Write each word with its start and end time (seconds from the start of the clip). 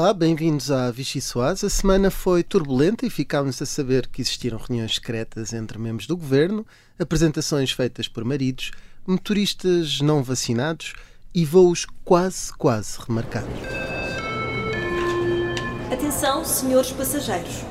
Olá, 0.00 0.14
bem-vindos 0.14 0.70
à 0.70 0.90
Vichy 0.90 1.20
Soaz. 1.20 1.62
A 1.62 1.68
semana 1.68 2.10
foi 2.10 2.42
turbulenta 2.42 3.04
e 3.04 3.10
ficámos 3.10 3.60
a 3.60 3.66
saber 3.66 4.06
que 4.06 4.22
existiram 4.22 4.56
reuniões 4.56 4.94
secretas 4.94 5.52
entre 5.52 5.78
membros 5.78 6.06
do 6.06 6.16
governo, 6.16 6.66
apresentações 6.98 7.70
feitas 7.72 8.08
por 8.08 8.24
maridos, 8.24 8.70
motoristas 9.06 10.00
não 10.00 10.22
vacinados 10.22 10.94
e 11.34 11.44
voos 11.44 11.84
quase, 12.02 12.50
quase 12.54 12.98
remarcados. 13.06 13.52
Atenção, 15.92 16.46
senhores 16.46 16.92
passageiros. 16.92 17.62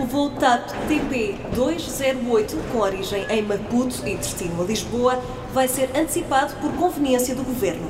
O 0.00 0.06
voo 0.06 0.30
TAP 0.30 0.68
TP208, 0.88 2.72
com 2.72 2.78
origem 2.78 3.24
em 3.30 3.42
Maputo 3.42 4.04
e 4.04 4.16
destino 4.16 4.60
a 4.60 4.66
Lisboa, 4.66 5.22
vai 5.54 5.68
ser 5.68 5.96
antecipado 5.96 6.52
por 6.56 6.72
conveniência 6.72 7.36
do 7.36 7.44
Governo. 7.44 7.88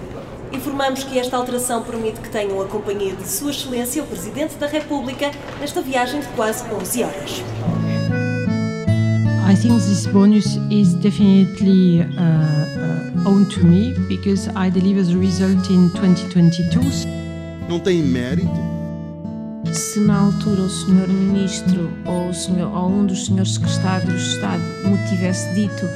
Informamos 0.52 1.04
que 1.04 1.18
esta 1.18 1.36
alteração 1.36 1.82
permite 1.82 2.20
que 2.20 2.28
tenham 2.28 2.60
a 2.60 2.66
companhia 2.66 3.14
de 3.14 3.28
Sua 3.28 3.50
Excelência, 3.50 4.02
o 4.02 4.06
Presidente 4.06 4.54
da 4.56 4.66
República, 4.66 5.30
nesta 5.60 5.80
viagem 5.80 6.20
de 6.20 6.26
quase 6.28 6.64
11 6.72 7.04
horas. 7.04 7.42
I 9.48 9.54
think 9.54 9.80
this 9.80 10.06
bonus 10.06 10.56
is 10.70 10.94
definitely 10.94 12.00
uh, 12.00 13.24
uh, 13.24 13.30
owed 13.30 13.48
to 13.54 13.64
me 13.64 13.94
because 14.08 14.48
I 14.56 14.70
delivered 14.70 15.06
the 15.06 15.18
result 15.18 15.70
in 15.70 15.88
2022. 15.90 17.06
Não 17.68 17.78
tem 17.78 18.02
mérito? 18.02 18.48
Se 19.72 20.00
na 20.00 20.18
altura 20.18 20.62
o 20.62 20.70
senhor 20.70 21.08
ministro 21.08 21.90
ou, 22.04 22.30
o 22.30 22.34
senhor, 22.34 22.72
ou 22.72 22.88
um 22.88 23.06
dos 23.06 23.26
senhores 23.26 23.54
secretários 23.54 24.20
de 24.20 24.34
Estado 24.34 24.62
me 24.84 25.08
tivesse 25.08 25.52
dito 25.54 25.86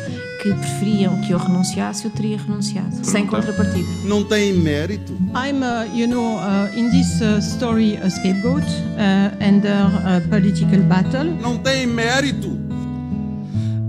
que 0.41 0.53
preferiam 0.55 1.21
que 1.21 1.33
eu 1.33 1.39
renunciasse, 1.39 2.07
eu 2.07 2.11
teria 2.11 2.39
renunciado, 2.39 3.05
sem 3.05 3.27
contrapartida. 3.27 3.87
Não 4.05 4.25
tem 4.25 4.55
mérito? 4.55 5.13
I'm, 5.35 5.63
uh, 5.63 5.85
you 5.95 6.07
know, 6.09 6.39
uh, 6.39 6.69
in 6.75 6.89
this 6.91 7.21
uh, 7.21 7.39
story 7.41 7.99
a 7.99 8.09
scapegoat 8.09 8.65
uh, 8.65 9.37
under 9.47 9.71
a 10.07 10.23
political 10.31 10.81
battle. 10.81 11.25
Não 11.43 11.59
tem 11.59 11.87
mérito? 11.87 12.59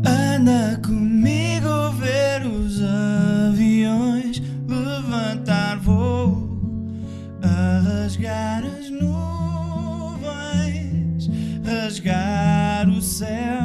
Anda 0.06 0.78
comigo 0.84 1.92
ver 2.00 2.46
os 2.46 2.82
aviões 2.82 4.42
levantar 4.68 5.78
voo, 5.80 6.50
a 7.42 7.80
rasgar 7.80 8.66
as 8.66 8.90
nuvens, 8.90 9.20
rasgar 11.64 12.90
o 12.90 13.02
céu. 13.02 13.61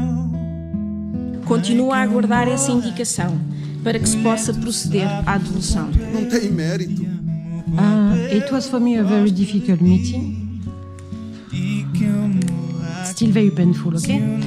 Continuo 1.46 1.92
a 1.92 2.02
aguardar 2.02 2.48
essa 2.48 2.72
indicação 2.72 3.38
para 3.84 3.98
que 4.00 4.08
se 4.08 4.16
possa 4.18 4.52
proceder 4.52 5.06
à 5.24 5.38
devolução. 5.38 5.88
Não 6.12 6.24
tem 6.24 6.50
mérito? 6.50 7.02
Uh, 7.02 8.34
it 8.34 8.52
was 8.52 8.66
for 8.68 8.80
me 8.80 8.98
a 8.98 9.04
very 9.04 9.30
difficult 9.30 9.82
meeting, 9.82 10.60
still 13.04 13.30
very 13.32 13.50
painful, 13.50 13.94
okay? 13.96 14.16
um. 14.16 14.40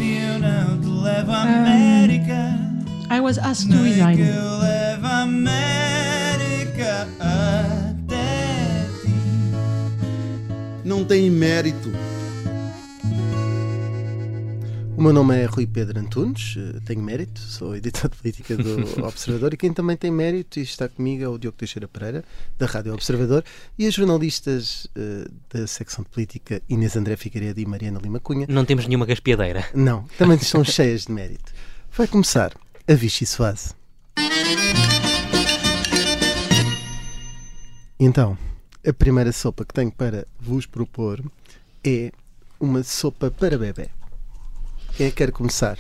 I 3.12 3.20
was 3.22 3.38
asked 3.38 3.72
to 3.72 3.78
resign. 3.84 4.20
eu 4.20 4.60
levo 4.60 5.08
a 5.08 5.22
América 5.22 7.08
até 7.20 8.86
ti. 9.04 9.14
Não 10.84 11.04
tem 11.06 11.30
mérito? 11.30 11.92
O 15.00 15.02
meu 15.02 15.14
nome 15.14 15.34
é 15.42 15.46
Rui 15.46 15.66
Pedro 15.66 15.98
Antunes, 15.98 16.58
eh, 16.58 16.78
tenho 16.86 17.02
mérito, 17.02 17.40
sou 17.40 17.74
editor 17.74 18.10
de 18.10 18.18
política 18.18 18.58
do 18.58 18.82
Observador 19.08 19.54
e 19.54 19.56
quem 19.56 19.72
também 19.72 19.96
tem 19.96 20.12
mérito 20.12 20.60
e 20.60 20.62
está 20.62 20.90
comigo 20.90 21.24
é 21.24 21.28
o 21.30 21.38
Diogo 21.38 21.56
Teixeira 21.58 21.88
Pereira, 21.88 22.22
da 22.58 22.66
Rádio 22.66 22.94
Observador, 22.94 23.46
e 23.78 23.88
as 23.88 23.94
jornalistas 23.94 24.88
eh, 24.98 25.26
da 25.54 25.66
secção 25.68 26.04
de 26.04 26.10
política 26.10 26.62
Inês 26.68 26.98
André 26.98 27.16
Figueiredo 27.16 27.62
e 27.62 27.66
Mariana 27.66 27.98
Lima 27.98 28.20
Cunha. 28.20 28.46
Não 28.50 28.66
temos 28.66 28.88
nenhuma 28.88 29.06
gaspiadeira. 29.06 29.66
Não, 29.74 30.04
também 30.18 30.38
são 30.44 30.66
cheias 30.66 31.06
de 31.06 31.14
mérito. 31.14 31.54
Vai 31.94 32.06
começar 32.06 32.52
a 32.86 32.94
Vichy 32.94 33.26
Soase. 33.26 33.74
Então, 37.98 38.38
a 38.86 38.92
primeira 38.92 39.32
sopa 39.32 39.64
que 39.64 39.74
tenho 39.74 39.94
para 39.94 40.28
vos 40.38 40.66
propor 40.66 41.24
é 41.86 42.12
uma 42.60 42.84
sopa 42.84 43.32
para 43.32 43.58
bebê. 43.58 43.92
Quem 45.00 45.08
é 45.08 45.12
que 45.12 45.16
quer 45.16 45.32
começar? 45.32 45.80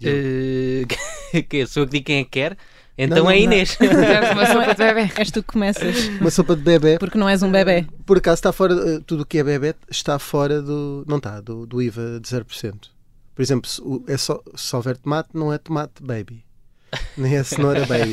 Eh, 0.00 0.84
que 1.50 1.66
sou 1.66 1.82
eu 1.82 1.86
que 1.88 1.94
digo 1.94 2.06
quem 2.06 2.18
é 2.20 2.22
que 2.22 2.30
quer? 2.30 2.56
Então 2.96 3.24
Não, 3.24 3.28
é 3.28 3.34
não, 3.34 3.42
Inês. 3.42 3.76
uma 4.32 4.46
sopa 4.46 4.72
de 4.72 4.84
bebê. 4.84 5.12
És 5.16 5.30
tu 5.32 5.42
que 5.42 5.48
começas, 5.52 6.06
Uma 6.20 6.30
sopa 6.30 6.54
de 6.54 6.62
bebê. 6.62 6.96
porque 6.96 7.18
não 7.18 7.28
és 7.28 7.42
um 7.42 7.50
bebê. 7.50 7.84
Por 8.06 8.18
acaso 8.18 8.34
está 8.34 8.52
fora, 8.52 8.72
eh, 8.74 9.00
tudo 9.04 9.24
o 9.24 9.26
que 9.26 9.38
é 9.38 9.42
bebê 9.42 9.74
está 9.90 10.16
fora 10.16 10.62
do, 10.62 11.04
não 11.08 11.16
está, 11.16 11.40
do, 11.40 11.66
do 11.66 11.82
IVA 11.82 12.20
de 12.20 12.28
0%. 12.28 12.74
Por 13.34 13.42
exemplo, 13.42 13.68
se, 13.68 13.82
é 14.06 14.16
só, 14.16 14.40
se 14.54 14.76
houver 14.76 14.96
tomate, 14.96 15.30
não 15.34 15.52
é 15.52 15.58
tomate 15.58 16.00
baby. 16.00 16.44
Nem 17.16 17.34
é 17.34 17.42
cenoura 17.42 17.84
baby. 17.84 18.12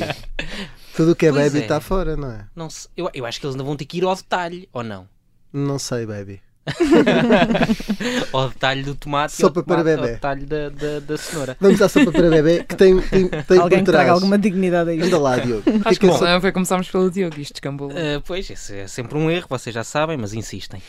Tudo 0.96 1.12
o 1.12 1.16
que 1.16 1.28
é 1.28 1.32
Pois 1.32 1.44
baby 1.46 1.60
é. 1.60 1.62
está 1.62 1.80
fora, 1.80 2.18
não 2.18 2.32
é? 2.32 2.48
Não 2.56 2.70
eu, 2.98 3.08
eu 3.14 3.24
acho 3.28 3.40
que 3.40 3.46
eles 3.46 3.54
ainda 3.54 3.64
vão 3.64 3.76
ter 3.76 3.86
que 3.86 4.00
ir 4.00 4.04
ao 4.04 4.16
detalhe, 4.16 4.68
ou 4.74 4.82
não? 4.82 5.08
Não 5.54 5.78
sei, 5.78 6.08
baby. 6.08 6.42
Ao 8.34 8.50
detalhe 8.50 8.84
do 8.84 8.96
tomate 8.96 9.34
Sopa 9.36 9.60
e 9.60 9.62
ao, 9.62 9.64
tomate, 9.66 9.66
para 9.66 9.84
bebé. 9.84 10.02
ao 10.02 10.08
detalhe 10.16 10.46
da, 10.46 10.70
da, 10.70 11.00
da 11.00 11.18
cenoura. 11.18 11.58
Vamos 11.60 11.82
à 11.82 11.90
sopa 11.90 12.12
para 12.12 12.30
bebê 12.30 12.64
que 12.64 12.76
tem, 12.76 13.00
tem, 13.02 13.28
tem 13.28 13.58
Alguém 13.60 13.80
por 13.80 13.86
que 13.86 13.92
traga 13.92 14.12
alguma 14.12 14.38
dignidade 14.38 14.90
a 14.90 14.94
isto. 14.94 15.06
Anda 15.06 15.20
lá, 15.20 15.38
Diogo. 15.38 15.64
É 15.70 15.72
Acho 15.90 15.90
que 15.90 16.00
que 16.00 16.06
é 16.06 16.10
bom. 16.10 16.18
sopa- 16.18 16.32
Não, 16.32 16.42
foi 16.42 16.52
começámos 16.52 16.90
pelo 16.90 17.10
Diogo, 17.12 17.40
isto 17.40 17.54
descambou. 17.54 17.92
Eh, 17.94 18.22
pois, 18.26 18.50
esse 18.50 18.76
é 18.78 18.88
sempre 18.88 19.18
um 19.18 19.30
erro, 19.30 19.48
vocês 19.50 19.74
já 19.74 19.84
sabem, 19.84 20.18
mas 20.18 20.34
insistem. 20.34 20.82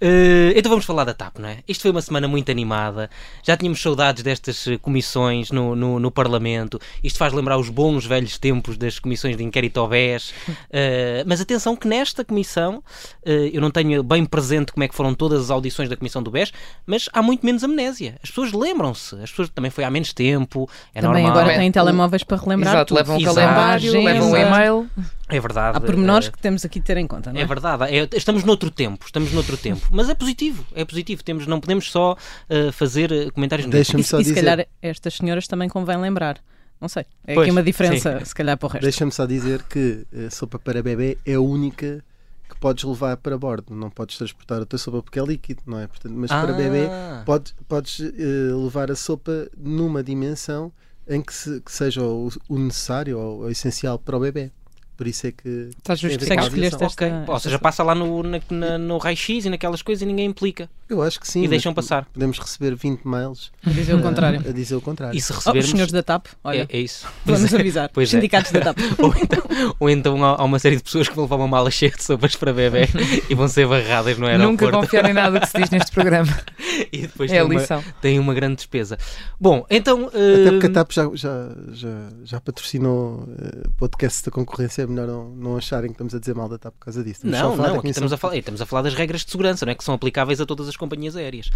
Eh, 0.00 0.52
então 0.56 0.70
vamos 0.70 0.84
falar 0.84 1.04
da 1.04 1.14
TAP, 1.14 1.38
não 1.38 1.48
é? 1.48 1.58
Isto 1.68 1.82
foi 1.82 1.90
uma 1.90 2.02
semana 2.02 2.26
muito 2.28 2.50
animada, 2.50 3.10
já 3.42 3.56
tínhamos 3.56 3.80
saudades 3.80 4.22
destas 4.22 4.66
eh, 4.66 4.78
comissões 4.78 5.50
no, 5.50 5.74
no, 5.76 5.98
no 5.98 6.10
Parlamento, 6.10 6.80
isto 7.02 7.18
faz 7.18 7.32
lembrar 7.32 7.58
os 7.58 7.68
bons 7.68 8.04
velhos 8.06 8.38
tempos 8.38 8.76
das 8.76 8.98
comissões 8.98 9.36
de 9.36 9.42
inquérito 9.44 9.78
ao 9.80 9.88
BES, 9.88 10.32
Eh, 10.70 11.22
mas 11.26 11.40
atenção 11.40 11.76
que 11.76 11.86
nesta 11.88 12.24
comissão, 12.24 12.82
eu 13.24 13.60
não 13.60 13.70
tenho 13.70 14.02
bem 14.02 14.24
presente 14.24 14.72
como 14.72 14.84
é 14.84 14.88
que 14.88 14.94
foram 14.94 15.14
todas 15.28 15.44
as 15.44 15.50
audições 15.50 15.88
da 15.88 15.96
comissão 15.96 16.22
do 16.22 16.30
BES, 16.30 16.52
mas 16.86 17.08
há 17.12 17.20
muito 17.20 17.44
menos 17.44 17.64
amnésia. 17.64 18.16
As 18.22 18.30
pessoas 18.30 18.52
lembram-se, 18.52 19.14
as 19.16 19.30
pessoas 19.30 19.48
também 19.50 19.70
foi 19.70 19.82
há 19.84 19.90
menos 19.90 20.12
tempo, 20.12 20.68
é 20.94 21.00
Também 21.00 21.22
normal. 21.24 21.42
agora 21.42 21.56
têm 21.58 21.72
telemóveis 21.72 22.22
para 22.22 22.36
relembrar 22.36 22.74
Exato, 22.74 22.88
tudo. 22.94 22.98
levam 22.98 23.16
um 23.16 23.22
calendário, 23.24 24.02
levam 24.02 24.30
um 24.30 24.36
e-mail. 24.36 24.90
É 25.28 25.40
verdade. 25.40 25.76
Há 25.76 25.80
pormenores 25.80 26.28
eh, 26.28 26.30
que 26.30 26.38
temos 26.38 26.64
aqui 26.64 26.78
de 26.78 26.84
ter 26.86 26.96
em 26.98 27.06
conta, 27.06 27.32
não 27.32 27.40
é? 27.40 27.42
É 27.42 27.46
verdade, 27.46 27.82
é- 27.84 28.08
estamos 28.14 28.44
noutro 28.44 28.70
tempo, 28.70 29.04
estamos 29.06 29.32
noutro 29.32 29.56
tempo, 29.56 29.84
mas 29.90 30.08
é 30.08 30.14
positivo, 30.14 30.64
é 30.74 30.84
positivo, 30.84 31.24
temos, 31.24 31.46
não 31.48 31.58
podemos 31.60 31.90
só 31.90 32.16
eh, 32.48 32.70
fazer 32.70 33.10
eh, 33.10 33.30
comentários 33.32 33.68
Deixa-me 33.68 34.02
E, 34.02 34.04
só 34.04 34.20
e 34.20 34.24
se 34.24 34.30
dizer, 34.30 34.44
calhar 34.44 34.66
estas 34.80 35.14
senhoras 35.14 35.48
também 35.48 35.68
convém 35.68 35.96
lembrar. 35.96 36.38
Não 36.80 36.88
sei. 36.88 37.04
É 37.26 37.34
Pois, 37.34 37.46
aqui 37.46 37.50
uma 37.50 37.62
diferença, 37.62 38.22
se 38.24 38.34
calhar, 38.34 38.56
para 38.56 38.66
o 38.66 38.70
resto. 38.70 38.82
deixa-me 38.84 39.10
só 39.10 39.24
dizer 39.26 39.62
que 39.64 40.06
a 40.26 40.30
sopa 40.30 40.58
para 40.58 40.82
bebê 40.82 41.16
é 41.26 41.34
a 41.34 41.40
única 41.40 42.04
que 42.48 42.56
podes 42.60 42.84
levar 42.84 43.16
para 43.16 43.36
bordo. 43.36 43.74
Não 43.74 43.90
podes 43.90 44.16
transportar 44.18 44.62
a 44.62 44.66
tua 44.66 44.78
sopa 44.78 45.02
porque 45.02 45.18
é 45.18 45.24
líquido, 45.24 45.62
não 45.66 45.78
é? 45.78 45.86
Portanto, 45.86 46.14
mas 46.16 46.30
para 46.30 46.52
Ah. 46.52 46.56
bebê 46.56 46.88
Podes, 47.24 47.54
podes 47.68 48.00
eh, 48.00 48.54
levar 48.54 48.90
a 48.90 48.96
sopa 48.96 49.48
numa 49.56 50.02
dimensão 50.02 50.72
em 51.08 51.20
que, 51.22 51.32
se- 51.34 51.60
que 51.60 51.72
seja 51.72 52.02
o, 52.02 52.28
o 52.48 52.58
necessário 52.58 53.18
ou 53.18 53.40
o 53.42 53.50
essencial 53.50 53.98
para 53.98 54.16
o 54.16 54.20
bebê. 54.20 54.50
Por 54.96 55.06
isso 55.06 55.26
é 55.26 55.32
que. 55.32 55.68
Está 55.76 55.92
a 55.92 55.96
justificado. 55.96 56.26
com 56.28 56.32
a 56.32 56.36
Consegues 56.36 56.44
escolher 56.46 56.66
aviação. 56.66 56.86
esta- 56.86 57.04
Ok, 57.24 57.34
ou 57.34 57.40
seja, 57.40 57.58
passa 57.58 57.82
lá 57.82 57.94
no, 57.94 58.22
na- 58.22 58.40
na- 58.50 58.78
no 58.78 58.96
raio-x 58.98 59.44
e 59.44 59.50
naquelas 59.50 59.82
coisas 59.82 60.02
e 60.02 60.06
ninguém 60.06 60.26
implica. 60.26 60.68
Eu 60.88 61.02
acho 61.02 61.18
que 61.20 61.26
sim. 61.28 61.42
E 61.42 61.48
deixam 61.48 61.74
passar. 61.74 62.04
Podemos 62.14 62.38
receber 62.38 62.74
20 62.76 63.02
mails 63.04 63.50
A 63.66 63.70
dizer 63.70 63.94
o 63.94 64.00
contrário. 64.00 64.40
a 64.48 64.52
dizer 64.52 64.76
o 64.76 64.80
contrário. 64.80 65.18
E 65.18 65.20
se 65.20 65.32
Oh, 65.32 65.34
os 65.34 65.38
recebermos. 65.44 65.70
senhores 65.70 65.92
da 65.92 66.02
TAP, 66.02 66.26
olha, 66.44 66.66
é, 66.70 66.76
é 66.76 66.80
isso. 66.80 67.06
vamos 67.24 67.52
é. 67.52 67.56
avisar. 67.58 67.90
Pois 67.92 68.08
Os 68.08 68.14
é. 68.14 68.16
sindicatos 68.18 68.52
da 68.52 68.60
TAP. 68.60 68.78
Ou 69.00 69.14
então, 69.20 69.42
ou 69.80 69.90
então 69.90 70.24
há, 70.24 70.36
há 70.40 70.44
uma 70.44 70.58
série 70.60 70.76
de 70.76 70.82
pessoas 70.84 71.08
que 71.08 71.14
vão 71.14 71.24
levar 71.24 71.36
uma 71.36 71.48
mala 71.48 71.70
cheia 71.72 71.90
de 71.90 72.02
sopas 72.04 72.36
para 72.36 72.52
bebê 72.52 72.88
e 73.28 73.34
vão 73.34 73.48
ser 73.48 73.66
barradas 73.66 74.16
no 74.16 74.26
aeroporto. 74.26 74.64
Nunca 74.64 74.70
confiar 74.78 75.10
em 75.10 75.12
nada 75.12 75.40
que 75.40 75.46
se 75.48 75.58
diz 75.58 75.70
neste 75.70 75.90
programa. 75.92 76.32
E 76.92 77.02
depois 77.02 77.30
É 77.32 77.36
a 77.38 77.42
tem, 77.42 77.50
uma, 77.50 77.60
lição. 77.60 77.84
tem 78.02 78.18
uma 78.18 78.34
grande 78.34 78.56
despesa. 78.56 78.98
Bom, 79.40 79.64
então. 79.70 80.08
Até 80.08 80.50
porque 80.50 80.66
a 80.66 80.68
hum, 80.68 80.72
TAP 80.74 80.92
já, 80.92 81.10
já, 81.14 81.48
já, 81.72 82.08
já 82.22 82.40
patrocinou 82.40 83.26
eh, 83.38 83.62
podcasts 83.78 84.20
da 84.22 84.30
concorrência. 84.30 84.85
É 84.86 84.88
melhor 84.88 85.06
não, 85.06 85.28
não 85.30 85.56
acharem 85.56 85.88
que 85.88 85.94
estamos 85.94 86.14
a 86.14 86.18
dizer 86.18 86.34
mal 86.34 86.48
da 86.48 86.58
TAP 86.58 86.74
por 86.74 86.84
causa 86.84 87.02
disso. 87.02 87.26
Estamos 87.26 87.38
Não, 87.38 87.56
não, 87.56 87.78
aqui 87.80 87.88
estamos 87.88 88.12
a, 88.12 88.16
falar, 88.16 88.36
estamos 88.36 88.60
a 88.62 88.66
falar 88.66 88.82
das 88.82 88.94
regras 88.94 89.24
de 89.24 89.30
segurança, 89.30 89.66
não 89.66 89.72
é? 89.72 89.74
Que 89.74 89.84
são 89.84 89.94
aplicáveis 89.94 90.40
a 90.40 90.46
todas 90.46 90.68
as 90.68 90.76
companhias 90.76 91.16
aéreas. 91.16 91.50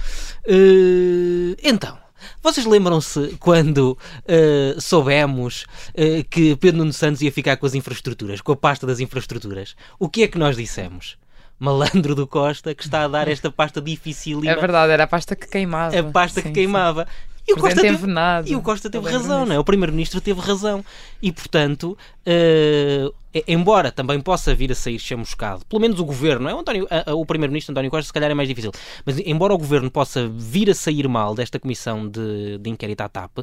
Eh, 0.46 1.56
então, 1.62 1.96
vocês 2.42 2.66
lembram-se 2.66 3.36
quando 3.38 3.96
eh, 4.26 4.74
soubemos 4.78 5.64
eh, 5.94 6.24
que 6.28 6.56
Pedro 6.56 6.78
Nuno 6.78 6.92
Santos 6.92 7.22
ia 7.22 7.32
ficar 7.32 7.56
com 7.56 7.66
as 7.66 7.74
infraestruturas, 7.74 8.40
com 8.40 8.52
a 8.52 8.56
pasta 8.56 8.86
das 8.86 9.00
infraestruturas? 9.00 9.76
O 9.98 10.08
que 10.08 10.22
é 10.22 10.28
que 10.28 10.38
nós 10.38 10.56
dissemos? 10.56 11.16
Malandro 11.60 12.14
do 12.14 12.26
Costa 12.26 12.74
que 12.74 12.82
está 12.82 13.04
a 13.04 13.08
dar 13.08 13.28
esta 13.28 13.50
pasta 13.50 13.82
dificílima, 13.82 14.50
É 14.50 14.56
verdade, 14.56 14.92
era 14.92 15.04
a 15.04 15.06
pasta 15.06 15.36
que 15.36 15.46
queimava. 15.46 15.98
a 15.98 16.02
pasta 16.04 16.40
Sim, 16.40 16.48
que 16.48 16.54
queimava. 16.54 17.06
E 17.50 17.52
o, 17.52 17.56
Costa 17.56 17.80
teve, 17.80 17.94
envenenado. 17.94 18.48
e 18.48 18.56
o 18.56 18.62
Costa 18.62 18.90
teve 18.90 19.10
razão, 19.10 19.44
não 19.44 19.54
é? 19.54 19.58
O 19.58 19.64
Primeiro-Ministro 19.64 20.20
teve 20.20 20.40
razão. 20.40 20.84
E, 21.20 21.32
portanto, 21.32 21.98
eh, 22.24 23.10
embora 23.46 23.92
também 23.92 24.20
possa 24.20 24.54
vir 24.54 24.72
a 24.72 24.74
sair 24.74 24.98
chamuscado, 24.98 25.64
pelo 25.66 25.80
menos 25.80 26.00
o 26.00 26.04
governo, 26.04 26.48
é? 26.48 26.54
o, 26.54 26.58
António- 26.58 26.86
a- 26.90 27.10
a- 27.10 27.14
o 27.14 27.24
primeiro-ministro 27.24 27.72
António 27.72 27.90
Costa 27.90 28.06
se 28.06 28.12
calhar 28.12 28.30
é 28.30 28.34
mais 28.34 28.48
difícil, 28.48 28.72
mas 29.04 29.18
embora 29.20 29.54
o 29.54 29.58
governo 29.58 29.90
possa 29.90 30.28
vir 30.28 30.68
a 30.70 30.74
sair 30.74 31.06
mal 31.08 31.34
desta 31.34 31.58
comissão 31.58 32.08
de, 32.08 32.58
de 32.58 32.70
inquérito 32.70 33.00
à 33.02 33.08
TAP, 33.08 33.38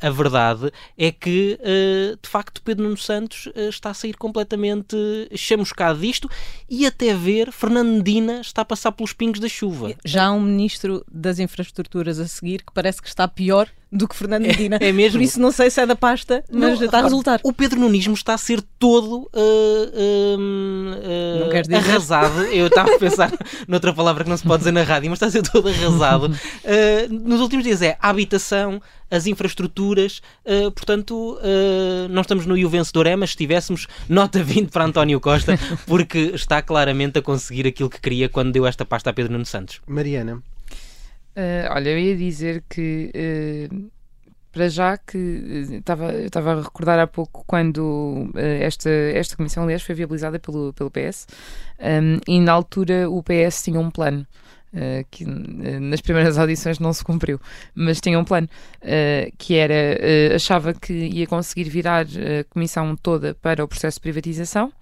a, 0.00 0.10
verdade 0.10 0.70
é 0.96 1.10
que 1.10 1.58
eh, 1.62 2.16
de 2.22 2.28
facto 2.28 2.62
Pedro 2.62 2.84
Nuno 2.84 2.96
Santos 2.96 3.48
eh, 3.54 3.68
está 3.68 3.90
a 3.90 3.94
sair 3.94 4.16
completamente 4.16 4.96
chamuscado 5.34 5.98
disto 6.00 6.28
e 6.68 6.86
até 6.86 7.14
ver 7.14 7.50
Fernando 7.52 7.88
Medina 7.96 8.40
está 8.40 8.62
a 8.62 8.64
passar 8.64 8.92
pelos 8.92 9.12
pingos 9.12 9.40
da 9.40 9.48
chuva. 9.48 9.92
Já 10.04 10.26
há 10.26 10.32
um 10.32 10.40
ministro 10.40 11.04
das 11.10 11.38
infraestruturas 11.38 12.18
a 12.18 12.26
seguir 12.28 12.62
que 12.64 12.72
parece 12.72 13.00
que 13.02 13.08
está 13.08 13.26
pior 13.26 13.68
do 13.90 14.08
que 14.08 14.16
Fernando 14.16 14.42
Medina. 14.42 14.78
é 14.80 14.92
mesmo? 14.92 15.18
Por 15.18 15.24
isso 15.24 15.40
não 15.40 15.52
sei 15.52 15.70
se 15.70 15.80
é 15.80 15.86
da 15.86 15.94
pasta, 15.94 16.42
mas 16.50 16.60
Não, 16.60 16.68
está 16.72 16.82
a 16.82 16.86
repara, 16.86 17.02
resultar. 17.04 17.40
O 17.44 17.52
Pedro 17.52 17.80
Nunismo 17.80 18.14
está 18.14 18.34
a 18.34 18.38
ser 18.38 18.60
todo 18.78 19.30
uh, 19.32 20.38
um, 20.38 20.92
uh, 20.92 21.40
Não 21.44 21.50
queres 21.50 21.68
dizer? 21.68 21.76
arrasado. 21.76 22.42
Eu 22.44 22.66
estava 22.66 22.94
a 22.94 22.98
pensar 22.98 23.32
noutra 23.66 23.92
palavra 23.92 24.24
que 24.24 24.30
não 24.30 24.36
se 24.36 24.42
pode 24.44 24.58
dizer 24.60 24.72
na 24.72 24.82
rádio, 24.82 25.10
mas 25.10 25.16
está 25.16 25.26
a 25.26 25.30
ser 25.30 25.42
todo 25.42 25.68
arrasado. 25.68 26.26
Uh, 26.26 27.12
nos 27.28 27.40
últimos 27.40 27.64
dias 27.64 27.80
é 27.80 27.96
a 28.00 28.10
habitação, 28.10 28.80
as 29.10 29.26
infraestruturas, 29.26 30.20
uh, 30.44 30.70
portanto, 30.72 31.38
uh, 31.38 32.08
não 32.10 32.22
estamos 32.22 32.44
no 32.44 32.56
E 32.56 32.64
o 32.64 32.68
vencedor 32.68 33.06
é, 33.06 33.14
mas 33.14 33.30
se 33.30 33.34
estivéssemos, 33.34 33.86
nota 34.08 34.42
20 34.42 34.70
para 34.70 34.84
António 34.84 35.20
Costa, 35.20 35.58
porque 35.86 36.32
está 36.34 36.60
claramente 36.60 37.18
a 37.18 37.22
conseguir 37.22 37.66
aquilo 37.66 37.88
que 37.88 38.00
queria 38.00 38.28
quando 38.28 38.52
deu 38.52 38.66
esta 38.66 38.84
pasta 38.84 39.10
a 39.10 39.12
Pedro 39.12 39.32
Nuno 39.32 39.46
Santos. 39.46 39.80
Mariana, 39.86 40.42
Eh, 41.36 41.68
olha, 41.70 41.90
eu 41.90 41.98
ia 41.98 42.16
dizer 42.16 42.64
que 42.66 43.10
eh, 43.14 43.68
para 44.50 44.70
já 44.70 44.96
que 44.96 45.18
estava 45.70 46.12
eu 46.14 46.26
estava 46.26 46.52
a 46.54 46.62
recordar 46.62 46.98
há 46.98 47.06
pouco 47.06 47.44
quando 47.46 48.30
eh, 48.34 48.64
esta, 48.64 48.88
esta 48.88 49.36
comissão, 49.36 49.64
aliás, 49.64 49.82
foi 49.82 49.94
viabilizada 49.94 50.38
pelo, 50.38 50.72
pelo 50.72 50.90
PS 50.90 51.26
um, 51.78 52.18
e 52.26 52.40
na 52.40 52.52
altura 52.52 53.10
o 53.10 53.22
PS 53.22 53.62
tinha 53.62 53.78
um 53.78 53.90
plano. 53.90 54.26
que 55.10 55.24
nas 55.24 56.00
primeiras 56.02 56.36
audições 56.38 56.78
não 56.78 56.92
se 56.92 57.04
cumpriu, 57.04 57.40
mas 57.74 58.00
tinha 58.00 58.18
um 58.18 58.24
plano 58.24 58.48
que 59.38 59.54
era 59.56 60.34
achava 60.34 60.74
que 60.74 60.92
ia 60.92 61.26
conseguir 61.26 61.64
virar 61.70 62.06
a 62.06 62.44
comissão 62.50 62.96
toda 62.96 63.34
para 63.34 63.64
o 63.64 63.68
processo 63.68 63.98
de 63.98 64.02
privatização. 64.02 64.72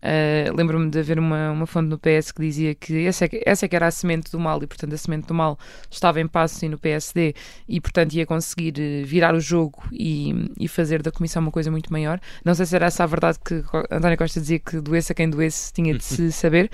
Uh, 0.00 0.54
Lembro-me 0.54 0.88
de 0.90 1.00
haver 1.00 1.18
uma, 1.18 1.50
uma 1.50 1.66
fonte 1.66 1.88
no 1.88 1.98
PS 1.98 2.30
que 2.30 2.40
dizia 2.40 2.74
que 2.74 3.06
essa 3.06 3.24
é, 3.24 3.28
que 3.28 3.42
essa 3.44 3.66
é 3.66 3.68
que 3.68 3.74
era 3.74 3.88
a 3.88 3.90
semente 3.90 4.30
do 4.30 4.38
mal 4.38 4.62
e, 4.62 4.66
portanto, 4.66 4.94
a 4.94 4.96
semente 4.96 5.26
do 5.26 5.34
mal 5.34 5.58
estava 5.90 6.20
em 6.20 6.28
passo 6.28 6.64
e 6.64 6.68
no 6.68 6.78
PSD 6.78 7.34
e, 7.68 7.80
portanto, 7.80 8.12
ia 8.12 8.24
conseguir 8.24 8.74
eh, 8.78 9.02
virar 9.04 9.34
o 9.34 9.40
jogo 9.40 9.82
e, 9.92 10.52
e 10.58 10.68
fazer 10.68 11.02
da 11.02 11.10
comissão 11.10 11.42
uma 11.42 11.50
coisa 11.50 11.70
muito 11.70 11.92
maior. 11.92 12.20
Não 12.44 12.54
sei 12.54 12.66
se 12.66 12.76
era 12.76 12.86
essa 12.86 13.02
a 13.02 13.06
verdade 13.06 13.38
que 13.44 13.62
António 13.90 14.16
Costa 14.16 14.40
dizia 14.40 14.60
que 14.60 14.80
doesse 14.80 15.10
a 15.10 15.14
quem 15.14 15.28
doesse 15.28 15.72
tinha 15.72 15.92
de 15.92 16.04
se 16.04 16.30
saber, 16.32 16.70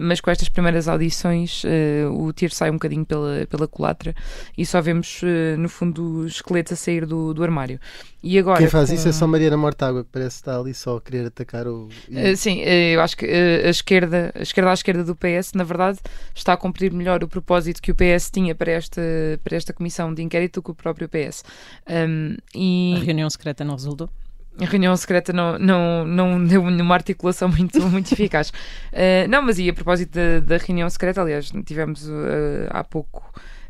mas 0.00 0.20
com 0.20 0.30
estas 0.30 0.48
primeiras 0.48 0.88
audições 0.88 1.62
eh, 1.66 2.06
o 2.10 2.32
tiro 2.32 2.54
sai 2.54 2.70
um 2.70 2.74
bocadinho 2.74 3.04
pela, 3.04 3.46
pela 3.46 3.68
culatra 3.68 4.14
e 4.56 4.64
só 4.64 4.80
vemos, 4.80 5.20
eh, 5.22 5.56
no 5.56 5.68
fundo, 5.68 6.20
os 6.20 6.36
esqueletos 6.36 6.72
a 6.72 6.76
sair 6.76 7.04
do, 7.04 7.34
do 7.34 7.42
armário. 7.42 7.78
E 8.22 8.38
agora, 8.38 8.58
quem 8.58 8.68
faz 8.68 8.88
com- 8.90 8.94
isso 8.94 9.08
é 9.08 9.12
só 9.12 9.26
Mariana 9.26 9.56
Mortágua, 9.56 10.04
que 10.04 10.10
parece 10.12 10.36
estar 10.36 10.58
ali 10.58 10.74
só 10.74 10.96
a 10.96 11.00
querer 11.00 11.26
atacar 11.26 11.66
o. 11.66 11.88
Uh, 12.08 12.36
sim, 12.36 12.60
uh, 12.62 12.66
eu 12.66 13.00
acho 13.00 13.16
que 13.16 13.24
uh, 13.24 13.66
a 13.66 13.70
esquerda, 13.70 14.32
a 14.34 14.42
esquerda 14.42 14.70
à 14.70 14.74
esquerda 14.74 15.04
do 15.04 15.16
PS, 15.16 15.52
na 15.54 15.64
verdade, 15.64 15.98
está 16.34 16.52
a 16.52 16.56
cumprir 16.56 16.92
melhor 16.92 17.22
o 17.24 17.28
propósito 17.28 17.80
que 17.80 17.90
o 17.90 17.94
PS 17.94 18.30
tinha 18.30 18.54
para 18.54 18.72
esta, 18.72 19.00
para 19.42 19.56
esta 19.56 19.72
comissão 19.72 20.12
de 20.12 20.22
inquérito 20.22 20.60
do 20.60 20.64
que 20.64 20.70
o 20.70 20.74
próprio 20.74 21.08
PS. 21.08 21.42
Um, 21.88 22.36
e 22.54 22.94
A 22.96 23.04
reunião 23.04 23.30
secreta 23.30 23.64
não 23.64 23.74
resultou. 23.74 24.10
A 24.58 24.64
reunião 24.64 24.96
secreta 24.96 25.32
não, 25.32 25.58
não, 25.58 26.04
não 26.06 26.44
deu 26.44 26.64
nenhuma 26.70 26.94
articulação 26.94 27.48
muito, 27.48 27.80
muito 27.88 28.12
eficaz. 28.12 28.50
Uh, 28.92 29.28
não, 29.28 29.42
mas 29.42 29.58
e 29.58 29.68
a 29.68 29.72
propósito 29.72 30.14
da, 30.14 30.40
da 30.40 30.56
reunião 30.56 30.88
secreta, 30.90 31.20
aliás, 31.22 31.50
tivemos 31.64 32.06
uh, 32.08 32.66
há 32.70 32.82
pouco 32.84 33.22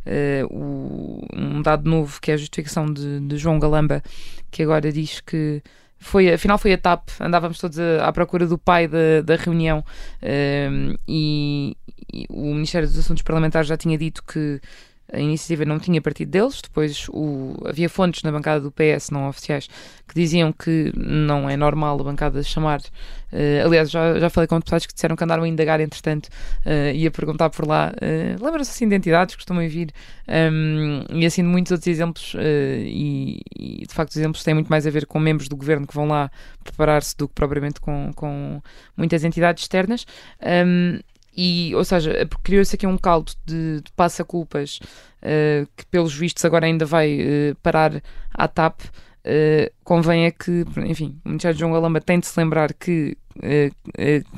uh, 0.06 0.46
o- 0.54 1.24
um 1.34 1.62
dado 1.62 1.88
novo 1.88 2.20
que 2.20 2.30
é 2.30 2.34
a 2.34 2.36
justificação 2.36 2.86
de, 2.92 3.20
de 3.20 3.36
João 3.36 3.58
Galamba, 3.58 4.02
que 4.50 4.62
agora 4.62 4.90
diz 4.92 5.20
que 5.20 5.62
foi, 5.98 6.32
afinal 6.32 6.56
foi 6.58 6.72
a 6.72 6.78
TAP, 6.78 7.08
andávamos 7.20 7.58
todos 7.58 7.78
a- 7.78 8.06
à 8.08 8.12
procura 8.12 8.46
do 8.46 8.56
pai 8.58 8.88
da, 8.88 9.20
da 9.22 9.36
reunião 9.36 9.84
e, 11.06 11.76
e 12.12 12.26
o 12.30 12.54
Ministério 12.54 12.88
dos 12.88 12.98
Assuntos 12.98 13.22
Parlamentares 13.22 13.68
já 13.68 13.76
tinha 13.76 13.96
dito 13.98 14.22
que 14.24 14.60
a 15.12 15.18
iniciativa 15.20 15.64
não 15.64 15.78
tinha 15.78 16.00
partido 16.00 16.30
deles, 16.30 16.60
depois 16.62 17.06
o- 17.10 17.54
havia 17.66 17.88
fontes 17.88 18.22
na 18.22 18.30
bancada 18.32 18.60
do 18.60 18.70
PS, 18.70 19.12
não 19.12 19.28
oficiais, 19.28 19.68
que 20.08 20.14
diziam 20.14 20.52
que 20.52 20.92
não 20.96 21.48
é 21.48 21.56
normal 21.56 21.98
a 22.00 22.04
bancada 22.04 22.42
chamar. 22.42 22.80
eh, 23.32 23.62
aliás, 23.64 23.88
já, 23.90 24.18
já 24.18 24.28
falei 24.28 24.48
com 24.48 24.56
deputados 24.58 24.86
que 24.86 24.92
disseram 24.92 25.14
que 25.14 25.22
andaram 25.22 25.44
a 25.44 25.48
indagar, 25.48 25.80
entretanto, 25.80 26.28
eh, 26.64 26.92
e 26.94 27.06
a 27.06 27.10
perguntar 27.12 27.48
por 27.50 27.66
lá. 27.66 27.92
eh, 28.00 28.34
Lembram-se 28.40 28.70
assim 28.72 28.88
de 28.88 28.96
entidades 28.96 29.34
que 29.36 29.38
costumam 29.40 29.68
vir, 29.68 29.92
um, 30.28 31.04
e 31.16 31.24
assim 31.26 31.42
de 31.42 31.48
muitos 31.48 31.70
outros 31.72 31.86
exemplos, 31.86 32.34
eh, 32.36 32.82
e, 32.86 33.40
e, 33.56 33.86
de 33.86 33.94
facto 33.94 34.10
os 34.10 34.16
exemplos 34.16 34.42
têm 34.42 34.54
muito 34.54 34.68
mais 34.68 34.84
a 34.86 34.90
ver 34.90 35.06
com 35.06 35.18
membros 35.20 35.48
do 35.48 35.56
governo 35.56 35.86
que 35.86 35.94
vão 35.94 36.06
lá 36.08 36.28
preparar-se 36.64 37.16
do 37.16 37.28
que 37.28 37.34
propriamente 37.34 37.80
com, 37.80 38.10
com 38.16 38.60
muitas 38.96 39.22
entidades 39.24 39.62
externas. 39.64 40.04
Um, 40.66 40.98
e, 41.42 41.74
ou 41.74 41.82
seja, 41.82 42.28
criou-se 42.44 42.74
aqui 42.74 42.86
um 42.86 42.98
caldo 42.98 43.32
de, 43.46 43.80
de 43.80 43.92
passa-culpas 43.96 44.78
eh, 45.22 45.66
que, 45.74 45.86
pelos 45.86 46.14
vistos, 46.14 46.44
agora 46.44 46.66
ainda 46.66 46.84
vai 46.84 47.18
eh, 47.18 47.54
parar 47.62 48.02
à 48.34 48.46
TAP. 48.46 48.78
Eh, 49.24 49.72
convém 49.82 50.26
é 50.26 50.30
que, 50.30 50.66
enfim, 50.84 51.18
o 51.24 51.30
Ministério 51.30 51.58
João 51.58 51.72
Galamba 51.72 51.98
tem 51.98 52.20
de 52.20 52.26
se 52.26 52.38
lembrar 52.38 52.74
que 52.74 53.16
eh, 53.42 53.70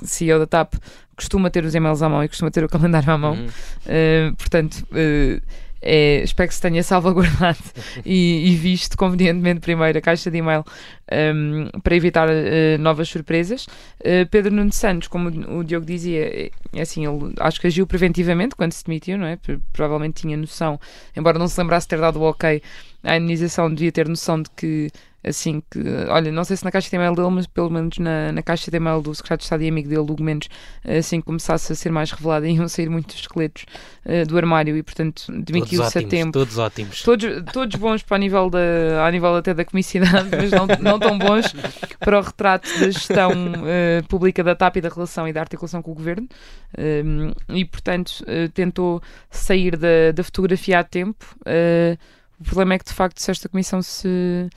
CEO 0.04 0.38
da 0.38 0.46
TAP 0.46 0.74
costuma 1.16 1.50
ter 1.50 1.64
os 1.64 1.74
e-mails 1.74 2.02
à 2.02 2.08
mão 2.08 2.22
e 2.22 2.28
costuma 2.28 2.52
ter 2.52 2.62
o 2.62 2.68
calendário 2.70 3.10
à 3.10 3.18
mão. 3.18 3.32
Uhum. 3.32 3.46
Uh, 3.46 4.36
portanto, 4.36 4.86
uh, 4.92 5.42
é, 5.82 6.22
espero 6.22 6.48
que 6.48 6.54
se 6.54 6.60
tenha 6.60 6.82
salvaguardado 6.82 7.58
e, 8.06 8.52
e 8.52 8.54
visto 8.54 8.96
convenientemente 8.96 9.60
primeiro 9.60 9.98
a 9.98 10.00
caixa 10.00 10.30
de 10.30 10.38
e-mail 10.38 10.64
um, 11.12 11.68
para 11.80 11.96
evitar 11.96 12.28
uh, 12.28 12.78
novas 12.78 13.08
surpresas. 13.08 13.66
Uh, 14.00 14.26
Pedro 14.30 14.54
Nuno 14.54 14.72
Santos, 14.72 15.08
como 15.08 15.28
o 15.28 15.64
Diogo 15.64 15.84
dizia, 15.84 16.24
é, 16.24 16.50
é 16.72 16.82
assim, 16.82 17.06
ele 17.06 17.34
acho 17.40 17.60
que 17.60 17.66
agiu 17.66 17.86
preventivamente 17.86 18.54
quando 18.54 18.72
se 18.72 18.84
demitiu, 18.84 19.18
não 19.18 19.26
é? 19.26 19.38
Provavelmente 19.72 20.22
tinha 20.22 20.36
noção, 20.36 20.78
embora 21.16 21.38
não 21.38 21.48
se 21.48 21.60
lembrasse 21.60 21.88
ter 21.88 21.98
dado 21.98 22.20
o 22.20 22.22
ok 22.22 22.62
à 23.02 23.16
indenização, 23.16 23.72
devia 23.72 23.90
ter 23.90 24.08
noção 24.08 24.40
de 24.40 24.50
que 24.56 24.90
assim 25.24 25.62
que, 25.70 25.80
olha, 26.08 26.32
não 26.32 26.44
sei 26.44 26.56
se 26.56 26.64
na 26.64 26.70
caixa 26.70 26.90
de 26.90 26.96
e-mail 26.96 27.14
dele, 27.14 27.30
mas 27.30 27.46
pelo 27.46 27.70
menos 27.70 27.98
na, 27.98 28.32
na 28.32 28.42
caixa 28.42 28.70
de 28.70 28.76
e-mail 28.76 29.00
do 29.00 29.14
secretário 29.14 29.38
de 29.38 29.44
Estado 29.44 29.62
e 29.62 29.68
amigo 29.68 29.88
dele, 29.88 30.00
Hugo 30.00 30.22
Mendes, 30.22 30.48
assim 30.84 31.20
que 31.20 31.26
começasse 31.26 31.72
a 31.72 31.76
ser 31.76 31.90
mais 31.90 32.10
revelado, 32.10 32.46
iam 32.46 32.68
sair 32.68 32.88
muitos 32.88 33.16
esqueletos 33.16 33.66
eh, 34.04 34.24
do 34.24 34.36
armário 34.36 34.76
e, 34.76 34.82
portanto, 34.82 35.24
demitiu-se 35.30 35.98
a 35.98 36.02
tempo. 36.02 36.32
todos 36.32 36.58
ótimos. 36.58 37.02
Todos, 37.02 37.42
todos 37.52 37.76
bons 37.76 38.02
para 38.02 38.16
o 38.16 38.18
nível, 38.18 38.50
da, 38.50 39.04
ao 39.04 39.10
nível 39.10 39.36
até 39.36 39.54
da 39.54 39.64
comicidade, 39.64 40.28
mas 40.36 40.50
não, 40.50 40.66
não 40.80 40.98
tão 40.98 41.18
bons 41.18 41.54
para 42.00 42.18
o 42.18 42.22
retrato 42.22 42.68
da 42.80 42.90
gestão 42.90 43.32
eh, 43.66 44.02
pública 44.08 44.42
da 44.42 44.54
TAP 44.54 44.78
e 44.78 44.80
da 44.80 44.88
relação 44.88 45.28
e 45.28 45.32
da 45.32 45.40
articulação 45.40 45.82
com 45.82 45.92
o 45.92 45.94
governo. 45.94 46.28
Um, 46.76 47.32
e, 47.54 47.64
portanto, 47.64 48.24
tentou 48.54 49.02
sair 49.30 49.76
da, 49.76 50.10
da 50.14 50.24
fotografia 50.24 50.78
a 50.78 50.84
tempo. 50.84 51.24
O 52.40 52.44
problema 52.44 52.74
é 52.74 52.78
que, 52.78 52.86
de 52.86 52.92
facto, 52.92 53.20
se 53.20 53.30
esta 53.30 53.48
comissão 53.48 53.80
se. 53.80 54.48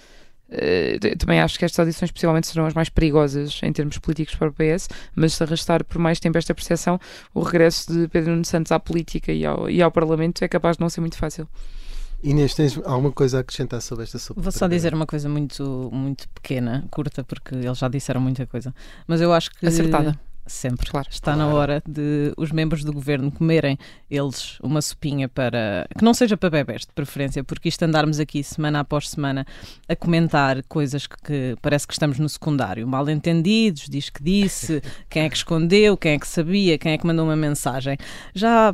Eu 1.02 1.18
também 1.18 1.40
acho 1.40 1.58
que 1.58 1.66
estas 1.66 1.80
audições 1.80 2.12
possivelmente 2.12 2.48
serão 2.48 2.66
as 2.66 2.74
mais 2.74 2.90
perigosas 2.90 3.60
em 3.64 3.72
termos 3.72 3.98
políticos 3.98 4.36
para 4.36 4.50
o 4.50 4.54
PS, 4.54 4.90
mas 5.16 5.34
se 5.34 5.44
arrastar 5.44 5.84
por 5.84 6.00
mais 6.00 6.20
tempo 6.20 6.38
esta 6.38 6.54
percepção, 6.54 7.00
o 7.34 7.42
regresso 7.42 7.92
de 7.92 8.08
Pedro 8.08 8.32
Nuno 8.32 8.46
Santos 8.46 8.72
à 8.72 8.80
política 8.80 9.32
e 9.32 9.46
ao, 9.46 9.70
e 9.70 9.82
ao 9.82 9.92
Parlamento 9.92 10.44
é 10.44 10.48
capaz 10.48 10.78
de 10.78 10.82
não 10.82 10.90
ser 10.90 11.02
muito 11.02 11.18
fácil. 11.18 11.48
Inês, 12.24 12.56
tens 12.56 12.80
alguma 12.86 13.12
coisa 13.12 13.38
a 13.38 13.42
acrescentar 13.42 13.82
sobre 13.82 14.04
esta 14.04 14.18
sopa? 14.18 14.42
Vou 14.42 14.52
só 14.52 14.68
dizer 14.68 14.94
uma 14.94 15.06
coisa 15.06 15.30
muito, 15.30 15.90
muito 15.94 16.28
pequena, 16.30 16.88
curta, 16.90 17.24
porque 17.24 17.54
eles 17.54 17.78
já 17.78 17.88
disseram 17.88 18.20
muita 18.20 18.48
coisa. 18.48 18.74
Mas 19.08 19.22
eu 19.22 19.32
acho 19.32 19.52
que. 19.52 19.68
Acertada. 19.68 20.20
Sempre. 20.48 20.90
Claro. 20.90 21.08
Está 21.10 21.36
na 21.36 21.48
hora 21.48 21.82
de 21.88 22.32
os 22.38 22.52
membros 22.52 22.84
do 22.84 22.94
governo 22.94 23.32
comerem 23.32 23.78
eles 24.10 24.60
uma 24.62 24.82
sopinha 24.82 25.28
para. 25.28 25.88
que 25.98 26.04
não 26.04 26.14
seja 26.14 26.38
para 26.38 26.50
bebés, 26.52 26.82
de 26.82 26.94
preferência, 26.94 27.44
porque 27.44 27.68
isto 27.68 27.82
andarmos 27.84 28.20
aqui 28.20 28.44
semana 28.44 28.82
após 28.82 29.10
semana 29.10 29.46
a 29.90 29.96
comentar 29.96 30.62
coisas 30.64 31.08
que, 31.08 31.18
que 31.18 31.56
parece 31.62 31.88
que 31.88 31.94
estamos 31.94 32.20
no 32.20 32.30
secundário. 32.30 32.88
Mal 32.88 33.10
entendidos, 33.10 33.88
diz 33.90 34.10
que 34.10 34.22
disse, 34.22 34.82
quem 35.10 35.24
é 35.24 35.30
que 35.30 35.38
escondeu, 35.38 35.98
quem 35.98 36.14
é 36.14 36.20
que 36.20 36.28
sabia, 36.28 36.78
quem 36.78 36.92
é 36.92 36.98
que 36.98 37.08
mandou 37.08 37.26
uma 37.26 37.36
mensagem. 37.36 37.98
Já 38.34 38.74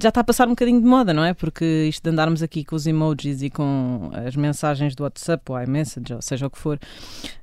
já 0.00 0.10
está 0.10 0.20
a 0.20 0.24
passar 0.24 0.46
um 0.46 0.50
bocadinho 0.50 0.80
de 0.80 0.86
moda, 0.86 1.12
não 1.12 1.24
é? 1.24 1.34
Porque 1.34 1.86
isto 1.88 2.04
de 2.04 2.10
andarmos 2.10 2.40
aqui 2.40 2.64
com 2.64 2.76
os 2.76 2.86
emojis 2.86 3.42
e 3.42 3.50
com 3.50 4.10
as 4.14 4.36
mensagens 4.36 4.94
do 4.94 5.02
WhatsApp 5.02 5.42
ou 5.50 5.60
iMessage, 5.60 6.14
ou 6.14 6.22
seja 6.22 6.46
o 6.46 6.50
que 6.50 6.58
for, 6.58 6.78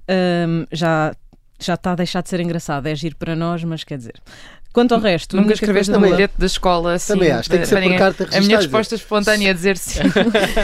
hum, 0.10 0.65
já, 0.72 1.13
já 1.59 1.75
está 1.75 1.91
a 1.91 1.95
deixar 1.95 2.21
de 2.21 2.29
ser 2.29 2.39
engraçado. 2.39 2.88
É 2.88 2.95
giro 2.95 3.15
para 3.15 3.35
nós, 3.35 3.63
mas 3.63 3.83
quer 3.83 3.97
dizer, 3.97 4.15
Quanto 4.75 4.93
ao 4.93 5.00
resto, 5.00 5.38
Nunca 5.38 5.53
escreveste 5.53 5.93
boa- 5.93 6.05
bilhete 6.12 6.33
da 6.38 6.45
escola 6.45 6.95
assim. 6.95 7.13
Também 7.13 7.31
acho, 7.31 7.50
tem 7.50 7.62
que 7.62 7.65
ser 7.65 7.81
por 7.81 7.97
carta 7.97 8.27
A 8.33 8.41
minha 8.41 8.57
resposta 8.57 8.95
espontânea 8.95 9.50
é 9.51 9.53
dizer 9.53 9.77
sim. 9.77 10.01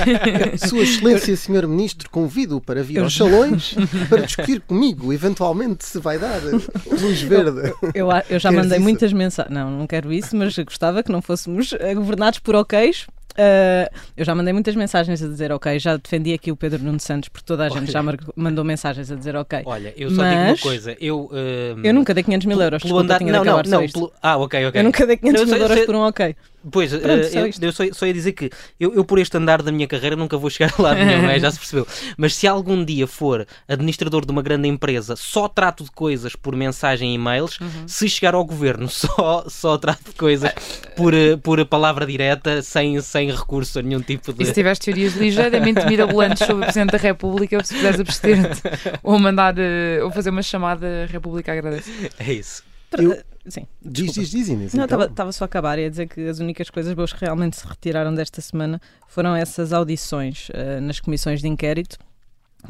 Sua 0.67 0.83
Excelência, 0.83 1.33
Senhor 1.37 1.65
Ministro, 1.65 2.09
convido-o 2.09 2.59
para 2.59 2.83
vir 2.83 2.99
aos 2.99 3.15
salões 3.15 3.73
para 4.09 4.23
discutir 4.23 4.59
comigo, 4.67 5.13
eventualmente, 5.13 5.85
se 5.85 5.97
vai 5.97 6.19
dar 6.19 6.41
luz 6.43 7.21
verde. 7.21 7.73
Eu, 7.93 8.09
eu 8.29 8.37
já 8.37 8.49
Queres 8.49 8.63
mandei 8.65 8.77
isso? 8.79 8.83
muitas 8.83 9.13
mensagens. 9.13 9.55
Não, 9.55 9.71
não 9.71 9.87
quero 9.87 10.11
isso, 10.11 10.35
mas 10.35 10.57
gostava 10.57 11.01
que 11.01 11.09
não 11.11 11.21
fôssemos 11.21 11.73
eh, 11.79 11.95
governados 11.95 12.39
por 12.39 12.53
OKs. 12.55 13.07
Eh, 13.37 13.89
eu 14.17 14.25
já 14.25 14.35
mandei 14.35 14.51
muitas 14.53 14.75
mensagens 14.75 15.21
a 15.23 15.27
dizer 15.27 15.51
ok, 15.51 15.79
já 15.79 15.95
defendi 15.97 16.33
aqui 16.33 16.51
o 16.51 16.55
Pedro 16.55 16.83
Nuno 16.83 16.99
Santos 16.99 17.29
porque 17.29 17.45
toda 17.45 17.63
a 17.65 17.69
gente 17.69 17.83
Olha. 17.83 17.91
já 17.91 18.03
mandou 18.35 18.63
mensagens 18.63 19.09
a 19.11 19.15
dizer 19.15 19.35
ok. 19.35 19.61
Olha, 19.65 19.93
eu 19.95 20.09
só 20.09 20.23
digo 20.23 20.35
uma 20.35 20.49
Mas- 20.49 20.59
coisa. 20.61 20.95
Eu, 20.99 21.29
hum, 21.31 21.81
Eu 21.83 21.93
nunca 21.93 22.13
dei 22.13 22.23
500 22.23 22.45
mil 22.45 22.61
euros, 22.61 22.83
pelo 22.83 22.99
andar- 22.99 23.21
não, 23.21 23.43
não, 23.43 23.87
pelo- 23.87 24.11
Ah, 24.21 24.37
ok, 24.37 24.65
ok. 24.67 24.79
Eu 24.79 24.83
nunca 24.83 25.05
dei 25.07 25.17
500 25.17 25.41
Eu 25.41 25.47
mil 25.47 25.55
sei- 25.55 25.63
euros 25.63 25.77
sei- 25.77 25.85
por 25.85 25.95
um 25.95 26.01
ok. 26.01 26.35
Pois, 26.69 26.91
Pronto, 26.91 27.07
eh, 27.07 27.23
só 27.23 27.39
eu, 27.39 27.51
eu 27.61 27.71
só, 27.71 27.83
só 27.91 28.05
ia 28.05 28.13
dizer 28.13 28.33
que 28.33 28.49
eu, 28.79 28.93
eu, 28.93 29.03
por 29.03 29.17
este 29.17 29.35
andar 29.35 29.61
da 29.63 29.71
minha 29.71 29.87
carreira, 29.87 30.15
nunca 30.15 30.37
vou 30.37 30.49
chegar 30.49 30.73
lado 30.79 30.97
nenhum, 30.97 31.27
é? 31.29 31.39
já 31.39 31.49
se 31.49 31.57
percebeu. 31.57 31.87
Mas 32.17 32.35
se 32.35 32.47
algum 32.47 32.83
dia 32.85 33.07
for 33.07 33.47
administrador 33.67 34.25
de 34.25 34.31
uma 34.31 34.41
grande 34.41 34.67
empresa, 34.67 35.15
só 35.15 35.47
trato 35.47 35.83
de 35.83 35.91
coisas 35.91 36.35
por 36.35 36.55
mensagem 36.55 37.11
e 37.11 37.15
e-mails. 37.15 37.59
Uhum. 37.59 37.87
Se 37.87 38.07
chegar 38.07 38.35
ao 38.35 38.45
governo, 38.45 38.87
só, 38.89 39.45
só 39.47 39.77
trato 39.77 40.03
de 40.05 40.15
coisas 40.15 40.51
por, 40.95 41.13
eh, 41.13 41.35
por 41.37 41.65
palavra 41.65 42.05
direta, 42.05 42.61
sem, 42.61 42.99
sem 43.01 43.31
recurso 43.31 43.79
a 43.79 43.81
nenhum 43.81 44.01
tipo 44.01 44.31
de. 44.31 44.43
E 44.43 44.45
se 44.45 44.53
tiveres 44.53 44.79
teorias 44.79 45.13
ligeiramente 45.15 45.85
mirabolantes 45.85 46.45
sobre 46.45 46.55
o 46.55 46.59
Presidente 46.59 46.91
da 46.91 46.97
República, 46.97 47.63
se 47.63 47.75
puderes 47.75 47.99
abster-te 47.99 48.61
ou 49.01 49.17
mandar 49.17 49.55
eh, 49.57 49.99
ou 50.03 50.11
fazer 50.11 50.29
uma 50.29 50.43
chamada, 50.43 51.05
a 51.09 51.11
República 51.11 51.51
agradece. 51.51 51.91
É 52.19 52.33
isso. 52.33 52.70
Para- 52.91 53.03
Eu- 53.03 53.23
Sim. 53.47 53.65
Diz, 53.81 54.13
diz, 54.13 54.29
diz, 54.29 54.47
Inês. 54.49 54.71
Não, 54.75 54.83
então. 54.85 55.01
estava 55.01 55.31
só 55.31 55.45
a 55.45 55.47
acabar 55.47 55.79
e 55.79 55.85
a 55.85 55.89
dizer 55.89 56.07
que 56.07 56.27
as 56.27 56.37
únicas 56.37 56.69
coisas 56.69 56.93
boas 56.93 57.11
que 57.11 57.25
realmente 57.25 57.57
se 57.57 57.65
retiraram 57.67 58.13
desta 58.13 58.39
semana 58.39 58.79
foram 59.07 59.35
essas 59.35 59.73
audições 59.73 60.49
eh, 60.53 60.79
nas 60.79 60.99
comissões 60.99 61.41
de 61.41 61.47
inquérito. 61.47 61.97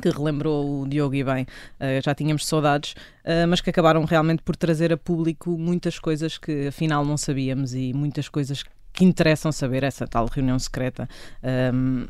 Que 0.02 0.08
relembrou 0.10 0.84
o 0.84 0.88
Diogo 0.88 1.14
e 1.16 1.22
bem, 1.26 1.46
eh, 1.78 2.00
já 2.02 2.16
tínhamos 2.16 2.46
saudades, 2.48 2.96
eh, 3.26 3.46
mas 3.46 3.60
que 3.60 3.70
acabaram 3.70 4.06
realmente 4.06 4.42
por 4.42 4.56
trazer 4.56 4.94
a 4.94 4.98
público 4.98 5.58
muitas 5.58 6.00
coisas 6.00 6.38
que 6.38 6.68
afinal 6.68 7.04
não 7.04 7.18
sabíamos 7.18 7.74
e 7.74 7.92
muitas 7.94 8.30
coisas 8.30 8.64
que 8.94 9.04
interessam 9.04 9.52
saber. 9.52 9.84
Essa 9.84 10.08
tal 10.08 10.28
reunião 10.28 10.58
secreta 10.58 11.10
ehm, 11.44 12.06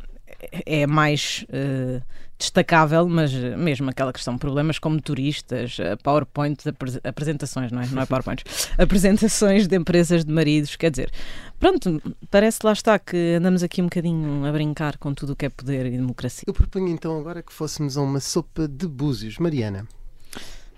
é 0.66 0.88
mais 0.88 1.46
eh, 1.52 2.02
destacável, 2.38 3.08
mas 3.08 3.32
mesmo 3.34 3.90
aquela 3.90 4.12
questão, 4.12 4.38
problemas 4.38 4.80
como 4.80 5.00
turistas, 5.02 5.78
eh, 5.80 5.96
PowerPoint, 5.98 6.68
apres- 6.68 7.00
apresentações, 7.04 7.72
não 7.72 7.82
é? 7.82 7.86
Não 7.88 8.02
é 8.02 8.06
PowerPoint, 8.06 8.44
apresentações 8.78 9.68
de 9.68 9.76
empresas 9.78 10.26
de 10.26 10.32
maridos, 10.34 10.76
quer 10.76 10.90
dizer, 10.92 11.12
pronto, 11.60 12.02
parece 12.30 12.60
lá 12.64 12.74
está 12.74 12.98
que 12.98 13.36
andamos 13.38 13.62
aqui 13.64 13.82
um 13.82 13.86
bocadinho 13.86 14.46
a 14.46 14.52
brincar 14.52 14.98
com 14.98 15.14
tudo 15.14 15.34
o 15.34 15.36
que 15.36 15.46
é 15.46 15.50
poder 15.50 15.86
e 15.86 15.92
democracia. 15.92 16.44
Eu 16.48 16.54
proponho 16.54 16.88
então 16.90 17.20
agora 17.20 17.44
que 17.44 17.54
fôssemos 17.54 17.96
a 17.98 18.02
uma 18.02 18.20
sopa 18.20 18.68
de 18.68 18.88
búzios. 18.88 19.38
Mariana. 19.38 19.86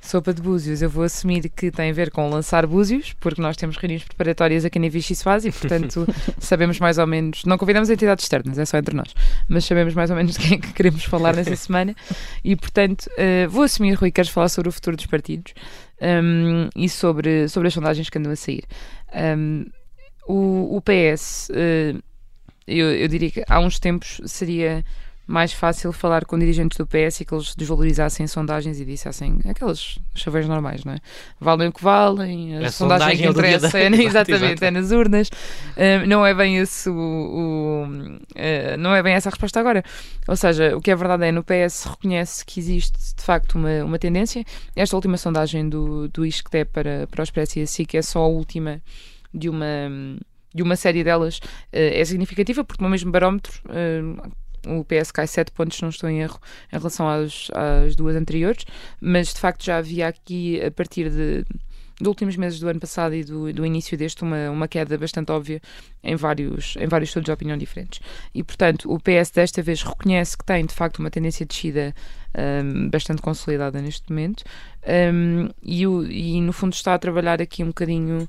Sopa 0.04 0.34
de 0.34 0.42
búzios, 0.42 0.82
eu 0.82 0.90
vou 0.90 1.06
assumir 1.06 1.50
que 1.50 1.72
tem 1.72 1.90
a 1.90 1.94
ver 1.94 2.12
com 2.12 2.30
lançar 2.30 2.68
búzios, 2.68 3.14
porque 3.22 3.42
nós 3.42 3.56
temos 3.56 3.78
reuniões 3.78 4.04
preparatórias 4.04 4.66
aqui 4.66 4.78
na 4.78 4.90
Vichy 4.90 5.16
faz 5.16 5.46
e, 5.46 5.52
portanto, 5.52 6.06
sabemos 6.40 6.78
mais 6.78 6.98
ou 6.98 7.08
menos. 7.08 7.46
Não 7.46 7.58
convidamos 7.58 7.90
entidades 7.90 8.26
externas, 8.26 8.60
é 8.60 8.66
só 8.66 8.78
entre 8.78 8.94
nós, 8.94 9.16
mas 9.48 9.64
sabemos 9.64 9.94
mais 9.94 10.10
ou 10.10 10.18
menos 10.18 10.34
de 10.34 10.40
quem 10.46 10.58
é 10.58 10.62
que 10.62 10.74
queremos 10.74 11.06
falar 11.06 11.34
nessa 11.34 11.56
semana 11.56 11.96
e, 12.44 12.54
portanto, 12.54 13.10
eh, 13.18 13.48
vou 13.48 13.64
assumir, 13.64 13.94
Rui, 13.94 14.12
queres 14.12 14.30
falar 14.30 14.50
sobre 14.50 14.68
o 14.68 14.72
futuro 14.74 14.98
dos 14.98 15.06
partidos 15.06 15.54
hum, 16.02 16.68
e 16.76 16.90
sobre, 16.90 17.48
sobre 17.48 17.70
as 17.70 17.74
sondagens 17.74 18.10
que 18.10 18.18
andam 18.18 18.34
a 18.34 18.36
sair. 18.36 18.66
Hum, 19.16 19.66
o, 20.28 20.76
o 20.76 20.82
PS, 20.82 21.50
eh, 21.54 21.96
eu, 22.68 22.92
eu 22.92 23.08
diria 23.08 23.32
que 23.32 23.44
há 23.48 23.58
uns 23.60 23.80
tempos 23.80 24.20
seria 24.26 24.84
mais 25.34 25.52
fácil 25.52 25.92
falar 25.92 26.25
com 26.25 26.38
dirigentes 26.38 26.78
do 26.78 26.86
PS 26.86 27.22
e 27.22 27.25
que 27.25 27.34
eles 27.34 27.56
desvalorizassem 27.56 28.28
sondagens 28.28 28.80
e 28.80 28.86
dissessem 28.86 29.40
aquelas 29.50 29.98
chaveiros 30.13 30.48
normais, 30.48 30.86
não 30.86 30.94
é? 30.94 31.00
Valem 31.40 31.70
o 31.70 31.74
que 31.74 31.84
valem, 31.84 32.58
a, 32.58 32.68
A 32.68 32.72
sondagem, 32.72 32.72
sondagem 32.72 33.18
que 33.18 33.25
é 33.25 33.30
interessa 33.30 33.80
é, 33.80 33.88
Exato, 33.88 34.32
exatamente, 34.32 34.63
é 34.63 34.70
nas 34.70 34.92
urnas. 34.92 35.30
Uh, 35.30 36.06
não 36.08 36.24
é 36.24 36.36
bem 36.36 36.58
esse 36.58 36.88
o, 36.88 36.94
o, 36.94 37.84
uh, 37.88 38.78
não 38.78 38.94
é 38.94 39.02
bem 39.02 39.16
essa 39.16 39.30
a 39.30 39.32
resposta 39.32 39.60
agora. 39.60 39.84
Ou 40.28 40.36
seja, 40.36 40.78
o 40.78 40.82
que 40.82 40.92
é 40.92 40.96
verdade 40.96 41.25
é 41.25 41.32
no 41.32 41.44
PS 41.44 41.86
reconhece 41.86 42.46
que 42.46 42.60
existe 42.60 43.16
de 43.16 43.24
facto 43.24 43.56
uma, 43.56 43.84
uma 43.84 43.98
tendência. 43.98 44.46
Esta 44.75 44.96
última 44.96 45.18
sondagem 45.18 45.68
do, 45.68 46.08
do 46.10 46.24
ISCTE 46.24 46.63
para, 46.66 47.08
para 47.08 47.22
o 47.22 47.24
Expresso 47.24 47.58
e 47.58 47.63
a 47.63 47.68
SIC 47.68 47.96
é 47.96 48.04
só 48.04 48.20
a 48.20 48.28
última 48.28 48.80
de 49.34 49.50
uma 49.50 49.90
de 50.54 50.62
uma 50.62 50.75
série 50.75 51.04
delas 51.04 51.40
uh, 51.40 51.42
é 51.72 52.06
significativa 52.06 52.63
porque 52.63 52.84
no 52.84 52.88
mesmo 52.88 53.12
barómetro 53.12 53.60
uh, 53.66 54.32
o 54.67 54.84
PS 54.84 55.12
cai 55.12 55.27
7 55.27 55.51
pontos, 55.51 55.82
não 55.82 55.89
estou 55.89 56.10
em 56.10 56.22
erro, 56.22 56.39
em 56.72 56.77
relação 56.77 57.08
às, 57.08 57.50
às 57.53 57.96
duas 57.96 58.15
anteriores, 58.15 58.65
mas 59.00 59.34
de 59.34 59.39
facto 59.39 59.63
já 59.63 59.77
havia 59.77 60.08
aqui, 60.08 60.63
a 60.63 60.72
partir 60.72 61.10
de, 61.10 61.46
dos 62.00 62.08
últimos 62.08 62.36
meses 62.36 62.60
do 62.60 62.67
ano 62.67 62.79
passado 62.79 63.15
e 63.15 63.24
do, 63.24 63.51
do 63.53 63.65
início 63.65 63.98
deste, 63.98 64.24
uma, 64.24 64.50
uma 64.50 64.67
queda 64.67 64.98
bastante 64.98 65.32
óbvia 65.32 65.62
em 66.03 66.15
vários, 66.15 66.75
em 66.77 66.88
vários 66.88 67.10
estudos 67.10 67.25
de 67.25 67.32
opinião 67.32 67.58
diferentes. 67.58 68.00
E, 68.34 68.43
portanto, 68.43 68.91
o 68.91 69.00
PS 69.00 69.32
desta 69.32 69.62
vez 69.62 69.82
reconhece 69.84 70.38
que 70.38 70.46
tem, 70.46 70.65
de 70.65 70.74
facto, 70.74 71.00
uma 71.00 71.10
tendência 71.10 71.46
de 71.46 71.50
descida 71.50 71.93
um, 72.63 72.89
bastante 72.89 73.22
consolidada 73.22 73.82
neste 73.82 74.10
momento 74.10 74.43
um, 75.13 75.50
e, 75.62 75.86
o, 75.86 76.03
e, 76.05 76.41
no 76.41 76.51
fundo, 76.51 76.74
está 76.74 76.93
a 76.93 77.00
trabalhar 77.00 77.41
aqui 77.41 77.63
um 77.63 77.67
bocadinho 77.67 78.27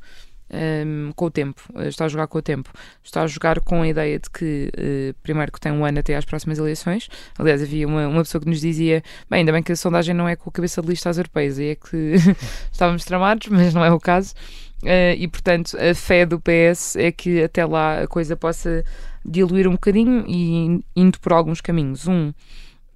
um, 0.54 1.12
com 1.14 1.26
o 1.26 1.30
tempo, 1.30 1.62
uh, 1.75 1.82
está 1.82 2.04
a 2.04 2.08
jogar 2.08 2.26
com 2.26 2.38
o 2.38 2.42
tempo, 2.42 2.70
está 3.02 3.23
a 3.23 3.26
jogar 3.26 3.61
com 3.61 3.82
a 3.82 3.88
ideia 3.88 4.18
de 4.18 4.30
que, 4.30 4.70
uh, 4.75 5.14
primeiro, 5.23 5.50
que 5.50 5.61
tem 5.61 5.73
um 5.73 5.84
ano 5.84 5.99
até 5.99 6.14
às 6.16 6.25
próximas 6.25 6.58
eleições. 6.58 7.08
Aliás, 7.38 7.62
havia 7.62 7.87
uma, 7.87 8.06
uma 8.06 8.23
pessoa 8.23 8.40
que 8.40 8.49
nos 8.49 8.61
dizia: 8.61 9.02
bem, 9.28 9.40
ainda 9.40 9.52
bem 9.52 9.62
que 9.62 9.73
a 9.73 9.76
sondagem 9.76 10.14
não 10.14 10.28
é 10.28 10.37
com 10.37 10.49
a 10.49 10.52
cabeça 10.52 10.80
de 10.80 10.88
lista 10.88 11.11
às 11.11 11.16
europeias, 11.16 11.58
e 11.58 11.70
é 11.70 11.75
que 11.75 12.14
estávamos 12.70 13.04
tramados, 13.04 13.49
mas 13.49 13.75
não 13.75 13.84
é 13.84 13.90
o 13.90 13.99
caso. 13.99 14.34
Uh, 14.82 15.16
e 15.16 15.26
portanto, 15.28 15.76
a 15.78 15.94
fé 15.94 16.26
do 16.26 16.38
PS 16.38 16.96
é 16.96 17.11
que 17.11 17.42
até 17.42 17.64
lá 17.64 18.02
a 18.02 18.06
coisa 18.06 18.37
possa 18.37 18.84
diluir 19.25 19.66
um 19.66 19.73
bocadinho 19.73 20.25
e 20.28 20.84
indo 20.94 21.18
por 21.20 21.32
alguns 21.32 21.61
caminhos. 21.61 22.06
Um 22.06 22.32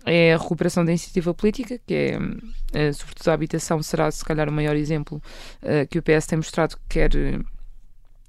é 0.09 0.35
a 0.35 0.39
recuperação 0.39 0.85
da 0.85 0.91
iniciativa 0.91 1.35
política, 1.35 1.79
que 1.87 1.95
é, 1.95 2.19
uh, 2.19 2.95
sobretudo 2.95 3.29
a 3.29 3.35
habitação, 3.35 3.83
será 3.83 4.11
se 4.11 4.25
calhar 4.25 4.49
o 4.49 4.53
maior 4.53 4.75
exemplo 4.75 5.23
uh, 5.63 5.87
que 5.89 5.99
o 5.99 6.03
PS 6.03 6.27
tem 6.27 6.37
mostrado 6.37 6.77
que 6.77 6.83
quer. 6.89 7.15
Uh, 7.15 7.45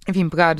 enfim, 0.08 0.28
pegar, 0.28 0.56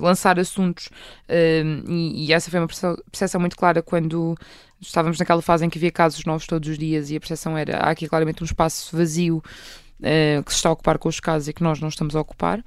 lançar 0.00 0.38
assuntos, 0.38 0.88
e, 1.28 2.24
e, 2.24 2.32
essa 2.32 2.50
foi 2.50 2.58
uma 2.58 2.66
percepção 2.66 3.38
muito 3.38 3.54
clara 3.54 3.82
quando 3.82 4.34
estávamos 4.80 5.18
naquela 5.18 5.42
fase 5.42 5.62
em 5.62 5.68
que 5.68 5.76
havia 5.76 5.90
casos 5.90 6.24
novos 6.24 6.46
todos 6.46 6.70
os 6.70 6.78
dias 6.78 7.10
e 7.10 7.16
a 7.16 7.20
percepção 7.20 7.58
era 7.58 7.76
há 7.76 7.90
aqui 7.90 8.08
claramente 8.08 8.42
um 8.42 8.46
espaço 8.46 8.96
vazio 8.96 9.42
que 10.46 10.52
se 10.52 10.56
está 10.56 10.70
a 10.70 10.72
ocupar 10.72 10.96
com 10.96 11.06
os 11.06 11.20
casos 11.20 11.48
e 11.48 11.52
que 11.52 11.62
nós 11.62 11.80
não 11.80 11.88
estamos 11.88 12.16
a 12.16 12.20
ocupar, 12.20 12.64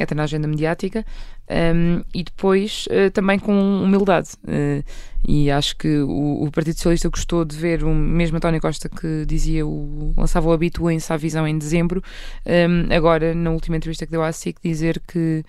até 0.00 0.14
na 0.14 0.22
agenda 0.22 0.46
mediática, 0.46 1.04
um, 1.50 2.02
e 2.14 2.22
depois 2.22 2.86
uh, 2.86 3.10
também 3.10 3.38
com 3.38 3.52
humildade. 3.52 4.30
Uh, 4.44 4.84
e 5.26 5.50
acho 5.50 5.76
que 5.76 5.98
o, 6.00 6.44
o, 6.44 6.50
Partido 6.50 6.76
Socialista 6.76 7.08
gostou 7.08 7.44
de 7.44 7.56
ver 7.56 7.82
o 7.82 7.94
mesmo 7.94 8.36
António 8.36 8.60
Costa 8.60 8.88
que 8.88 9.24
dizia 9.26 9.66
o, 9.66 10.12
lançava 10.16 10.48
o 10.48 10.52
habituem-se 10.52 11.10
à 11.12 11.16
visão 11.16 11.48
em 11.48 11.56
dezembro, 11.56 12.02
um, 12.46 12.94
agora 12.94 13.34
na 13.34 13.50
última 13.50 13.76
entrevista 13.76 14.04
que 14.04 14.12
deu 14.12 14.22
à 14.22 14.30
SIC 14.32 14.58
dizer 14.62 15.00
que 15.06 15.42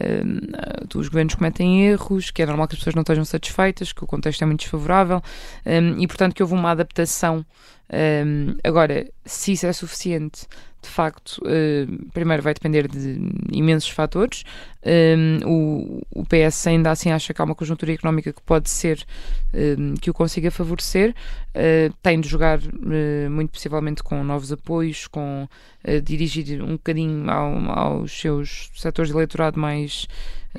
um, 0.00 0.98
os 0.98 1.08
governos 1.08 1.34
cometem 1.34 1.86
erros, 1.86 2.30
que 2.30 2.42
é 2.42 2.46
normal 2.46 2.66
que 2.66 2.74
as 2.74 2.80
pessoas 2.80 2.94
não 2.94 3.02
estejam 3.02 3.24
satisfeitas, 3.24 3.92
que 3.92 4.02
o 4.02 4.06
contexto 4.06 4.42
é 4.42 4.46
muito 4.46 4.60
desfavorável 4.60 5.20
e, 5.98 6.06
portanto, 6.06 6.34
que 6.34 6.42
houve 6.42 6.54
uma 6.54 6.70
adaptação. 6.70 7.44
Agora, 8.64 9.06
se 9.24 9.52
isso 9.52 9.66
é 9.66 9.72
suficiente, 9.72 10.46
de 10.82 10.88
facto, 10.88 11.38
uh, 11.38 12.10
primeiro 12.12 12.42
vai 12.42 12.54
depender 12.54 12.88
de 12.88 13.18
imensos 13.52 13.90
fatores. 13.90 14.44
Um, 14.84 15.38
o, 15.46 16.20
o, 16.20 16.24
PS 16.24 16.66
ainda 16.68 16.90
assim 16.90 17.10
acha 17.12 17.34
que 17.34 17.42
há 17.42 17.44
uma 17.44 17.54
conjuntura 17.54 17.92
económica 17.92 18.32
que 18.32 18.40
pode 18.40 18.70
ser 18.70 19.04
um, 19.52 19.94
que 19.94 20.10
o 20.10 20.14
consiga 20.14 20.50
favorecer. 20.50 21.14
Uh, 21.50 21.92
tem 22.02 22.20
de 22.20 22.28
jogar 22.28 22.58
uh, 22.58 23.30
muito 23.30 23.50
possivelmente 23.50 24.02
com 24.02 24.24
novos 24.24 24.52
apoios, 24.52 25.06
com 25.06 25.48
dirigir 26.04 26.62
um 26.62 26.72
bocadinho 26.72 27.30
ao, 27.30 27.56
aos 27.70 28.20
seus 28.20 28.70
setores 28.74 29.10
de 29.10 29.16
eleitorado 29.16 29.58
mais 29.58 30.06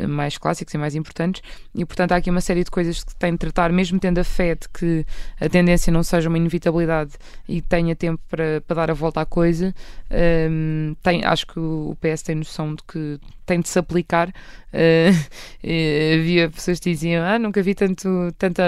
mais 0.07 0.38
clássicos 0.38 0.74
e 0.74 0.77
mais 0.77 0.95
importantes, 0.95 1.41
e 1.75 1.86
portanto 1.86 2.13
há 2.13 2.15
aqui 2.17 2.29
uma 2.29 2.41
série 2.41 2.63
de 2.63 2.71
coisas 2.71 3.03
que 3.03 3.15
tem 3.15 3.33
de 3.33 3.38
tratar, 3.38 3.71
mesmo 3.71 4.00
tendo 4.00 4.19
a 4.19 4.24
fé 4.24 4.55
de 4.55 4.67
que 4.69 5.05
a 5.39 5.50
tendência 5.50 5.91
não 5.91 6.03
seja 6.03 6.29
uma 6.29 6.38
inevitabilidade 6.38 7.12
e 7.48 7.62
tenha 7.62 7.95
tempo 7.95 8.21
para, 8.29 8.62
para 8.62 8.75
dar 8.75 8.91
a 8.91 8.93
volta 8.93 9.21
à 9.21 9.25
coisa. 9.25 9.74
Um, 10.50 10.95
tem, 11.01 11.24
acho 11.25 11.48
que 11.48 11.60
o 11.60 11.98
PS 12.00 12.21
tem 12.21 12.36
noção 12.36 12.75
de 12.75 12.83
que 12.83 13.19
tem 13.45 13.60
de 13.60 13.69
se 13.69 13.77
aplicar. 13.79 14.29
Uh, 14.29 15.13
havia 16.19 16.50
pessoas 16.50 16.79
que 16.79 16.91
diziam: 16.91 17.25
Ah, 17.25 17.38
nunca 17.38 17.62
vi 17.62 17.75
tanto, 17.75 18.07
tanta 18.38 18.63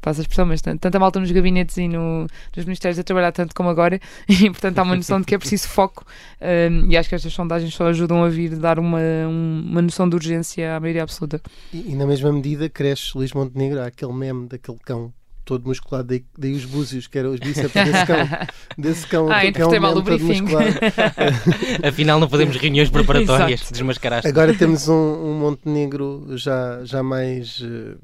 passa 0.00 0.20
a 0.20 0.22
expressão, 0.22 0.46
mas 0.46 0.60
tan- 0.60 0.76
tanta 0.76 0.98
malta 0.98 1.18
nos 1.20 1.30
gabinetes 1.30 1.76
e 1.76 1.88
no- 1.88 2.26
nos 2.56 2.64
ministérios 2.64 2.98
a 2.98 3.02
trabalhar 3.02 3.32
tanto 3.32 3.54
como 3.54 3.68
agora, 3.68 4.00
e 4.28 4.50
portanto 4.50 4.78
há 4.78 4.82
uma 4.82 4.96
noção 4.96 5.20
de 5.20 5.26
que 5.26 5.34
é 5.34 5.38
preciso 5.38 5.68
foco, 5.68 6.04
um, 6.40 6.90
e 6.90 6.96
acho 6.96 7.08
que 7.08 7.14
estas 7.14 7.32
sondagens 7.32 7.74
só 7.74 7.86
ajudam 7.88 8.24
a 8.24 8.28
vir 8.28 8.56
dar 8.56 8.78
uma, 8.78 8.98
um- 9.28 9.64
uma 9.70 9.82
noção 9.82 10.08
de 10.08 10.14
urgência 10.16 10.76
à 10.76 10.80
maioria 10.80 11.02
absoluta. 11.02 11.40
E, 11.72 11.92
e 11.92 11.94
na 11.94 12.06
mesma 12.06 12.32
medida 12.32 12.68
cresce 12.68 13.12
Luís 13.16 13.32
Montenegro, 13.32 13.80
há 13.80 13.86
aquele 13.86 14.12
meme 14.12 14.46
daquele 14.48 14.78
cão 14.84 15.12
todo 15.44 15.66
musculado, 15.66 16.08
daí, 16.08 16.22
daí 16.36 16.52
os 16.52 16.66
búzios, 16.66 17.06
que 17.06 17.18
eram 17.18 17.30
os 17.32 17.40
bíceps 17.40 17.72
desse 17.72 18.04
cão. 18.06 18.16
Desse 18.76 19.06
cão, 19.06 19.30
Ah, 19.32 19.40
que 19.50 19.62
é 19.62 19.66
um 19.66 19.80
mal 19.80 19.96
o 19.96 20.02
briefing. 20.02 20.44
Afinal, 21.82 22.20
não 22.20 22.28
fazemos 22.28 22.54
reuniões 22.56 22.90
preparatórias, 22.90 23.66
desmascaraste. 23.70 24.28
Agora 24.28 24.52
temos 24.54 24.88
um, 24.88 24.92
um 24.94 25.38
Montenegro 25.38 26.26
já, 26.36 26.80
já 26.84 27.02
mais, 27.02 27.62
eh, 27.64 27.96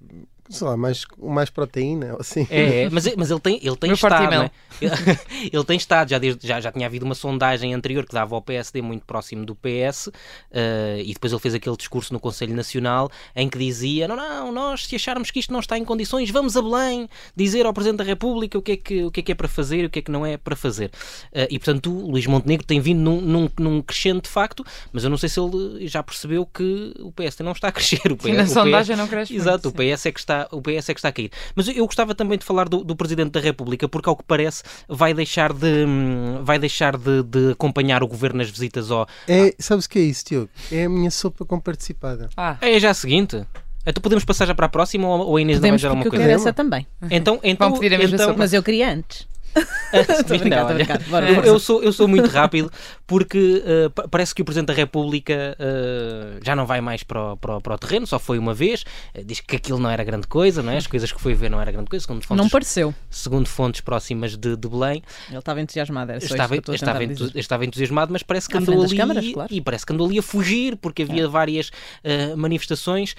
sei 0.48 0.66
lá, 0.66 0.76
mais, 0.76 1.04
mais 1.18 1.50
proteína, 1.50 2.14
ou 2.14 2.20
assim. 2.20 2.46
É, 2.50 2.82
é, 2.82 2.90
mas, 2.90 3.04
mas 3.16 3.30
ele 3.30 3.40
tem, 3.40 3.58
ele 3.62 3.76
tem 3.76 3.88
Meu 3.88 3.94
estado, 3.94 4.16
Fortimel. 4.16 4.38
não 4.40 4.46
é? 4.46 4.50
ele 5.52 5.64
tem 5.64 5.76
estado, 5.76 6.10
já, 6.10 6.18
desde, 6.18 6.46
já, 6.46 6.60
já 6.60 6.70
tinha 6.70 6.86
havido 6.86 7.04
uma 7.04 7.14
sondagem 7.14 7.72
anterior 7.74 8.04
que 8.04 8.12
dava 8.12 8.34
ao 8.34 8.42
PSD 8.42 8.82
muito 8.82 9.04
próximo 9.04 9.44
do 9.44 9.54
PS 9.54 10.10
eh, 10.50 11.02
e 11.04 11.12
depois 11.14 11.32
ele 11.32 11.40
fez 11.40 11.54
aquele 11.54 11.76
discurso 11.76 12.12
no 12.12 12.20
Conselho 12.20 12.54
Nacional 12.54 13.10
em 13.34 13.48
que 13.48 13.58
dizia, 13.58 14.06
não, 14.06 14.16
não, 14.16 14.52
nós 14.52 14.86
se 14.86 14.94
acharmos 14.94 15.30
que 15.30 15.38
isto 15.38 15.52
não 15.52 15.60
está 15.60 15.78
em 15.78 15.84
condições, 15.84 16.30
vamos 16.30 16.56
a 16.56 16.62
Belém 16.62 17.08
dizer 17.34 17.64
ao 17.66 17.72
Presidente 17.72 17.98
da 17.98 18.04
República 18.04 18.58
o 18.58 18.62
que 18.62 18.72
é 18.72 18.76
que, 18.76 19.04
o 19.04 19.10
que, 19.10 19.20
é, 19.20 19.22
que 19.22 19.32
é 19.32 19.34
para 19.34 19.48
fazer 19.48 19.82
e 19.82 19.86
o 19.86 19.90
que 19.90 20.00
é 20.00 20.02
que 20.02 20.10
não 20.10 20.26
é 20.26 20.36
para 20.36 20.56
fazer. 20.56 20.90
Eh, 21.32 21.48
e 21.50 21.58
portanto 21.58 21.90
o 21.90 22.10
Luís 22.10 22.26
Montenegro 22.26 22.66
tem 22.66 22.80
vindo 22.80 23.00
num, 23.00 23.20
num, 23.20 23.50
num 23.58 23.82
crescente 23.82 24.24
de 24.24 24.30
facto, 24.30 24.64
mas 24.92 25.04
eu 25.04 25.10
não 25.10 25.16
sei 25.16 25.28
se 25.28 25.40
ele 25.40 25.86
já 25.86 26.02
percebeu 26.02 26.44
que 26.46 26.94
o 27.00 27.12
PSD 27.12 27.42
não 27.44 27.52
está 27.52 27.68
a 27.68 27.72
crescer. 27.72 28.12
O 28.12 28.16
PS, 28.16 28.26
E 28.26 28.32
na 28.32 28.42
o 28.42 28.46
PS 28.46 28.52
sondagem 28.52 28.96
não 28.96 29.06
cresce 29.08 29.32
muito, 29.32 29.42
Exato, 29.42 29.68
o 29.68 29.70
sim. 29.70 29.76
PS, 29.76 30.06
é 30.06 30.12
que 30.12 30.20
está, 30.20 30.34
o 30.50 30.61
PS 30.61 30.88
é 30.88 30.95
que 30.95 30.99
está 31.00 31.09
a 31.09 31.12
cair. 31.12 31.31
Mas 31.55 31.69
eu 31.69 31.87
gostava 31.87 32.14
também 32.14 32.38
de 32.38 32.45
falar 32.45 32.69
do, 32.69 32.85
do 32.85 32.95
Presidente 32.97 33.31
da 33.31 33.41
República, 33.41 33.88
porque 33.88 34.09
ao 34.09 34.17
que 34.17 34.25
parece 34.25 34.62
vai 34.88 35.12
deixar 35.14 35.53
de, 35.53 35.85
hum, 35.87 36.41
vai 36.43 36.59
deixar 36.59 36.97
de, 36.97 37.23
de 37.23 37.53
acompanhar 37.53 38.03
o 38.03 38.07
Governo 38.09 38.38
nas 38.38 38.50
visitas 38.50 38.91
ao... 38.91 39.07
É, 39.29 39.55
sabes 39.59 39.85
o 39.87 39.88
que 39.88 39.99
é 39.99 40.03
isso, 40.03 40.25
Tiago? 40.25 40.49
É 40.71 40.85
a 40.85 40.88
minha 40.88 41.11
sopa 41.11 41.45
com 41.45 41.59
participada. 41.61 42.29
Ah, 42.37 42.57
É 42.61 42.79
já 42.79 42.91
a 42.91 42.95
seguinte? 42.95 43.45
Então 43.87 44.00
podemos 44.00 44.25
passar 44.25 44.47
já 44.47 44.55
para 44.55 44.67
a 44.67 44.69
próxima 44.69 45.07
ou 45.07 45.37
a 45.37 45.41
Inês 45.41 45.59
Podemos, 45.59 45.83
não 45.83 45.91
vai 45.91 46.03
porque 46.03 46.17
dizer 46.17 46.17
eu 46.17 46.23
alguma 46.23 46.33
quero 46.33 46.41
coisa? 46.41 46.49
essa 46.49 46.53
também. 46.55 46.87
Então, 47.11 47.38
então, 47.43 47.71
Vão 47.71 47.79
pedir 47.79 47.95
a 47.95 47.99
mesma 47.99 48.14
então, 48.14 48.26
sopa. 48.29 48.38
Mas 48.38 48.53
eu 48.55 48.62
queria 48.62 48.91
antes. 48.91 49.26
Brincar, 50.26 50.64
Não, 50.64 50.66
olha. 50.66 50.87
Bora, 51.08 51.30
eu, 51.30 51.42
eu 51.44 51.58
sou, 51.61 51.82
eu 51.82 51.92
sou 51.92 52.08
muito 52.08 52.28
rápido 52.28 52.70
porque 53.06 53.62
uh, 53.87 53.90
pa- 53.90 54.08
parece 54.08 54.34
que 54.34 54.42
o 54.42 54.44
Presidente 54.44 54.68
da 54.68 54.75
República 54.75 55.56
uh, 55.61 56.40
já 56.44 56.56
não 56.56 56.66
vai 56.66 56.80
mais 56.80 57.02
para 57.02 57.32
o, 57.32 57.37
para, 57.37 57.56
o, 57.56 57.61
para 57.61 57.75
o 57.75 57.78
terreno, 57.78 58.06
só 58.06 58.18
foi 58.18 58.38
uma 58.38 58.52
vez. 58.54 58.82
Uh, 59.14 59.25
diz 59.25 59.40
que 59.40 59.56
aquilo 59.56 59.78
não 59.78 59.88
era 59.90 60.02
grande 60.02 60.26
coisa, 60.26 60.62
não 60.62 60.73
é? 60.73 60.76
as 60.78 60.87
coisas 60.87 61.12
que 61.12 61.20
foi 61.20 61.34
ver 61.34 61.50
não 61.50 61.61
era 61.61 61.70
grande 61.70 61.88
coisa, 61.88 62.04
segundo 62.04 62.23
fontes, 62.25 62.42
Não 62.44 62.50
pareceu. 62.50 62.94
segundo 63.11 63.46
fontes 63.49 63.80
próximas 63.80 64.37
de, 64.37 64.56
de 64.56 64.68
Belém. 64.68 65.02
Ele 65.28 65.38
estava 65.38 65.61
entusiasmado, 65.61 66.11
era 66.12 66.20
só 66.20 66.26
estava, 66.34 66.56
estava, 66.56 66.99
tentar 66.99 67.02
entu- 67.02 67.38
estava 67.38 67.64
entusiasmado, 67.64 68.12
mas 68.12 68.23
parece 68.23 68.49
que 68.49 68.56
andou 68.56 68.82
ali 68.82 68.96
câmaras, 68.96 69.28
claro. 69.32 69.52
É. 69.52 69.56
e 69.56 69.61
parece 69.61 69.87
que 69.87 69.92
andou 69.92 70.06
ali 70.06 70.18
a 70.18 70.23
fugir 70.23 70.76
porque 70.76 71.02
havia 71.02 71.28
várias 71.28 71.68
uh, 71.68 72.37
manifestações, 72.37 73.14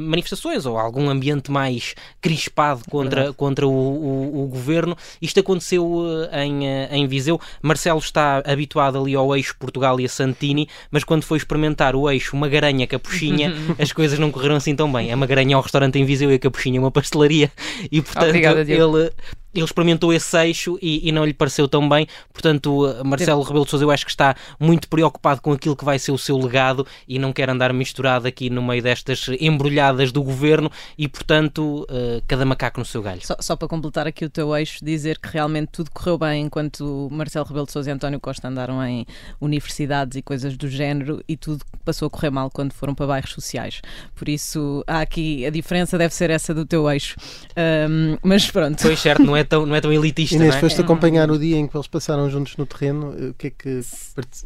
manifestações 0.00 0.66
ou 0.66 0.78
algum 0.78 1.08
ambiente 1.08 1.50
mais 1.50 1.94
crispado 2.20 2.82
contra, 2.90 3.32
contra 3.32 3.66
o, 3.66 3.70
o- 3.70 4.44
o 4.44 4.46
governo. 4.48 4.96
Isto 5.22 5.40
aconteceu 5.40 5.53
uh, 5.60 6.28
em, 6.32 6.60
uh, 6.60 6.88
em 6.90 7.06
Viseu. 7.06 7.40
Marcelo 7.62 7.98
está 7.98 8.42
habituado 8.44 8.98
ali 8.98 9.14
ao 9.14 9.34
eixo 9.36 9.56
Portugal 9.58 10.00
e 10.00 10.04
a 10.04 10.08
Santini, 10.08 10.68
mas 10.90 11.04
quando 11.04 11.24
foi 11.24 11.38
experimentar 11.38 11.94
o 11.94 12.10
eixo 12.10 12.36
uma 12.36 12.48
garanha 12.48 12.86
capuchinha, 12.86 13.52
as 13.78 13.92
coisas 13.92 14.18
não 14.18 14.30
correram 14.30 14.56
assim 14.56 14.74
tão 14.74 14.92
bem. 14.92 15.12
A 15.12 15.16
Magaranha 15.16 15.54
é 15.54 15.58
um 15.58 15.60
restaurante 15.60 15.98
em 15.98 16.04
Viseu 16.04 16.30
e 16.30 16.34
a 16.34 16.38
capuchinha 16.38 16.78
é 16.78 16.80
uma 16.80 16.90
pastelaria 16.90 17.50
e 17.90 18.00
portanto 18.00 18.28
Obrigada, 18.28 18.60
ele 18.60 19.10
ele 19.54 19.64
experimentou 19.64 20.12
esse 20.12 20.36
eixo 20.36 20.78
e, 20.82 21.08
e 21.08 21.12
não 21.12 21.24
lhe 21.24 21.32
pareceu 21.32 21.68
tão 21.68 21.88
bem. 21.88 22.06
Portanto, 22.32 22.86
uh, 22.86 23.04
Marcelo 23.04 23.42
Rebelo 23.42 23.64
de 23.64 23.70
Sousa 23.70 23.84
eu 23.84 23.90
acho 23.90 24.04
que 24.04 24.10
está 24.10 24.34
muito 24.58 24.88
preocupado 24.88 25.40
com 25.40 25.52
aquilo 25.52 25.76
que 25.76 25.84
vai 25.84 25.98
ser 25.98 26.12
o 26.12 26.18
seu 26.18 26.36
legado 26.36 26.86
e 27.08 27.18
não 27.18 27.32
quer 27.32 27.48
andar 27.48 27.72
misturado 27.72 28.26
aqui 28.26 28.50
no 28.50 28.62
meio 28.62 28.82
destas 28.82 29.26
embrulhadas 29.40 30.10
do 30.10 30.22
governo 30.22 30.70
e, 30.98 31.08
portanto, 31.08 31.86
uh, 31.90 32.22
cada 32.26 32.44
macaco 32.44 32.80
no 32.80 32.84
seu 32.84 33.02
galho. 33.02 33.24
Só, 33.24 33.36
só 33.40 33.56
para 33.56 33.68
completar 33.68 34.06
aqui 34.06 34.24
o 34.24 34.30
teu 34.30 34.54
eixo, 34.56 34.84
dizer 34.84 35.18
que 35.18 35.28
realmente 35.28 35.68
tudo 35.68 35.90
correu 35.90 36.18
bem 36.18 36.42
enquanto 36.42 37.08
Marcelo 37.10 37.46
Rebelo 37.46 37.66
de 37.66 37.72
Sousa 37.72 37.90
e 37.90 37.92
António 37.92 38.20
Costa 38.20 38.48
andaram 38.48 38.82
em 38.84 39.06
universidades 39.40 40.16
e 40.16 40.22
coisas 40.22 40.56
do 40.56 40.68
género 40.68 41.22
e 41.28 41.36
tudo 41.36 41.64
passou 41.84 42.06
a 42.06 42.10
correr 42.10 42.30
mal 42.30 42.50
quando 42.50 42.72
foram 42.72 42.94
para 42.94 43.06
bairros 43.06 43.32
sociais. 43.32 43.80
Por 44.14 44.28
isso, 44.28 44.82
há 44.86 45.00
aqui 45.00 45.46
a 45.46 45.50
diferença 45.50 45.96
deve 45.96 46.14
ser 46.14 46.30
essa 46.30 46.52
do 46.52 46.66
teu 46.66 46.90
eixo. 46.90 47.16
Ahm, 47.56 48.16
mas 48.22 48.50
pronto. 48.50 48.82
Pois 48.82 48.98
certo, 48.98 49.22
não 49.22 49.36
é 49.36 49.43
tão, 49.44 49.66
não 49.66 49.74
é 49.74 49.80
tão 49.80 49.92
elitista, 49.92 50.36
Inês, 50.36 50.50
não 50.50 50.58
é? 50.58 50.60
foste 50.60 50.80
acompanhar 50.80 51.30
o 51.30 51.38
dia 51.38 51.56
em 51.56 51.66
que 51.66 51.76
eles 51.76 51.86
passaram 51.86 52.28
juntos 52.30 52.56
no 52.56 52.66
terreno. 52.66 53.10
O 53.30 53.34
que 53.34 53.48
é 53.48 53.50
que, 53.50 53.80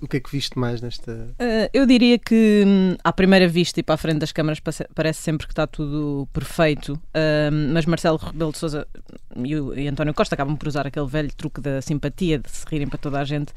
o 0.03 0.09
que, 0.09 0.17
é 0.17 0.21
que 0.21 0.31
viste 0.31 0.59
mais 0.59 0.81
nesta. 0.81 1.13
Uh, 1.13 1.69
eu 1.73 1.87
diria 1.87 2.19
que 2.19 2.65
hum, 2.67 2.97
à 3.03 3.13
primeira 3.13 3.49
vista 3.49 3.81
e 3.81 3.83
para 3.83 3.95
a 3.95 3.99
frente 3.99 4.19
das 4.19 4.33
câmaras 4.33 4.61
parece 4.95 5.23
sempre 5.23 5.47
que 5.47 5.53
está 5.53 5.67
tudo 5.67 6.29
perfeito, 6.33 6.95
hum, 6.95 7.73
mas 7.73 7.87
Marcelo 7.87 8.19
Rebelo 8.19 8.53
de 8.53 8.59
Sousa 8.59 8.87
e, 9.37 9.53
e 9.81 9.89
António 9.89 10.15
Costa 10.15 10.35
acabam 10.35 10.57
por 10.57 10.69
usar 10.69 10.87
aquele 10.87 11.07
velho 11.07 11.33
truque 11.35 11.61
da 11.61 11.81
simpatia, 11.81 12.39
de 12.39 12.51
se 12.51 12.65
rirem 12.69 12.89
para 12.89 12.99
toda 12.99 13.21
a 13.21 13.25
gente, 13.25 13.53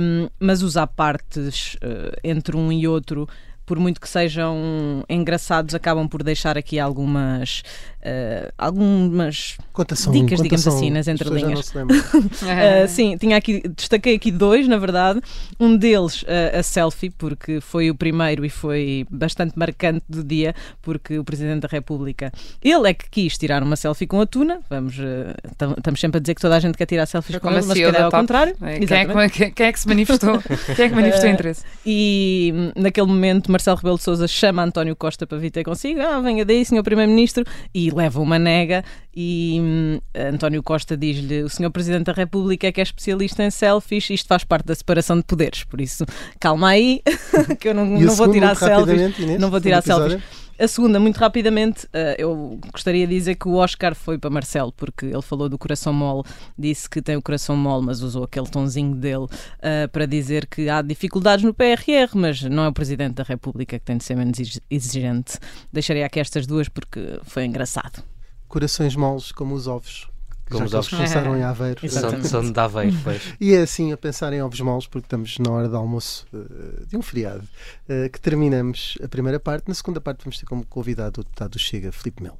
hum, 0.00 0.28
mas 0.38 0.62
os 0.62 0.74
partes 0.96 1.74
uh, 1.74 2.16
entre 2.24 2.56
um 2.56 2.72
e 2.72 2.88
outro 2.88 3.28
por 3.64 3.78
muito 3.78 4.00
que 4.00 4.08
sejam 4.08 5.04
engraçados, 5.08 5.74
acabam 5.74 6.08
por 6.08 6.22
deixar 6.22 6.58
aqui 6.58 6.78
algumas, 6.78 7.62
uh, 8.04 8.52
algumas 8.58 9.56
um, 9.58 10.12
Dicas, 10.12 10.30
conta 10.38 10.42
digamos 10.42 10.68
assim, 10.68 10.90
nas 10.90 11.08
entrelinhas. 11.08 11.68
Uh, 11.70 12.86
sim, 12.88 13.16
tinha 13.16 13.36
aqui, 13.36 13.62
destaquei 13.74 14.14
aqui 14.16 14.30
dois, 14.30 14.68
na 14.68 14.76
verdade. 14.76 15.20
Um 15.58 15.76
deles, 15.76 16.22
uh, 16.22 16.58
a 16.58 16.62
selfie, 16.62 17.10
porque 17.10 17.60
foi 17.60 17.90
o 17.90 17.94
primeiro 17.94 18.44
e 18.44 18.48
foi 18.50 19.06
bastante 19.10 19.58
marcante 19.58 20.04
do 20.08 20.22
dia, 20.22 20.54
porque 20.82 21.18
o 21.18 21.24
Presidente 21.24 21.62
da 21.62 21.68
República, 21.68 22.32
ele 22.62 22.88
é 22.88 22.94
que 22.94 23.08
quis 23.10 23.38
tirar 23.38 23.62
uma 23.62 23.76
selfie 23.76 24.06
com 24.06 24.20
a 24.20 24.26
tuna. 24.26 24.60
Vamos, 24.68 24.98
uh, 24.98 25.02
tam- 25.56 25.74
estamos 25.76 26.00
sempre 26.00 26.18
a 26.18 26.20
dizer 26.20 26.34
que 26.34 26.40
toda 26.40 26.56
a 26.56 26.60
gente 26.60 26.76
quer 26.76 26.86
tirar 26.86 27.06
selfies 27.06 27.38
com 27.38 27.48
ele, 27.48 27.58
a 27.58 27.62
mas 27.62 27.66
se 27.66 27.82
calhar 27.82 28.00
é 28.00 28.04
ao 28.04 28.10
TAP. 28.10 28.20
contrário. 28.20 28.56
É, 28.60 28.78
Quem 28.78 28.96
é, 28.96 29.02
Exatamente. 29.02 29.32
que, 29.32 29.50
quem 29.50 29.66
é 29.66 29.72
que 29.72 29.80
se 29.80 29.88
manifestou? 29.88 30.38
Quem 30.76 30.84
é 30.86 30.88
que 30.88 30.94
manifestou 30.94 31.30
interesse? 31.30 31.64
E 31.86 32.52
hum, 32.54 32.72
naquele 32.76 33.06
momento 33.06 33.50
Marcelo 33.50 33.76
Rebelo 33.76 33.96
de 33.96 34.02
Sousa 34.02 34.26
chama 34.28 34.62
António 34.62 34.94
Costa 34.96 35.26
para 35.26 35.38
vir 35.38 35.50
ter 35.50 35.64
consigo. 35.64 36.00
Ah, 36.00 36.20
venha 36.20 36.44
daí, 36.44 36.64
senhor 36.64 36.82
Primeiro-Ministro. 36.82 37.44
E 37.74 37.90
leva 37.94 38.20
uma 38.20 38.38
nega. 38.38 38.84
E 39.14 39.58
hum, 39.60 40.00
António 40.14 40.62
Costa 40.62 40.96
diz-lhe: 40.96 41.42
o 41.42 41.48
senhor 41.48 41.70
Presidente 41.70 42.04
da 42.04 42.12
República 42.12 42.66
é 42.66 42.72
que 42.72 42.80
é 42.80 42.82
especialista 42.82 43.42
em 43.44 43.50
selfies. 43.50 44.08
Isto 44.10 44.28
faz 44.28 44.44
parte 44.44 44.66
da 44.66 44.74
separação 44.74 45.16
de 45.16 45.24
poderes. 45.24 45.64
Por 45.64 45.80
isso, 45.80 46.04
calma 46.40 46.68
aí, 46.68 47.02
que 47.60 47.68
eu 47.68 47.74
não, 47.74 47.84
não 47.84 48.14
vou 48.14 48.30
tirar 48.30 48.54
selfies. 48.54 48.78
rapidamente, 48.78 49.22
Inês, 49.22 49.40
Não 49.40 49.50
vou 49.50 49.60
tirar 49.60 49.82
selfies. 49.82 50.22
A 50.58 50.68
segunda, 50.68 51.00
muito 51.00 51.16
rapidamente, 51.16 51.88
eh, 51.92 52.14
eu 52.18 52.58
gostaria 52.72 53.04
de 53.06 53.14
dizer 53.14 53.34
que 53.34 53.48
o 53.48 53.54
Oscar 53.54 53.94
foi 53.96 54.16
para 54.16 54.30
Marcelo, 54.30 54.70
porque 54.72 55.06
ele 55.06 55.22
falou 55.22 55.48
do 55.48 55.58
coração 55.58 55.92
mole, 55.92 56.22
disse 56.56 56.88
que 56.88 57.02
tem 57.02 57.16
o 57.16 57.22
coração 57.22 57.56
mole, 57.56 57.84
mas 57.86 58.00
usou 58.00 58.22
aquele 58.22 58.46
tonzinho 58.46 58.94
dele 58.94 59.26
eh, 59.60 59.88
para 59.88 60.06
dizer 60.06 60.46
que 60.46 60.68
há 60.68 60.80
dificuldades 60.80 61.44
no 61.44 61.52
PRR, 61.52 62.10
mas 62.14 62.42
não 62.42 62.64
é 62.64 62.68
o 62.68 62.72
Presidente 62.72 63.14
da 63.14 63.24
República 63.24 63.76
que 63.78 63.84
tem 63.84 63.96
de 63.96 64.04
ser 64.04 64.14
menos 64.14 64.38
exi- 64.38 64.60
exigente. 64.70 65.38
Deixaria 65.72 66.06
aqui 66.06 66.20
estas 66.20 66.46
duas 66.46 66.68
porque 66.68 67.18
foi 67.24 67.44
engraçado. 67.44 68.02
Corações 68.46 68.94
moles 68.94 69.32
como 69.32 69.54
os 69.54 69.66
ovos. 69.66 70.06
Como 70.50 70.66
já 70.68 70.80
os 70.80 70.88
que 70.88 70.94
eles 70.94 71.10
começaram 71.12 71.36
em 71.36 71.42
Aveiro. 71.44 71.80
São, 71.80 71.86
Exatamente. 71.88 72.28
são 72.28 72.52
de 72.52 72.60
Aveiro, 72.60 72.96
pois. 73.02 73.22
E 73.40 73.54
é 73.54 73.62
assim 73.62 73.92
a 73.92 73.96
pensar 73.96 74.32
em 74.32 74.42
ovos 74.42 74.60
moles, 74.60 74.86
porque 74.86 75.06
estamos 75.06 75.38
na 75.38 75.50
hora 75.50 75.68
de 75.68 75.74
almoço 75.74 76.26
eh, 76.34 76.84
de 76.88 76.96
um 76.96 77.02
feriado, 77.02 77.44
eh, 77.88 78.08
que 78.08 78.20
terminamos 78.20 78.98
a 79.02 79.08
primeira 79.08 79.40
parte. 79.40 79.68
Na 79.68 79.74
segunda 79.74 80.00
parte 80.00 80.24
vamos 80.24 80.38
ter 80.38 80.46
como 80.46 80.64
convidado 80.66 81.20
o 81.20 81.24
deputado 81.24 81.52
do 81.52 81.58
Chega, 81.58 81.90
Filipe 81.92 82.22
Melo. 82.22 82.38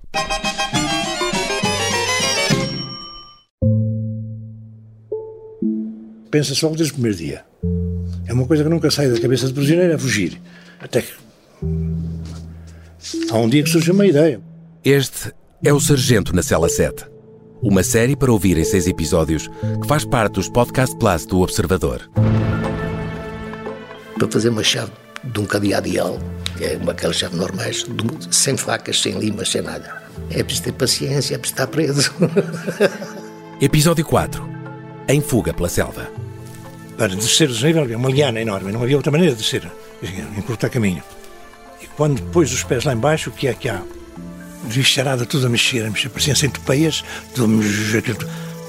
pensa 6.32 6.54
só 6.54 6.68
desde 6.70 6.92
o 6.92 6.94
primeiro 6.94 7.16
dia. 7.16 7.44
É 8.26 8.32
uma 8.32 8.46
coisa 8.46 8.64
que 8.64 8.68
nunca 8.70 8.90
sai 8.90 9.10
da 9.10 9.20
cabeça 9.20 9.46
do 9.46 9.54
prisioneiro, 9.54 9.92
é 9.92 9.98
fugir. 9.98 10.40
Até 10.80 11.02
que 11.02 11.12
há 13.30 13.36
um 13.36 13.48
dia 13.48 13.62
que 13.62 13.68
surge 13.68 13.90
uma 13.90 14.06
ideia. 14.06 14.40
Este 14.82 15.32
é 15.62 15.72
o 15.72 15.78
Sargento 15.78 16.34
na 16.34 16.42
Cela 16.42 16.68
7. 16.70 17.11
Uma 17.62 17.84
série 17.84 18.16
para 18.16 18.32
ouvir 18.32 18.58
em 18.58 18.64
seis 18.64 18.88
episódios 18.88 19.46
que 19.80 19.86
faz 19.86 20.04
parte 20.04 20.32
dos 20.32 20.48
Podcast 20.48 20.96
Plus 20.96 21.24
do 21.24 21.42
Observador. 21.42 22.10
Para 24.18 24.28
fazer 24.28 24.48
uma 24.48 24.64
chave 24.64 24.90
de 25.22 25.38
um 25.38 25.46
cadeado 25.46 25.86
ideal, 25.86 26.18
que 26.58 26.64
é 26.64 26.76
uma 26.76 26.90
aquelas 26.90 27.16
chaves 27.16 27.38
normais, 27.38 27.86
sem 28.32 28.56
facas, 28.56 29.00
sem 29.00 29.16
limas, 29.16 29.48
sem 29.48 29.62
nada. 29.62 30.02
É 30.28 30.42
preciso 30.42 30.64
ter 30.64 30.72
paciência, 30.72 31.36
é 31.36 31.38
preciso 31.38 31.62
estar 31.62 31.68
preso. 31.68 32.12
Episódio 33.62 34.04
4. 34.04 34.44
Em 35.06 35.20
fuga 35.20 35.54
pela 35.54 35.68
selva. 35.68 36.10
Para 36.98 37.14
descer 37.14 37.48
o 37.48 37.52
desnível 37.52 37.82
havia 37.82 37.96
uma 37.96 38.10
liana 38.10 38.40
enorme, 38.40 38.72
não 38.72 38.82
havia 38.82 38.96
outra 38.96 39.12
maneira 39.12 39.36
de 39.36 39.40
descer, 39.40 39.70
encurtar 40.36 40.68
caminho. 40.68 41.02
E 41.80 41.86
quando 41.86 42.20
pôs 42.32 42.52
os 42.52 42.64
pés 42.64 42.82
lá 42.82 42.92
embaixo, 42.92 43.30
o 43.30 43.32
que 43.32 43.46
é 43.46 43.54
que 43.54 43.68
há? 43.68 43.80
Bicharada, 44.64 45.26
tudo 45.26 45.46
a 45.46 45.50
mexer, 45.50 45.84
a 45.84 45.90
mexer. 45.90 46.08
Pareciam 46.08 46.36
centopeias, 46.36 47.04
tudo 47.34 47.44
a 47.44 47.48
mexer. 47.48 48.16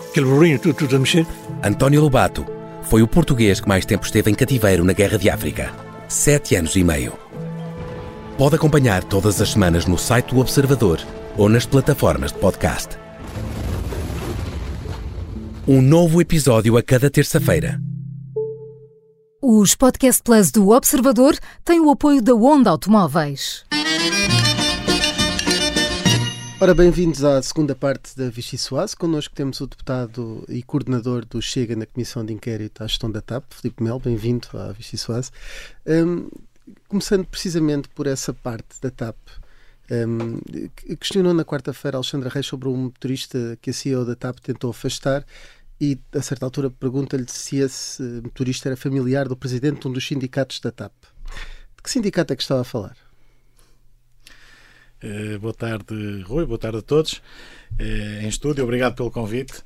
Aquele 0.10 0.26
burrinho, 0.26 0.60
tudo, 0.60 0.76
tudo 0.76 0.96
a 0.96 1.00
mexer. 1.00 1.26
António 1.64 2.02
Lobato 2.02 2.46
foi 2.84 3.02
o 3.02 3.08
português 3.08 3.60
que 3.60 3.68
mais 3.68 3.86
tempo 3.86 4.06
esteve 4.06 4.30
em 4.30 4.36
cativeiro 4.36 4.84
na 4.84 4.94
Guerra 4.94 5.18
de 5.18 5.30
África. 5.30 5.74
Sete 6.08 6.56
anos 6.56 6.76
e 6.76 6.84
meio. 6.84 7.14
Pode 8.38 8.56
acompanhar 8.56 9.04
todas 9.04 9.40
as 9.42 9.50
semanas 9.50 9.86
no 9.86 9.98
site 9.98 10.34
do 10.34 10.40
Observador 10.40 11.00
ou 11.38 11.50
nas 11.50 11.66
plataformas 11.66 12.32
de 12.32 12.40
podcast. 12.40 12.98
Um 15.68 15.82
novo 15.82 16.22
episódio 16.22 16.76
a 16.76 16.84
cada 16.84 17.10
terça-feira. 17.10 17.80
Os 19.42 19.76
Podcast 19.76 20.22
Plus 20.24 20.52
do 20.52 20.70
Observador 20.70 21.38
têm 21.64 21.80
o 21.80 21.90
apoio 21.90 22.22
da 22.22 22.34
Onda 22.34 22.70
Automóveis. 22.70 23.66
Ora, 26.64 26.74
bem-vindos 26.74 27.26
à 27.26 27.42
segunda 27.42 27.76
parte 27.76 28.16
da 28.16 28.30
Vichy 28.30 28.58
Soase. 28.58 28.96
Connosco 28.96 29.36
temos 29.36 29.60
o 29.60 29.68
deputado 29.68 30.46
e 30.48 30.64
coordenador 30.64 31.26
do 31.26 31.42
Chega 31.42 31.76
na 31.76 31.86
Comissão 31.86 32.26
de 32.26 32.32
Inquérito 32.32 32.82
à 32.82 32.88
Gestão 32.88 33.12
da 33.12 33.20
TAP, 33.20 33.44
Filipe 33.50 33.84
Mel. 33.84 34.00
Bem-vindo 34.00 34.48
à 34.54 34.72
Vichy 34.72 34.98
Soase. 34.98 35.30
Um, 35.86 36.30
começando 36.88 37.26
precisamente 37.26 37.90
por 37.90 38.08
essa 38.08 38.34
parte 38.34 38.80
da 38.82 38.90
TAP, 38.90 39.18
um, 39.92 40.40
questionou 40.96 41.34
na 41.34 41.44
quarta-feira 41.44 41.98
Alexandra 41.98 42.30
Reis 42.30 42.46
sobre 42.46 42.70
um 42.70 42.78
motorista 42.78 43.60
que 43.62 43.70
a 43.70 43.74
CEO 43.74 44.06
da 44.06 44.16
TAP 44.16 44.40
tentou 44.40 44.70
afastar 44.70 45.26
e, 45.82 46.00
a 46.14 46.22
certa 46.22 46.46
altura, 46.46 46.70
pergunta-lhe 46.70 47.28
se 47.28 47.58
esse 47.58 48.02
motorista 48.24 48.70
era 48.70 48.78
familiar 48.78 49.28
do 49.28 49.36
presidente 49.36 49.82
de 49.82 49.88
um 49.90 49.92
dos 49.92 50.08
sindicatos 50.08 50.62
da 50.62 50.72
TAP. 50.72 50.94
De 51.76 51.84
que 51.84 51.92
sindicato 51.92 52.32
é 52.32 52.38
que 52.38 52.42
estava 52.42 52.62
a 52.62 52.64
falar? 52.64 53.03
Uh, 55.04 55.38
boa 55.38 55.54
tarde, 55.54 56.22
Rui, 56.22 56.46
boa 56.46 56.58
tarde 56.58 56.78
a 56.78 56.82
todos 56.82 57.22
uh, 57.78 58.24
em 58.24 58.28
estúdio, 58.30 58.64
obrigado 58.64 58.96
pelo 58.96 59.12
convite. 59.12 59.62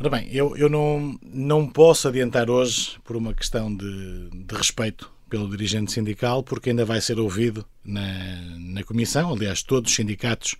Ora 0.00 0.10
bem, 0.10 0.28
eu, 0.32 0.56
eu 0.56 0.68
não, 0.68 1.16
não 1.22 1.64
posso 1.64 2.08
adiantar 2.08 2.50
hoje 2.50 2.98
por 3.04 3.14
uma 3.14 3.32
questão 3.32 3.72
de, 3.72 4.30
de 4.30 4.52
respeito 4.56 5.08
pelo 5.30 5.48
dirigente 5.48 5.92
sindical, 5.92 6.42
porque 6.42 6.70
ainda 6.70 6.84
vai 6.84 7.00
ser 7.00 7.20
ouvido 7.20 7.64
na, 7.84 8.34
na 8.58 8.82
comissão. 8.82 9.32
Aliás, 9.32 9.62
todos 9.62 9.92
os 9.92 9.96
sindicatos 9.96 10.56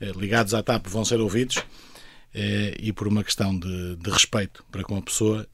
uh, 0.00 0.16
ligados 0.16 0.54
à 0.54 0.62
TAP 0.62 0.86
vão 0.86 1.04
ser 1.04 1.18
ouvidos. 1.18 1.64
e 2.78 2.92
por 2.92 3.08
uma 3.08 3.24
questão 3.24 3.58
de, 3.58 3.96
de, 3.96 4.08
respeito 4.10 4.64
para 4.70 4.84
com 4.84 4.96
a 4.96 5.02
pessoa, 5.02 5.48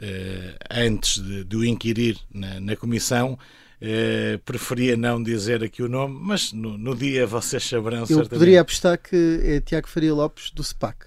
antes 0.71 1.23
de, 1.23 1.45
de 1.45 1.57
o 1.57 1.65
inquirir 1.65 2.19
na, 2.35 2.61
na 2.61 2.77
comissão, 2.77 3.39
Uh, 3.83 4.39
preferia 4.45 4.97
não 4.97 5.21
dizer 5.21 5.65
aqui 5.65 5.83
o 5.83 5.89
nome, 5.89 6.17
mas 6.23 6.53
no, 6.53 6.79
no 6.79 6.95
dia 6.95 7.27
vocês 7.27 7.65
saberão 7.65 8.01
Eu 8.01 8.07
certamente. 8.07 8.31
poderia 8.31 8.61
apostar 8.61 8.97
que 8.97 9.41
é 9.43 9.61
Tiago 9.61 9.89
Faria 9.89 10.15
Lopes 10.15 10.53
do 10.53 10.63
SPAC. 10.63 11.07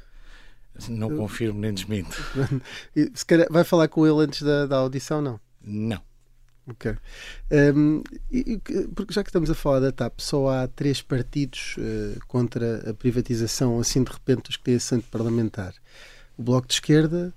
Não 0.90 1.10
Eu... 1.10 1.18
confirmo 1.18 1.58
nem 1.58 1.74
desminto. 1.74 2.22
Calhar, 3.26 3.48
vai 3.50 3.64
falar 3.64 3.88
com 3.88 4.06
ele 4.06 4.26
antes 4.26 4.42
da, 4.42 4.66
da 4.66 4.76
audição, 4.76 5.22
não? 5.22 5.40
Não. 5.64 6.02
Ok. 6.68 6.96
Um, 7.52 8.02
e, 8.32 8.60
porque 8.94 9.14
já 9.14 9.24
que 9.24 9.30
estamos 9.30 9.50
a 9.50 9.56
falar 9.56 9.80
da 9.80 9.92
TAP, 9.92 10.20
só 10.20 10.50
há 10.50 10.68
três 10.68 11.02
partidos 11.02 11.76
uh, 11.78 12.20
contra 12.28 12.90
a 12.90 12.94
privatização, 12.94 13.80
assim 13.80 14.04
de 14.04 14.12
repente, 14.12 14.48
dos 14.48 14.58
que 14.58 14.64
têm 14.64 14.76
assento 14.76 15.08
parlamentar: 15.10 15.74
o 16.36 16.44
Bloco 16.44 16.68
de 16.68 16.74
Esquerda, 16.74 17.34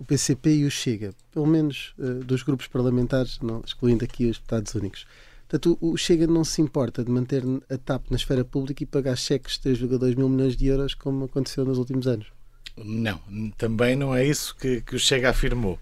o 0.00 0.04
PCP 0.04 0.50
e 0.50 0.64
o 0.64 0.70
Chega, 0.70 1.12
pelo 1.30 1.46
menos 1.46 1.92
uh, 1.98 2.24
dos 2.24 2.42
grupos 2.42 2.66
parlamentares, 2.66 3.38
não, 3.40 3.62
excluindo 3.64 4.02
aqui 4.02 4.24
os 4.24 4.38
deputados 4.38 4.74
únicos. 4.74 5.06
Portanto, 5.46 5.76
o, 5.78 5.94
Chega 5.96 6.26
não 6.26 6.42
se 6.42 6.62
importa 6.62 7.04
de 7.04 7.10
manter 7.10 7.42
a 7.68 7.76
TAP 7.76 8.10
na 8.10 8.16
esfera 8.16 8.42
pública 8.42 8.82
e 8.82 8.86
pagar 8.86 9.16
cheques 9.16 9.58
de 9.58 9.70
3,2 9.70 10.16
mil 10.16 10.28
milhões 10.28 10.56
de 10.56 10.66
euros, 10.66 10.94
como 10.94 11.26
aconteceu 11.26 11.66
nos 11.66 11.76
últimos 11.76 12.06
anos. 12.06 12.28
Não, 12.76 13.20
também 13.58 13.94
não 13.94 14.14
é 14.14 14.24
isso 14.24 14.56
que, 14.56 14.80
que 14.80 14.96
o 14.96 14.98
Chega 14.98 15.28
afirmou. 15.28 15.78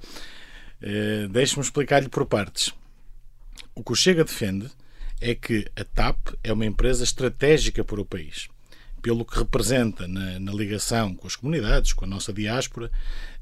Uh, 0.82 1.28
Deixe-me 1.28 1.62
explicar-lhe 1.62 2.08
por 2.08 2.26
partes. 2.26 2.74
O 3.72 3.84
que 3.84 3.92
o 3.92 3.96
Chega 3.96 4.24
defende 4.24 4.68
é 5.20 5.32
que 5.32 5.64
a 5.76 5.84
TAP 5.84 6.18
é 6.42 6.52
uma 6.52 6.66
empresa 6.66 7.04
estratégica 7.04 7.84
para 7.84 8.00
o 8.00 8.04
país 8.04 8.48
pelo 9.02 9.24
que 9.24 9.38
representa 9.38 10.06
na, 10.06 10.38
na, 10.38 10.52
ligação 10.52 11.14
com 11.14 11.26
as 11.26 11.36
comunidades, 11.36 11.92
com 11.92 12.04
a 12.04 12.08
nossa 12.08 12.32
diáspora, 12.32 12.90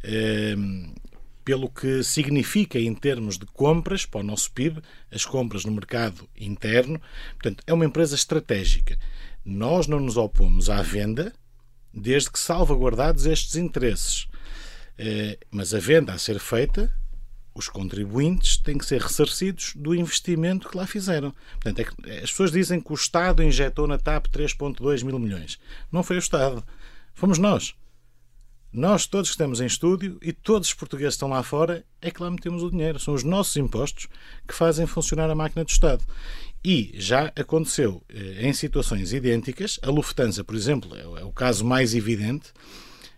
eh, 0.03 0.55
pelo 1.45 1.69
que 1.71 2.03
significa 2.03 2.79
em 2.79 2.95
termos 2.95 3.38
de 3.38 3.47
compras 3.47 4.05
para 4.05 4.21
o 4.21 4.25
nosso 4.25 4.51
PIB, 4.53 4.83
as 5.11 5.25
compras 5.25 5.64
no 5.64 5.73
mercado 5.73 6.29
interno. 6.37 7.01
Portanto, 7.35 7.62
é 7.66 7.73
uma 7.73 7.85
empresa 7.85 8.14
estratégica. 8.14 8.99
Nós 9.45 9.87
não 9.87 10.01
nos 10.01 10.16
opomos 10.16 10.69
à 10.69 10.83
venda, 10.83 11.33
desde 11.95 12.31
que 12.31 12.38
salvaguardados 12.38 13.27
estes 13.27 13.57
interesses. 13.57 14.27
Eh, 14.99 15.38
mas 15.51 15.73
a 15.73 15.79
venda 15.79 16.12
a 16.12 16.19
ser 16.19 16.38
feita 16.38 16.92
os 17.59 17.69
contribuintes 17.69 18.59
têm 18.59 18.77
que 18.77 18.85
ser 18.85 19.01
ressarcidos 19.01 19.73
do 19.75 19.95
investimento 19.95 20.69
que 20.69 20.77
lá 20.77 20.87
fizeram. 20.87 21.35
Portanto, 21.61 21.79
é 21.81 21.85
que, 21.85 22.11
as 22.23 22.31
pessoas 22.31 22.53
dizem 22.53 22.81
que 22.81 22.92
o 22.92 22.95
Estado 22.95 23.42
injetou 23.42 23.87
na 23.87 23.99
TAP 23.99 24.27
3,2 24.27 25.05
mil 25.05 25.19
milhões. 25.19 25.59
Não 25.90 26.03
foi 26.03 26.16
o 26.16 26.19
Estado. 26.19 26.62
Fomos 27.14 27.38
nós. 27.38 27.75
Nós 28.73 29.07
todos 29.07 29.31
que 29.31 29.35
estamos 29.35 29.61
em 29.61 29.66
estúdio 29.66 30.19
e 30.21 30.33
todos 30.33 30.69
os 30.69 30.75
portugueses 30.75 31.14
que 31.14 31.16
estão 31.16 31.31
lá 31.31 31.42
fora 31.42 31.83
é 32.03 32.11
que 32.11 32.23
lá 32.23 32.31
metemos 32.31 32.62
o 32.62 32.71
dinheiro. 32.71 32.99
São 32.99 33.14
os 33.14 33.25
nossos 33.25 33.57
impostos 33.57 34.07
que 34.47 34.55
fazem 34.55 34.87
funcionar 34.87 35.31
a 35.31 35.35
máquina 35.35 35.64
do 35.64 35.71
Estado. 35.71 36.05
E 36.62 36.92
já 36.95 37.33
aconteceu 37.37 38.03
eh, 38.09 38.47
em 38.47 38.53
situações 38.53 39.12
idênticas. 39.12 39.79
A 39.83 39.90
Lufthansa, 39.90 40.45
por 40.45 40.55
exemplo, 40.55 40.95
é 41.16 41.25
o 41.25 41.33
caso 41.33 41.64
mais 41.64 41.95
evidente, 41.95 42.53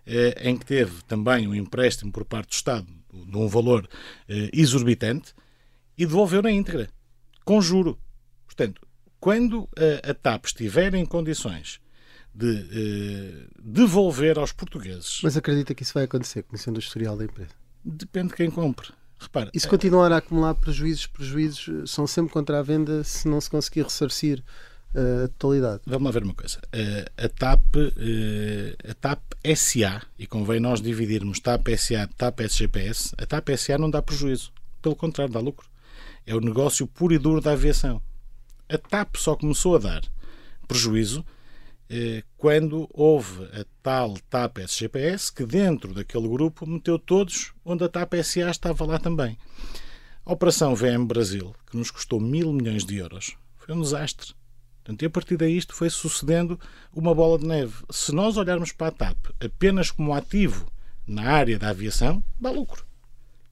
eh, 0.06 0.42
em 0.44 0.56
que 0.56 0.64
teve 0.64 1.02
também 1.08 1.48
um 1.48 1.54
empréstimo 1.54 2.12
por 2.12 2.24
parte 2.24 2.50
do 2.50 2.54
Estado 2.54 2.97
de 3.12 3.36
um 3.36 3.48
valor 3.48 3.88
eh, 4.28 4.50
exorbitante 4.52 5.34
e 5.96 6.06
devolveu 6.06 6.42
na 6.42 6.50
íntegra, 6.50 6.88
com 7.44 7.60
juro. 7.60 7.98
Portanto, 8.46 8.80
quando 9.18 9.68
a, 9.76 10.10
a 10.10 10.14
TAP 10.14 10.46
estiver 10.46 10.94
em 10.94 11.04
condições 11.04 11.80
de 12.34 12.68
eh, 12.70 13.46
devolver 13.60 14.38
aos 14.38 14.52
portugueses. 14.52 15.20
Mas 15.22 15.36
acredita 15.36 15.74
que 15.74 15.82
isso 15.82 15.94
vai 15.94 16.04
acontecer, 16.04 16.44
conhecendo 16.44 16.76
o 16.76 16.80
historial 16.80 17.16
da 17.16 17.24
empresa? 17.24 17.50
Depende 17.84 18.28
de 18.28 18.34
quem 18.34 18.50
compre. 18.50 18.92
Repara, 19.18 19.50
e 19.52 19.58
se 19.58 19.66
continuar 19.66 20.12
a 20.12 20.18
acumular 20.18 20.54
prejuízos, 20.54 21.08
prejuízos 21.08 21.90
são 21.90 22.06
sempre 22.06 22.32
contra 22.32 22.60
a 22.60 22.62
venda 22.62 23.02
se 23.02 23.26
não 23.26 23.40
se 23.40 23.50
conseguir 23.50 23.82
ressarcir 23.82 24.44
a 24.94 25.28
totalidade. 25.28 25.82
Vamos 25.86 26.06
lá 26.06 26.10
ver 26.10 26.22
uma 26.24 26.34
coisa. 26.34 26.60
A 27.16 27.28
TAP, 27.28 27.76
a 28.88 28.94
TAP 28.94 29.22
SA, 29.56 30.02
e 30.18 30.26
convém 30.26 30.60
nós 30.60 30.80
dividirmos 30.80 31.40
TAP 31.40 31.68
SA 31.76 32.08
TAP 32.16 32.40
SGPS, 32.40 33.14
a 33.18 33.26
TAP 33.26 33.50
SA 33.56 33.78
não 33.78 33.90
dá 33.90 34.00
prejuízo. 34.02 34.52
Pelo 34.80 34.96
contrário, 34.96 35.32
dá 35.32 35.40
lucro. 35.40 35.68
É 36.26 36.34
o 36.34 36.40
negócio 36.40 36.86
puro 36.86 37.14
e 37.14 37.18
duro 37.18 37.40
da 37.40 37.52
aviação. 37.52 38.02
A 38.68 38.76
TAP 38.76 39.16
só 39.16 39.34
começou 39.34 39.76
a 39.76 39.78
dar 39.78 40.02
prejuízo 40.66 41.24
quando 42.36 42.86
houve 42.92 43.44
a 43.44 43.64
tal 43.82 44.14
TAP 44.28 44.58
SGPS, 44.58 45.32
que 45.32 45.46
dentro 45.46 45.94
daquele 45.94 46.28
grupo 46.28 46.66
meteu 46.66 46.98
todos 46.98 47.52
onde 47.64 47.82
a 47.84 47.88
TAP 47.88 48.14
SA 48.22 48.50
estava 48.50 48.84
lá 48.84 48.98
também. 48.98 49.38
A 50.24 50.32
Operação 50.32 50.74
VM 50.74 51.06
Brasil, 51.06 51.54
que 51.70 51.76
nos 51.78 51.90
custou 51.90 52.20
mil 52.20 52.52
milhões 52.52 52.84
de 52.84 52.96
euros, 52.96 53.36
foi 53.56 53.74
um 53.74 53.80
desastre. 53.80 54.34
Portanto, 54.88 55.02
e 55.02 55.06
a 55.06 55.10
partir 55.10 55.36
daí 55.36 55.54
isto 55.54 55.74
foi 55.74 55.90
sucedendo 55.90 56.58
uma 56.94 57.14
bola 57.14 57.38
de 57.38 57.46
neve. 57.46 57.74
Se 57.90 58.10
nós 58.10 58.38
olharmos 58.38 58.72
para 58.72 58.86
a 58.86 58.90
TAP 58.90 59.18
apenas 59.38 59.90
como 59.90 60.14
ativo 60.14 60.66
na 61.06 61.24
área 61.24 61.58
da 61.58 61.68
aviação, 61.68 62.24
dá 62.40 62.50
lucro. 62.50 62.86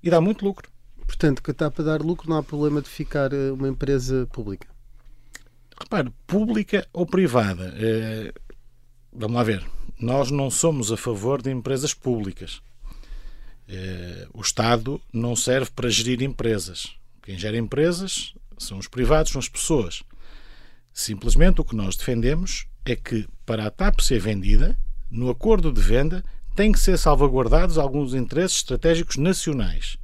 E 0.03 0.09
dá 0.09 0.19
muito 0.19 0.43
lucro. 0.43 0.71
Portanto, 1.07 1.43
que 1.43 1.51
a 1.51 1.55
TAP 1.55 1.81
a 1.81 1.83
dar 1.83 2.01
lucro 2.01 2.31
não 2.31 2.39
há 2.39 2.43
problema 2.43 2.81
de 2.81 2.89
ficar 2.89 3.35
uma 3.35 3.69
empresa 3.69 4.27
pública. 4.33 4.67
Repare, 5.79 6.11
pública 6.27 6.89
ou 6.91 7.05
privada. 7.05 7.75
Eh, 7.77 8.33
vamos 9.13 9.37
lá 9.37 9.43
ver. 9.43 9.63
Nós 10.01 10.31
não 10.31 10.51
somos 10.51 10.91
a 10.91 10.97
favor 10.97 11.43
de 11.43 11.51
empresas 11.51 11.93
públicas. 11.93 12.63
Eh, 13.69 14.27
o 14.33 14.41
Estado 14.41 14.99
não 15.13 15.37
serve 15.37 15.71
para 15.71 15.91
gerir 15.91 16.23
empresas. 16.23 16.97
Quem 17.23 17.39
gera 17.39 17.59
empresas 17.59 18.33
são 18.57 18.79
os 18.79 18.89
privados, 18.89 19.33
são 19.33 19.39
as 19.39 19.51
pessoas. 19.51 20.03
Simplesmente 20.97 21.61
o 21.61 21.65
que 21.65 21.77
nós 21.77 21.95
defendemos 21.95 22.67
é 22.83 22.97
que, 22.97 23.29
para 23.45 23.67
a 23.67 23.71
TAP 23.71 24.01
ser 24.01 24.19
vendida, 24.19 24.79
no 25.11 25.29
acordo 25.29 25.71
de 25.71 25.79
venda 25.79 26.25
tem 26.55 26.73
que 26.73 26.81
ser 26.81 26.97
salvaguardados 26.97 27.77
alguns 27.77 28.15
interesses 28.15 28.57
estratégicos 28.57 29.19
nacionais 29.19 29.99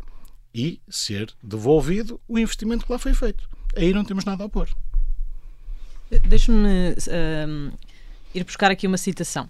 e 0.55 0.83
ser 0.87 1.33
devolvido 1.43 2.21
o 2.29 2.39
investimento 2.39 2.85
que 2.85 2.93
lá 2.93 2.99
foi 2.99 3.15
feito. 3.15 3.49
Aí 3.75 3.91
não 3.95 4.05
temos 4.05 4.27
nada 4.27 4.43
a 4.43 4.47
opor. 4.47 4.69
Deixe-me 6.29 6.91
uh, 6.91 7.79
ir 8.35 8.45
buscar 8.45 8.71
aqui 8.71 8.87
uma 8.87 8.99
citação. 8.99 9.49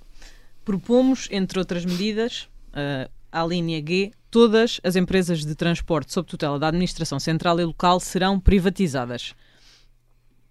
Propomos, 0.64 1.26
entre 1.32 1.58
outras 1.58 1.84
medidas, 1.84 2.48
uh, 2.68 3.10
à 3.32 3.44
linha 3.44 3.82
G, 3.84 4.12
todas 4.30 4.80
as 4.84 4.94
empresas 4.94 5.44
de 5.44 5.56
transporte 5.56 6.12
sob 6.12 6.28
tutela 6.28 6.56
da 6.56 6.68
Administração 6.68 7.18
Central 7.18 7.58
e 7.58 7.64
Local 7.64 7.98
serão 7.98 8.38
privatizadas. 8.38 9.34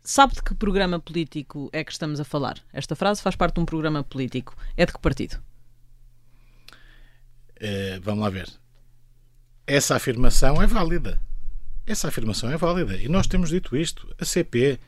Sabe 0.03 0.33
de 0.33 0.41
que 0.41 0.55
programa 0.55 0.99
político 0.99 1.69
é 1.71 1.83
que 1.83 1.91
estamos 1.91 2.19
a 2.19 2.23
falar? 2.23 2.57
Esta 2.73 2.95
frase 2.95 3.21
faz 3.21 3.35
parte 3.35 3.55
de 3.55 3.61
um 3.61 3.65
programa 3.65 4.03
político. 4.03 4.55
É 4.75 4.85
de 4.85 4.93
que 4.93 4.99
partido? 4.99 5.41
Eh, 7.57 7.99
vamos 8.01 8.23
lá 8.23 8.29
ver. 8.29 8.49
Essa 9.67 9.95
afirmação 9.95 10.61
é 10.61 10.65
válida. 10.65 11.21
Essa 11.85 12.07
afirmação 12.07 12.51
é 12.51 12.57
válida. 12.57 12.95
E 12.97 13.07
nós 13.07 13.27
temos 13.27 13.49
dito 13.49 13.77
isto. 13.77 14.13
A 14.19 14.25
CP, 14.25 14.79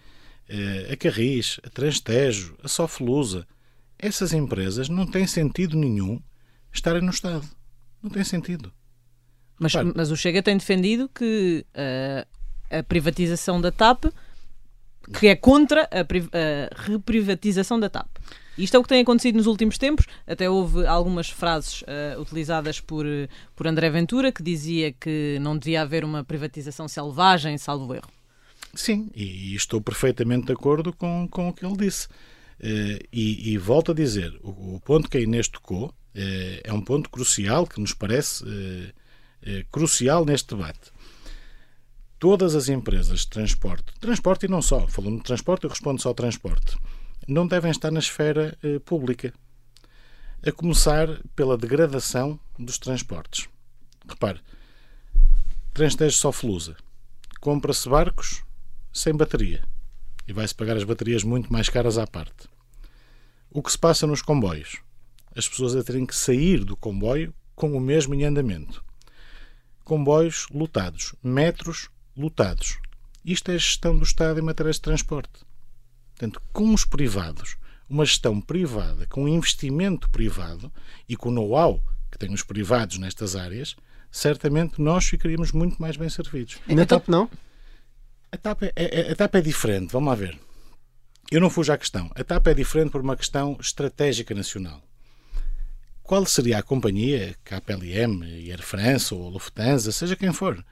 eh, 0.49 0.89
a 0.91 0.97
Carris, 0.97 1.59
a 1.63 1.69
Transtejo, 1.69 2.57
a 2.63 2.67
Soflusa, 2.67 3.47
essas 3.99 4.33
empresas 4.33 4.89
não 4.89 5.05
têm 5.05 5.27
sentido 5.27 5.77
nenhum 5.77 6.19
estarem 6.73 7.01
no 7.01 7.11
Estado. 7.11 7.47
Não 8.01 8.09
tem 8.09 8.23
sentido. 8.23 8.73
Mas, 9.59 9.73
mas 9.95 10.11
o 10.11 10.17
Chega 10.17 10.41
tem 10.41 10.57
defendido 10.57 11.07
que 11.07 11.65
uh, 11.69 12.27
a 12.79 12.83
privatização 12.83 13.61
da 13.61 13.71
TAP, 13.71 14.05
que 15.19 15.27
é 15.27 15.35
contra 15.35 15.83
a, 15.83 16.01
a 16.01 16.83
reprivatização 16.83 17.79
da 17.79 17.89
TAP. 17.89 18.07
Isto 18.57 18.77
é 18.77 18.79
o 18.79 18.83
que 18.83 18.89
tem 18.89 19.01
acontecido 19.01 19.35
nos 19.35 19.47
últimos 19.47 19.77
tempos. 19.77 20.05
Até 20.27 20.47
houve 20.49 20.85
algumas 20.85 21.29
frases 21.29 21.81
uh, 21.81 22.21
utilizadas 22.21 22.79
por, 22.79 23.05
por 23.55 23.65
André 23.67 23.89
Ventura 23.89 24.31
que 24.31 24.43
dizia 24.43 24.91
que 24.91 25.39
não 25.41 25.57
devia 25.57 25.81
haver 25.81 26.05
uma 26.05 26.23
privatização 26.23 26.87
selvagem, 26.87 27.57
salvo 27.57 27.95
erro. 27.95 28.09
Sim, 28.75 29.09
e, 29.15 29.55
estou 29.55 29.81
perfeitamente 29.81 30.47
de 30.47 30.53
acordo 30.53 30.93
com, 30.93 31.27
com 31.29 31.49
o 31.49 31.53
que 31.53 31.65
ele 31.65 31.77
disse. 31.77 32.07
Eh, 32.59 32.99
e, 33.11 33.53
e 33.53 33.57
volto 33.57 33.91
a 33.91 33.95
dizer, 33.95 34.33
o, 34.43 34.75
o 34.75 34.81
ponto 34.83 35.09
que 35.09 35.17
a 35.17 35.21
Inês 35.21 35.47
tocou 35.47 35.93
eh, 36.15 36.61
é 36.63 36.73
um 36.73 36.81
ponto 36.81 37.09
crucial 37.09 37.65
que 37.65 37.81
nos 37.81 37.93
parece 37.93 38.43
eh, 38.47 38.93
eh, 39.45 39.65
crucial 39.71 40.25
neste 40.25 40.55
debate. 40.55 40.91
Todas 42.23 42.55
as 42.55 42.69
empresas 42.69 43.19
de 43.19 43.27
transporte, 43.27 43.93
transporte 43.99 44.45
e 44.45 44.47
não 44.47 44.61
só, 44.61 44.87
falando 44.87 45.17
de 45.17 45.23
transporte, 45.23 45.65
eu 45.65 45.69
respondo 45.69 46.01
só 46.01 46.13
transporte, 46.13 46.77
não 47.27 47.45
devem 47.45 47.69
estar 47.69 47.91
na 47.91 47.99
esfera 47.99 48.57
eh, 48.63 48.79
pública. 48.79 49.33
A 50.41 50.49
começar 50.49 51.19
pela 51.35 51.57
degradação 51.57 52.39
dos 52.57 52.77
transportes. 52.77 53.49
Repare, 54.07 54.39
Transtejo 55.73 56.15
só 56.15 56.31
flusa. 56.31 56.77
Compra-se 57.41 57.89
barcos 57.89 58.41
sem 58.93 59.13
bateria 59.13 59.61
e 60.25 60.31
vai-se 60.31 60.55
pagar 60.55 60.77
as 60.77 60.85
baterias 60.85 61.25
muito 61.25 61.51
mais 61.51 61.67
caras 61.67 61.97
à 61.97 62.07
parte. 62.07 62.47
O 63.51 63.61
que 63.61 63.69
se 63.69 63.77
passa 63.77 64.07
nos 64.07 64.21
comboios? 64.21 64.77
As 65.35 65.49
pessoas 65.49 65.75
a 65.75 65.83
terem 65.83 66.05
que 66.05 66.15
sair 66.15 66.63
do 66.63 66.77
comboio 66.77 67.33
com 67.53 67.75
o 67.75 67.81
mesmo 67.81 68.15
em 68.15 68.23
andamento. 68.23 68.81
Comboios 69.83 70.47
lotados, 70.53 71.13
metros 71.21 71.89
lotados. 72.15 72.77
Isto 73.23 73.51
é 73.51 73.55
a 73.55 73.57
gestão 73.57 73.97
do 73.97 74.03
Estado 74.03 74.39
em 74.39 74.43
matérias 74.43 74.75
de 74.77 74.81
transporte. 74.81 75.31
Portanto, 76.15 76.41
com 76.51 76.73
os 76.73 76.85
privados, 76.85 77.57
uma 77.89 78.05
gestão 78.05 78.39
privada, 78.41 79.05
com 79.07 79.27
investimento 79.27 80.09
privado 80.09 80.71
e 81.07 81.15
com 81.15 81.29
o 81.29 81.31
know-how 81.31 81.81
que 82.11 82.17
têm 82.17 82.33
os 82.33 82.43
privados 82.43 82.97
nestas 82.97 83.35
áreas, 83.35 83.75
certamente 84.11 84.81
nós 84.81 85.05
ficaríamos 85.05 85.51
muito 85.51 85.81
mais 85.81 85.97
bem 85.97 86.09
servidos. 86.09 86.57
E 86.67 86.75
na 86.75 86.85
TAP 86.85 87.07
não? 87.07 87.29
A 88.31 88.37
TAP 88.37 88.63
é, 88.63 88.71
é- 88.75 89.11
a 89.11 89.15
TAP 89.15 89.35
é 89.35 89.41
diferente, 89.41 89.91
vamos 89.91 90.09
lá 90.09 90.15
ver. 90.15 90.39
Eu 91.31 91.41
não 91.41 91.49
fujo 91.49 91.71
à 91.71 91.77
questão. 91.77 92.11
A 92.15 92.23
TAP 92.23 92.47
é 92.47 92.53
diferente 92.53 92.91
por 92.91 93.01
uma 93.01 93.15
questão 93.17 93.57
estratégica 93.59 94.35
nacional. 94.35 94.83
Qual 96.03 96.25
seria 96.25 96.59
a 96.59 96.63
companhia, 96.63 97.35
KPLM, 97.43 98.23
Air 98.51 98.61
France 98.61 99.13
ou 99.13 99.29
Lufthansa, 99.29 99.91
seja 99.91 100.15
quem 100.15 100.33
for, 100.33 100.63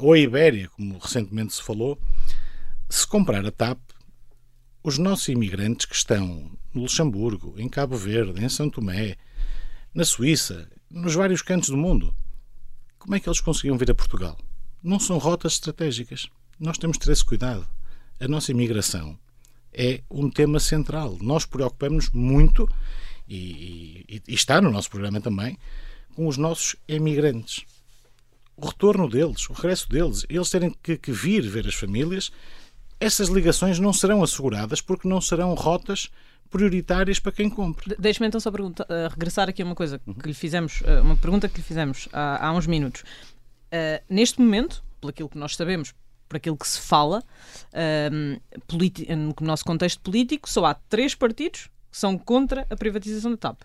ou 0.00 0.12
a 0.12 0.18
Ibéria, 0.18 0.68
como 0.70 0.98
recentemente 0.98 1.54
se 1.54 1.62
falou, 1.62 1.98
se 2.88 3.06
comprar 3.06 3.44
a 3.46 3.50
TAP, 3.50 3.78
os 4.82 4.98
nossos 4.98 5.28
imigrantes 5.28 5.86
que 5.86 5.94
estão 5.94 6.50
no 6.72 6.82
Luxemburgo, 6.82 7.54
em 7.58 7.68
Cabo 7.68 7.96
Verde, 7.96 8.44
em 8.44 8.48
São 8.48 8.70
Tomé, 8.70 9.16
na 9.94 10.04
Suíça, 10.04 10.68
nos 10.90 11.14
vários 11.14 11.42
cantos 11.42 11.68
do 11.68 11.76
mundo, 11.76 12.14
como 12.98 13.14
é 13.14 13.20
que 13.20 13.28
eles 13.28 13.40
conseguiam 13.40 13.76
vir 13.78 13.90
a 13.90 13.94
Portugal? 13.94 14.36
Não 14.82 14.98
são 14.98 15.18
rotas 15.18 15.54
estratégicas. 15.54 16.28
Nós 16.58 16.78
temos 16.78 16.98
de 16.98 17.04
ter 17.04 17.12
esse 17.12 17.24
cuidado. 17.24 17.66
A 18.20 18.26
nossa 18.28 18.50
imigração 18.50 19.18
é 19.72 20.02
um 20.10 20.30
tema 20.30 20.58
central. 20.60 21.16
Nós 21.20 21.44
preocupamos-nos 21.44 22.10
muito, 22.14 22.68
e, 23.28 24.04
e- 24.08 24.22
e 24.28 24.34
está 24.34 24.60
no 24.60 24.70
nosso 24.70 24.90
programa 24.90 25.20
também, 25.20 25.58
com 26.14 26.26
os 26.26 26.36
nossos 26.36 26.74
emigrantes. 26.88 27.64
O 28.60 28.66
retorno 28.66 29.08
deles, 29.08 29.48
o 29.48 29.52
regresso 29.52 29.88
deles, 29.88 30.26
eles 30.28 30.50
terem 30.50 30.74
que, 30.82 30.96
que 30.98 31.12
vir 31.12 31.42
ver 31.42 31.66
as 31.66 31.74
famílias, 31.74 32.30
essas 32.98 33.28
ligações 33.28 33.78
não 33.78 33.92
serão 33.92 34.22
asseguradas 34.22 34.80
porque 34.80 35.06
não 35.08 35.20
serão 35.20 35.54
rotas 35.54 36.10
prioritárias 36.50 37.20
para 37.20 37.30
quem 37.30 37.48
compra. 37.48 37.84
De- 37.94 38.00
Deixe-me 38.02 38.26
então 38.26 38.40
só 38.40 38.50
pergunta- 38.50 38.84
uh, 38.90 39.08
regressar 39.10 39.48
aqui 39.48 39.62
a 39.62 39.64
uma 39.64 39.74
coisa 39.76 39.98
que 40.00 40.26
lhe 40.26 40.34
fizemos, 40.34 40.80
uh, 40.80 41.02
uma 41.02 41.16
pergunta 41.16 41.48
que 41.48 41.58
lhe 41.58 41.62
fizemos 41.62 42.08
há, 42.12 42.48
há 42.48 42.52
uns 42.52 42.66
minutos. 42.66 43.02
Uh, 43.02 44.02
neste 44.08 44.40
momento, 44.40 44.82
pelo 45.00 45.10
aquilo 45.10 45.28
que 45.28 45.38
nós 45.38 45.54
sabemos, 45.54 45.94
por 46.28 46.36
aquilo 46.38 46.56
que 46.56 46.66
se 46.68 46.80
fala, 46.80 47.22
politi- 48.66 49.06
no 49.14 49.34
nosso 49.40 49.64
contexto 49.64 50.00
político, 50.02 50.48
só 50.50 50.64
há 50.66 50.74
três 50.74 51.14
partidos 51.14 51.68
que 51.90 51.96
são 51.98 52.18
contra 52.18 52.66
a 52.68 52.76
privatização 52.76 53.30
da 53.30 53.36
TAP. 53.36 53.62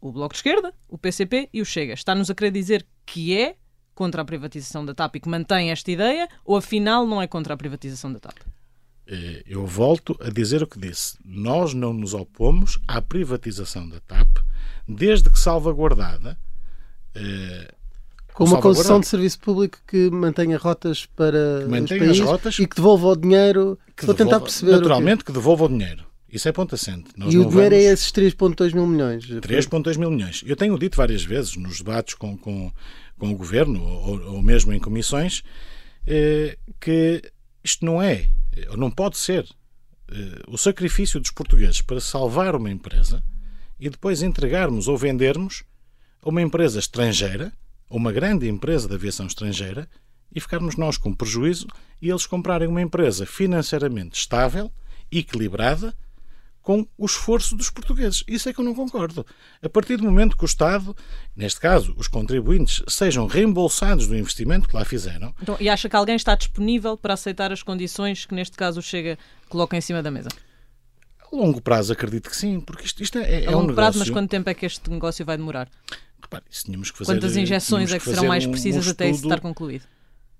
O 0.00 0.10
Bloco 0.10 0.32
de 0.32 0.38
Esquerda, 0.38 0.74
o 0.88 0.96
PCP 0.98 1.48
e 1.52 1.60
o 1.60 1.64
Chega. 1.64 1.92
Está-nos 1.94 2.30
a 2.30 2.34
querer 2.34 2.50
dizer 2.50 2.86
que 3.06 3.36
é 3.36 3.54
contra 4.00 4.22
a 4.22 4.24
privatização 4.24 4.82
da 4.86 4.94
TAP 4.94 5.16
e 5.16 5.20
que 5.20 5.28
mantém 5.28 5.70
esta 5.70 5.90
ideia, 5.90 6.26
ou 6.42 6.56
afinal 6.56 7.06
não 7.06 7.20
é 7.20 7.26
contra 7.26 7.52
a 7.52 7.56
privatização 7.56 8.10
da 8.10 8.18
TAP? 8.18 8.38
Eh, 9.06 9.42
Eu 9.46 9.66
volto 9.66 10.16
a 10.20 10.30
dizer 10.30 10.62
o 10.62 10.66
que 10.66 10.78
disse. 10.80 11.18
Nós 11.22 11.74
não 11.74 11.92
nos 11.92 12.14
opomos 12.14 12.78
à 12.88 13.02
privatização 13.02 13.86
da 13.86 14.00
TAP, 14.00 14.38
desde 14.88 15.28
que 15.28 15.38
salvaguardada. 15.38 16.38
eh, 17.14 17.68
Com 18.32 18.44
uma 18.44 18.60
concessão 18.62 19.00
de 19.00 19.06
serviço 19.06 19.38
público 19.40 19.76
que 19.86 20.08
mantenha 20.10 20.56
rotas 20.56 21.04
para 21.04 21.66
mantenha 21.68 21.82
os 21.84 21.92
as 21.92 21.98
países 21.98 22.20
rotas 22.20 22.58
e 22.58 22.66
que 22.66 22.76
devolva 22.76 23.08
o 23.08 23.16
dinheiro. 23.16 23.78
que 23.96 24.04
Estou 24.04 24.14
a 24.14 24.16
tentar 24.16 24.24
devolva- 24.30 24.44
perceber. 24.46 24.72
Naturalmente 24.72 25.24
que 25.24 25.32
devolva 25.32 25.64
o 25.64 25.68
dinheiro. 25.68 26.04
Isso 26.32 26.48
é 26.48 26.52
ponto 26.52 26.76
assente. 26.76 27.10
Nós 27.16 27.34
E 27.34 27.38
o 27.38 27.44
dinheiro 27.48 27.74
vamos- 27.74 27.84
é 27.84 27.92
esses 27.92 28.12
3,2 28.12 28.72
mil 28.72 28.86
milhões. 28.86 29.26
3,2 29.42 29.96
mil 29.98 30.10
milhões. 30.12 30.42
Eu 30.46 30.54
tenho 30.54 30.78
dito 30.78 30.96
várias 30.96 31.24
vezes 31.24 31.56
nos 31.56 31.78
debates 31.78 32.14
com, 32.14 32.38
com, 32.38 32.70
com 33.20 33.30
o 33.30 33.36
governo 33.36 33.84
ou, 33.84 34.20
ou 34.34 34.42
mesmo 34.42 34.72
em 34.72 34.80
comissões 34.80 35.42
eh, 36.06 36.56
que 36.80 37.22
isto 37.62 37.84
não 37.84 38.02
é, 38.02 38.28
ou 38.70 38.76
não 38.76 38.90
pode 38.90 39.18
ser, 39.18 39.46
eh, 40.10 40.42
o 40.48 40.56
sacrifício 40.56 41.20
dos 41.20 41.30
portugueses 41.30 41.82
para 41.82 42.00
salvar 42.00 42.56
uma 42.56 42.70
empresa 42.70 43.22
e 43.78 43.90
depois 43.90 44.22
entregarmos 44.22 44.88
ou 44.88 44.96
vendermos 44.96 45.62
a 46.22 46.28
uma 46.28 46.40
empresa 46.40 46.78
estrangeira, 46.78 47.52
a 47.88 47.94
uma 47.94 48.10
grande 48.10 48.48
empresa 48.48 48.88
de 48.88 48.94
aviação 48.94 49.26
estrangeira, 49.26 49.88
e 50.34 50.40
ficarmos 50.40 50.76
nós 50.76 50.96
com 50.96 51.12
prejuízo 51.12 51.66
e 52.00 52.08
eles 52.08 52.26
comprarem 52.26 52.68
uma 52.68 52.80
empresa 52.80 53.26
financeiramente 53.26 54.18
estável, 54.18 54.72
equilibrada, 55.10 55.94
com 56.62 56.86
o 56.98 57.06
esforço 57.06 57.56
dos 57.56 57.70
portugueses. 57.70 58.22
Isso 58.28 58.48
é 58.48 58.52
que 58.52 58.60
eu 58.60 58.64
não 58.64 58.74
concordo. 58.74 59.24
A 59.62 59.68
partir 59.68 59.96
do 59.96 60.04
momento 60.04 60.36
que 60.36 60.44
o 60.44 60.46
Estado, 60.46 60.94
neste 61.34 61.58
caso 61.60 61.94
os 61.96 62.06
contribuintes, 62.06 62.82
sejam 62.88 63.26
reembolsados 63.26 64.06
do 64.06 64.16
investimento 64.16 64.68
que 64.68 64.76
lá 64.76 64.84
fizeram, 64.84 65.34
Então, 65.42 65.56
e 65.58 65.68
acha 65.68 65.88
que 65.88 65.96
alguém 65.96 66.16
está 66.16 66.34
disponível 66.34 66.96
para 66.96 67.14
aceitar 67.14 67.50
as 67.50 67.62
condições 67.62 68.26
que 68.26 68.34
neste 68.34 68.56
caso 68.56 68.82
Chega 68.82 69.18
coloca 69.48 69.76
em 69.76 69.80
cima 69.80 70.02
da 70.02 70.10
mesa? 70.10 70.28
a 71.32 71.36
longo 71.36 71.60
prazo 71.62 71.92
acredito 71.92 72.28
que 72.28 72.36
sim, 72.36 72.60
porque 72.60 72.84
isto, 72.84 73.02
isto 73.02 73.16
é, 73.18 73.44
é 73.44 73.46
a 73.46 73.50
um 73.50 73.52
longo 73.52 73.60
negócio... 73.68 73.74
prazo, 73.76 73.98
mas 74.00 74.10
quanto 74.10 74.28
tempo 74.30 74.50
é 74.50 74.54
que 74.54 74.66
este 74.66 74.90
negócio 74.90 75.24
vai 75.24 75.36
demorar? 75.36 75.68
Repare, 76.20 76.42
isso 76.50 76.64
tínhamos 76.64 76.90
que 76.90 76.98
fazer, 76.98 77.12
Quantas 77.14 77.36
injeções 77.36 77.92
é 77.92 77.98
que 77.98 78.04
serão 78.04 78.26
mais 78.26 78.44
um- 78.46 78.50
precisas 78.50 78.86
um 78.86 78.90
até 78.90 79.06
isso 79.06 79.16
estudo- 79.18 79.32
estar 79.32 79.40
concluído? 79.40 79.84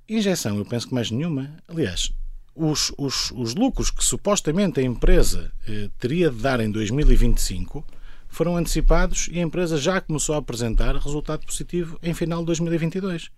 Injeção, 0.08 0.58
eu 0.58 0.64
penso 0.66 0.88
que 0.88 0.94
mais 0.94 1.10
nenhuma. 1.10 1.56
Aliás, 1.68 2.12
os, 2.54 2.92
os, 2.98 3.30
os 3.32 3.54
lucros 3.54 3.90
que 3.90 4.04
supostamente 4.04 4.80
a 4.80 4.82
empresa 4.82 5.52
eh, 5.66 5.88
teria 5.98 6.30
de 6.30 6.36
dar 6.36 6.60
em 6.60 6.70
2025 6.70 7.84
foram 8.28 8.56
antecipados 8.56 9.28
e 9.30 9.38
a 9.38 9.42
empresa 9.42 9.76
já 9.76 10.00
começou 10.00 10.34
a 10.34 10.38
apresentar 10.38 10.94
resultado 10.96 11.44
positivo 11.44 11.98
em 12.02 12.14
final 12.14 12.40
de 12.40 12.46
2022. 12.46 13.30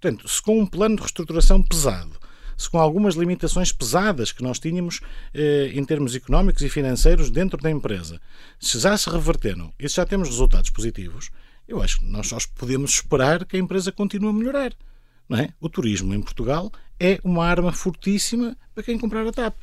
Portanto, 0.00 0.28
se 0.28 0.40
com 0.40 0.58
um 0.58 0.66
plano 0.66 0.96
de 0.96 1.02
reestruturação 1.02 1.62
pesado, 1.62 2.18
se 2.56 2.68
com 2.68 2.78
algumas 2.78 3.14
limitações 3.14 3.72
pesadas 3.72 4.32
que 4.32 4.42
nós 4.42 4.58
tínhamos 4.58 5.00
eh, 5.32 5.72
em 5.74 5.84
termos 5.84 6.14
económicos 6.14 6.62
e 6.62 6.68
financeiros 6.68 7.30
dentro 7.30 7.60
da 7.60 7.70
empresa, 7.70 8.20
se 8.58 8.78
já 8.78 8.96
se 8.96 9.08
reverteram 9.08 9.72
e 9.78 9.88
se 9.88 9.96
já 9.96 10.06
temos 10.06 10.28
resultados 10.28 10.70
positivos, 10.70 11.30
eu 11.66 11.82
acho 11.82 12.00
que 12.00 12.06
nós 12.06 12.28
só 12.28 12.36
podemos 12.56 12.90
esperar 12.92 13.44
que 13.44 13.56
a 13.56 13.60
empresa 13.60 13.90
continue 13.90 14.30
a 14.30 14.32
melhorar. 14.32 14.72
É? 15.32 15.50
O 15.60 15.68
turismo 15.68 16.12
em 16.12 16.20
Portugal 16.20 16.72
é 17.00 17.18
uma 17.24 17.46
arma 17.46 17.72
fortíssima 17.72 18.54
para 18.74 18.84
quem 18.84 18.98
comprar 18.98 19.26
a 19.26 19.32
TAP. 19.32 19.54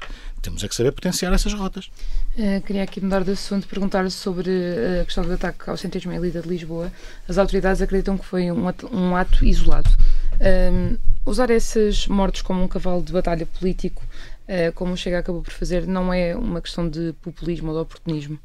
Temos 0.41 0.63
é 0.63 0.67
que 0.67 0.75
saber 0.75 0.91
potenciar 0.91 1.31
essas 1.31 1.53
rotas. 1.53 1.91
Eh, 2.35 2.59
queria 2.61 2.83
aqui 2.83 2.99
mudar 2.99 3.23
de 3.23 3.31
assunto 3.31 3.65
e 3.65 3.67
perguntar 3.67 4.09
sobre 4.09 4.49
eh, 4.49 5.01
a 5.01 5.05
questão 5.05 5.23
do 5.23 5.31
ataque 5.31 5.69
ao 5.69 5.77
centésimo 5.77 6.13
Elida 6.13 6.41
de 6.41 6.49
Lisboa. 6.49 6.91
As 7.27 7.37
autoridades 7.37 7.81
acreditam 7.81 8.17
que 8.17 8.25
foi 8.25 8.51
um 8.51 8.67
ato, 8.67 8.89
um 8.93 9.15
ato 9.15 9.45
isolado. 9.45 9.89
Ahm, 10.41 10.97
usar 11.25 11.49
esses 11.51 12.07
mortos 12.07 12.41
como 12.41 12.63
um 12.63 12.67
cavalo 12.67 13.03
de 13.03 13.13
batalha 13.13 13.45
político, 13.45 14.03
uh, 14.47 14.71
como 14.73 14.93
o 14.93 14.97
Chega 14.97 15.19
acabou 15.19 15.41
por 15.41 15.51
fazer, 15.51 15.85
não 15.85 16.13
é 16.13 16.35
uma 16.35 16.61
questão 16.61 16.87
de 16.87 17.13
populismo 17.21 17.69
ou 17.69 17.75
de 17.75 17.81
oportunismo? 17.81 18.39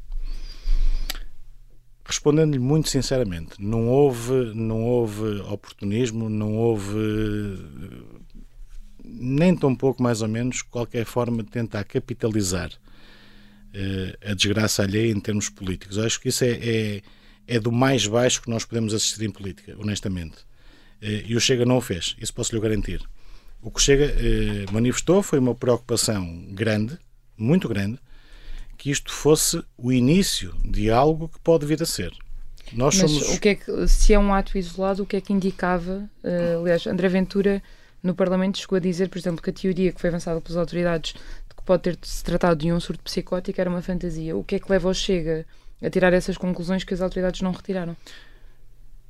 Respondendo-lhe 2.05 2.59
muito 2.59 2.89
sinceramente, 2.89 3.55
não 3.59 3.87
houve, 3.87 4.51
não 4.53 4.83
houve 4.83 5.39
oportunismo, 5.41 6.29
não 6.29 6.57
houve 6.57 6.97
nem 9.03 9.55
tão 9.55 9.75
pouco 9.75 10.01
mais 10.01 10.21
ou 10.21 10.27
menos 10.27 10.61
qualquer 10.61 11.05
forma 11.05 11.43
de 11.43 11.49
tentar 11.49 11.83
capitalizar 11.83 12.71
uh, 13.73 14.31
a 14.31 14.33
desgraça 14.33 14.83
alheia 14.83 15.11
em 15.11 15.19
termos 15.19 15.49
políticos. 15.49 15.97
Eu 15.97 16.05
acho 16.05 16.19
que 16.19 16.29
isso 16.29 16.43
é, 16.43 16.51
é, 16.51 17.01
é, 17.47 17.59
do 17.59 17.71
mais 17.71 18.07
baixo 18.07 18.41
que 18.41 18.49
nós 18.49 18.63
podemos 18.63 18.93
assistir 18.93 19.23
em 19.25 19.31
política, 19.31 19.75
honestamente. 19.77 20.37
Uh, 21.01 21.25
e 21.25 21.35
o 21.35 21.39
Chega 21.39 21.65
não 21.65 21.77
o 21.77 21.81
fez, 21.81 22.15
isso 22.19 22.33
posso 22.33 22.55
lhe 22.55 22.61
garantir. 22.61 23.01
O 23.61 23.69
que 23.69 23.79
o 23.79 23.81
Chega 23.81 24.05
uh, 24.05 24.73
manifestou 24.73 25.21
foi 25.21 25.39
uma 25.39 25.53
preocupação 25.53 26.45
grande, 26.51 26.97
muito 27.37 27.67
grande, 27.67 27.99
que 28.77 28.89
isto 28.89 29.11
fosse 29.11 29.63
o 29.77 29.91
início 29.91 30.53
de 30.63 30.89
algo 30.89 31.27
que 31.27 31.39
pode 31.39 31.65
vir 31.65 31.81
a 31.81 31.85
ser. 31.85 32.11
Nós 32.71 32.97
Mas 32.97 33.11
somos... 33.11 33.35
o 33.35 33.39
que 33.39 33.49
é 33.49 33.55
que, 33.55 33.87
se 33.87 34.13
é 34.13 34.19
um 34.19 34.33
ato 34.33 34.57
isolado, 34.57 35.03
o 35.03 35.05
que 35.05 35.15
é 35.15 35.21
que 35.21 35.31
indicava? 35.31 36.09
Aliás, 36.59 36.87
André 36.87 37.07
Ventura 37.07 37.61
no 38.03 38.13
Parlamento 38.13 38.59
chegou 38.59 38.75
a 38.75 38.81
dizer, 38.81 39.07
por 39.07 39.17
exemplo, 39.17 39.41
que 39.41 39.49
a 39.49 39.53
teoria 39.53 39.91
que 39.93 39.99
foi 39.99 40.09
avançada 40.09 40.41
pelas 40.41 40.57
autoridades 40.57 41.13
de 41.13 41.55
que 41.55 41.63
pode 41.63 41.83
ter-se 41.83 42.23
tratado 42.23 42.57
de 42.57 42.71
um 42.71 42.79
surto 42.79 43.01
psicótico 43.03 43.59
era 43.59 43.69
uma 43.69 43.81
fantasia. 43.81 44.35
O 44.35 44.43
que 44.43 44.55
é 44.55 44.59
que 44.59 44.69
leva 44.69 44.89
o 44.89 44.93
Chega 44.93 45.45
a 45.81 45.89
tirar 45.89 46.11
essas 46.11 46.37
conclusões 46.37 46.83
que 46.83 46.93
as 46.93 47.01
autoridades 47.01 47.41
não 47.41 47.51
retiraram? 47.51 47.95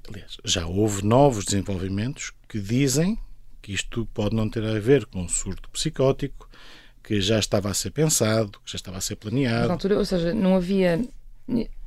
Aliás, 0.08 0.38
já 0.46 0.68
houve 0.68 1.04
novos 1.04 1.46
desenvolvimentos 1.46 2.32
que 2.48 2.60
dizem 2.60 3.18
que 3.62 3.74
isto 3.74 4.06
pode 4.14 4.36
não 4.36 4.50
ter 4.50 4.64
a 4.64 4.80
ver 4.80 5.06
com 5.06 5.22
um 5.22 5.28
surto 5.28 5.70
psicótico, 5.70 6.50
que 7.02 7.20
já 7.20 7.40
estava 7.40 7.70
a 7.70 7.74
ser 7.74 7.92
pensado, 7.92 8.60
que 8.64 8.72
já 8.72 8.76
estava 8.76 8.98
a 8.98 9.02
ser 9.02 9.16
planeado. 9.16 9.68
Na 9.68 9.74
altura, 9.74 9.98
ou 9.98 10.06
seja, 10.06 10.34
não 10.34 10.56
havia 10.56 11.04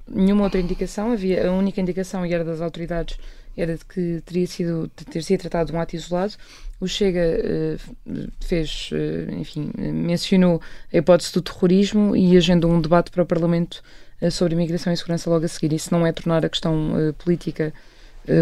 nenhuma 0.08 0.44
outra 0.44 0.60
indicação, 0.60 1.12
havia 1.12 1.48
a 1.48 1.52
única 1.52 1.80
indicação 1.80 2.24
e 2.24 2.32
era 2.32 2.44
das 2.44 2.60
autoridades 2.60 3.18
era 3.56 3.76
de 3.76 3.84
que 3.84 4.22
teria 4.24 4.46
sido 4.46 4.88
ter 5.10 5.22
sido 5.22 5.40
tratado 5.40 5.70
de 5.70 5.76
um 5.76 5.80
ato 5.80 5.96
isolado. 5.96 6.34
O 6.80 6.86
Chega 6.86 7.20
uh, 7.20 8.30
fez, 8.40 8.90
uh, 8.92 9.32
enfim, 9.34 9.70
mencionou 9.76 10.60
a 10.92 10.96
hipótese 10.96 11.32
do 11.32 11.40
terrorismo 11.40 12.14
e 12.14 12.36
agendou 12.36 12.70
um 12.70 12.80
debate 12.80 13.10
para 13.10 13.22
o 13.22 13.26
Parlamento 13.26 13.82
uh, 14.20 14.30
sobre 14.30 14.54
imigração 14.54 14.92
e 14.92 14.96
segurança 14.96 15.30
logo 15.30 15.44
a 15.44 15.48
seguir. 15.48 15.72
Isso 15.72 15.92
não 15.92 16.06
é 16.06 16.12
tornar 16.12 16.44
a 16.44 16.48
questão 16.48 16.92
política 17.18 17.72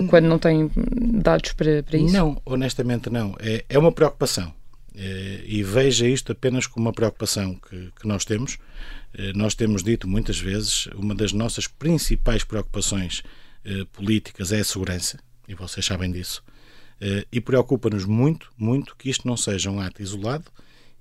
quando 0.09 0.25
não 0.25 0.39
tem 0.39 0.71
dados 0.75 1.53
para, 1.53 1.83
para 1.83 1.99
isso? 1.99 2.15
Não, 2.15 2.41
honestamente 2.47 3.11
não. 3.11 3.37
É, 3.39 3.65
é 3.69 3.79
uma 3.79 3.93
preocupação. 3.93 4.53
Eh, 4.95 5.43
e 5.45 5.63
veja 5.63 6.07
isto 6.07 6.31
apenas 6.31 6.67
como 6.67 6.87
uma 6.87 6.93
preocupação 6.93 7.57
que, 7.57 7.91
que 8.01 8.07
nós 8.07 8.25
temos. 8.25 8.59
Eh, 9.15 9.33
nós 9.35 9.55
temos 9.55 9.83
dito 9.83 10.07
muitas 10.09 10.39
vezes, 10.39 10.87
uma 10.95 11.15
das 11.15 11.33
nossas 11.33 11.67
principais 11.67 12.45
preocupações 12.45 13.23
políticas 13.93 14.53
é 14.53 14.61
a 14.61 14.65
segurança, 14.65 15.19
e 15.49 15.55
vocês 15.55 15.85
sabem 15.85 16.11
disso. 16.11 16.43
E 17.31 17.41
preocupa-nos 17.41 18.05
muito, 18.05 18.53
muito 18.57 18.97
que 18.97 19.11
isto 19.11 19.27
não 19.27 19.37
seja 19.37 19.71
um 19.71 19.81
ato 19.81 20.03
isolado 20.03 20.51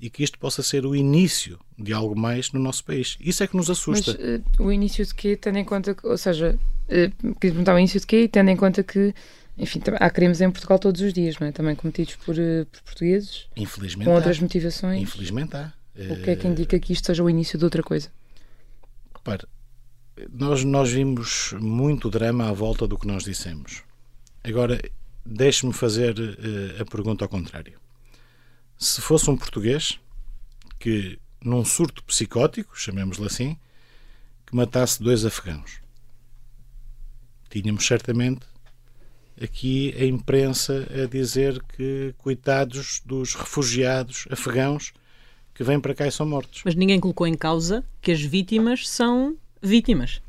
e 0.04 0.10
que 0.10 0.21
isto 0.21 0.38
possa 0.38 0.62
ser 0.62 0.86
o 0.86 0.93
início 0.93 1.58
de 1.80 1.93
algo 1.93 2.13
mais 2.13 2.52
no 2.52 2.60
nosso 2.60 2.84
país. 2.84 3.17
Isso 3.21 3.41
é 3.41 3.47
que 3.47 3.56
nos 3.56 3.69
assusta. 3.69 4.12
Mas 4.19 4.60
uh, 4.60 4.63
o 4.63 4.69
início 4.69 5.06
de 5.06 5.15
quê, 5.15 5.38
tendo 5.38 5.60
em 5.60 5.63
conta 5.63 5.95
que, 5.95 6.06
ou 6.06 6.17
seja, 6.17 6.60
uh, 6.60 7.36
queria 7.36 7.38
perguntar 7.39 7.73
o 7.73 7.80
início 7.80 8.02
de 8.02 8.06
quê, 8.06 8.28
tendo 8.28 8.49
em 8.49 8.58
conta 8.58 8.84
que 8.84 9.15
enfim, 9.58 9.82
há 9.99 10.10
crimes 10.10 10.41
em 10.41 10.52
Portugal 10.52 10.78
todos 10.78 10.99
os 10.99 11.13
dias, 11.13 11.39
não 11.39 11.47
é? 11.47 11.54
Também 11.54 11.73
cometidos 11.73 12.15
por, 12.15 12.38
eh, 12.38 12.65
por 12.71 12.82
portugueses. 12.82 13.47
Infelizmente. 13.56 14.06
Com 14.06 14.15
outras 14.15 14.39
motivações. 14.39 15.04
Infelizmente 15.04 15.56
há. 15.56 15.71
O 15.95 16.15
que 16.23 16.32
é 16.32 16.36
que 16.36 16.47
indica 16.47 16.80
que 16.80 16.91
isto 16.91 17.06
seja 17.06 17.23
o 17.23 17.30
início 17.30 17.58
de 17.58 17.63
outra 17.63 17.84
coisa? 17.84 18.10
Repare, 19.15 19.45
nós, 20.32 20.63
nós 20.63 20.91
vimos 20.91 21.54
muito 21.60 22.10
drama 22.10 22.49
à 22.49 22.54
volta 22.54 22.88
do 22.88 22.97
que 22.97 23.08
nós 23.08 23.23
dissemos. 23.23 23.84
Agora, 24.43 24.80
deixe-me 25.26 25.73
fazer 25.73 26.17
uh, 26.19 26.82
a 26.82 26.86
pergunta 26.86 27.26
ao 27.26 27.30
contrário. 27.30 27.80
Se 28.78 29.02
fosse 29.02 29.30
um 29.30 29.38
português 29.38 29.99
que, 30.80 31.17
num 31.41 31.63
surto 31.63 32.04
psicótico, 32.04 32.78
chamemos-lhe 32.78 33.26
assim, 33.26 33.58
que 34.45 34.56
matasse 34.56 35.02
dois 35.02 35.26
afegãos, 35.26 35.80
tínhamos 37.49 37.86
certamente 37.86 38.45
aqui 39.41 39.95
a 39.97 40.06
imprensa 40.06 40.88
a 41.04 41.08
dizer 41.08 41.62
que 41.63 42.13
coitados 42.17 43.02
dos 43.06 43.34
refugiados 43.34 44.28
afegãos 44.30 44.93
que 45.54 45.63
vêm 45.63 45.80
para 45.80 45.95
cá 45.95 46.08
e 46.08 46.12
são 46.12 46.26
mortos. 46.26 46.62
Mas 46.65 46.76
ninguém 46.76 46.99
colocou 46.99 47.26
em 47.26 47.36
causa 47.36 47.84
que 48.02 48.12
as 48.12 48.21
vítimas 48.21 48.88
são 48.88 49.38
vítimas. 49.63 50.21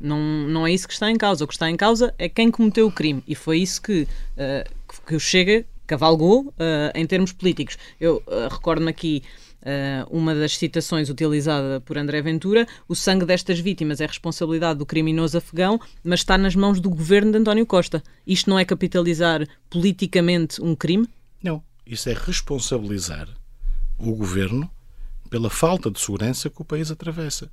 Não, 0.00 0.18
não 0.18 0.66
é 0.66 0.72
isso 0.72 0.88
que 0.88 0.94
está 0.94 1.10
em 1.10 1.16
causa. 1.16 1.44
O 1.44 1.46
que 1.46 1.54
está 1.54 1.70
em 1.70 1.76
causa 1.76 2.14
é 2.18 2.28
quem 2.28 2.50
cometeu 2.50 2.86
o 2.86 2.92
crime. 2.92 3.22
E 3.28 3.34
foi 3.34 3.58
isso 3.58 3.80
que, 3.80 4.02
uh, 4.02 4.98
que 5.06 5.14
o 5.14 5.20
Chega 5.20 5.64
cavalgou 5.86 6.46
uh, 6.46 6.52
em 6.94 7.06
termos 7.06 7.32
políticos. 7.32 7.76
Eu 8.00 8.22
uh, 8.26 8.48
recordo-me 8.50 8.90
aqui 8.90 9.22
Uh, 9.60 10.08
uma 10.08 10.34
das 10.34 10.56
citações 10.56 11.10
utilizada 11.10 11.82
por 11.82 11.98
André 11.98 12.22
Ventura: 12.22 12.66
o 12.88 12.94
sangue 12.94 13.26
destas 13.26 13.60
vítimas 13.60 14.00
é 14.00 14.06
responsabilidade 14.06 14.78
do 14.78 14.86
criminoso 14.86 15.36
afegão, 15.36 15.78
mas 16.02 16.20
está 16.20 16.38
nas 16.38 16.56
mãos 16.56 16.80
do 16.80 16.88
governo 16.88 17.30
de 17.30 17.36
António 17.36 17.66
Costa. 17.66 18.02
Isto 18.26 18.48
não 18.48 18.58
é 18.58 18.64
capitalizar 18.64 19.46
politicamente 19.68 20.62
um 20.62 20.74
crime? 20.74 21.06
Não. 21.42 21.62
Isso 21.86 22.08
é 22.08 22.14
responsabilizar 22.14 23.28
o 23.98 24.14
governo 24.14 24.70
pela 25.28 25.50
falta 25.50 25.90
de 25.90 26.00
segurança 26.00 26.48
que 26.48 26.62
o 26.62 26.64
país 26.64 26.90
atravessa. 26.90 27.50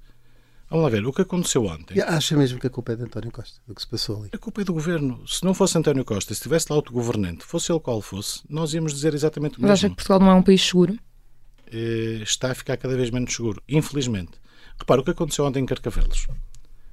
Vamos 0.69 0.83
lá 0.83 0.89
ver, 0.89 1.05
o 1.05 1.13
que 1.13 1.21
aconteceu 1.21 1.65
ontem. 1.65 1.99
Acha 2.01 2.35
mesmo 2.35 2.59
que 2.59 2.67
a 2.67 2.69
culpa 2.69 2.91
é 2.91 2.95
de 2.97 3.03
António 3.03 3.31
Costa, 3.31 3.61
do 3.65 3.73
que 3.73 3.81
se 3.81 3.87
passou 3.87 4.19
ali? 4.19 4.29
A 4.33 4.37
culpa 4.37 4.61
é 4.61 4.63
do 4.65 4.73
governo. 4.73 5.25
Se 5.25 5.43
não 5.45 5.53
fosse 5.53 5.77
António 5.77 6.03
Costa, 6.03 6.33
se 6.33 6.39
estivesse 6.39 6.67
lá 6.69 6.75
outro 6.75 6.91
governante, 6.93 7.45
fosse 7.45 7.71
ele 7.71 7.79
qual 7.79 8.01
fosse, 8.01 8.41
nós 8.49 8.73
íamos 8.73 8.93
dizer 8.93 9.13
exatamente 9.13 9.57
o 9.57 9.61
mesmo. 9.61 9.67
Mas 9.69 9.79
acha 9.79 9.89
que 9.89 9.95
Portugal 9.95 10.19
não 10.19 10.29
é 10.29 10.33
um 10.33 10.43
país 10.43 10.61
seguro? 10.61 10.99
Eh, 11.71 12.19
está 12.21 12.51
a 12.51 12.55
ficar 12.55 12.75
cada 12.75 12.97
vez 12.97 13.09
menos 13.09 13.33
seguro, 13.33 13.63
infelizmente. 13.67 14.31
Repara, 14.77 14.99
o 14.99 15.03
que 15.05 15.11
aconteceu 15.11 15.45
ontem 15.45 15.61
em 15.61 15.65
Carcavelos. 15.65 16.27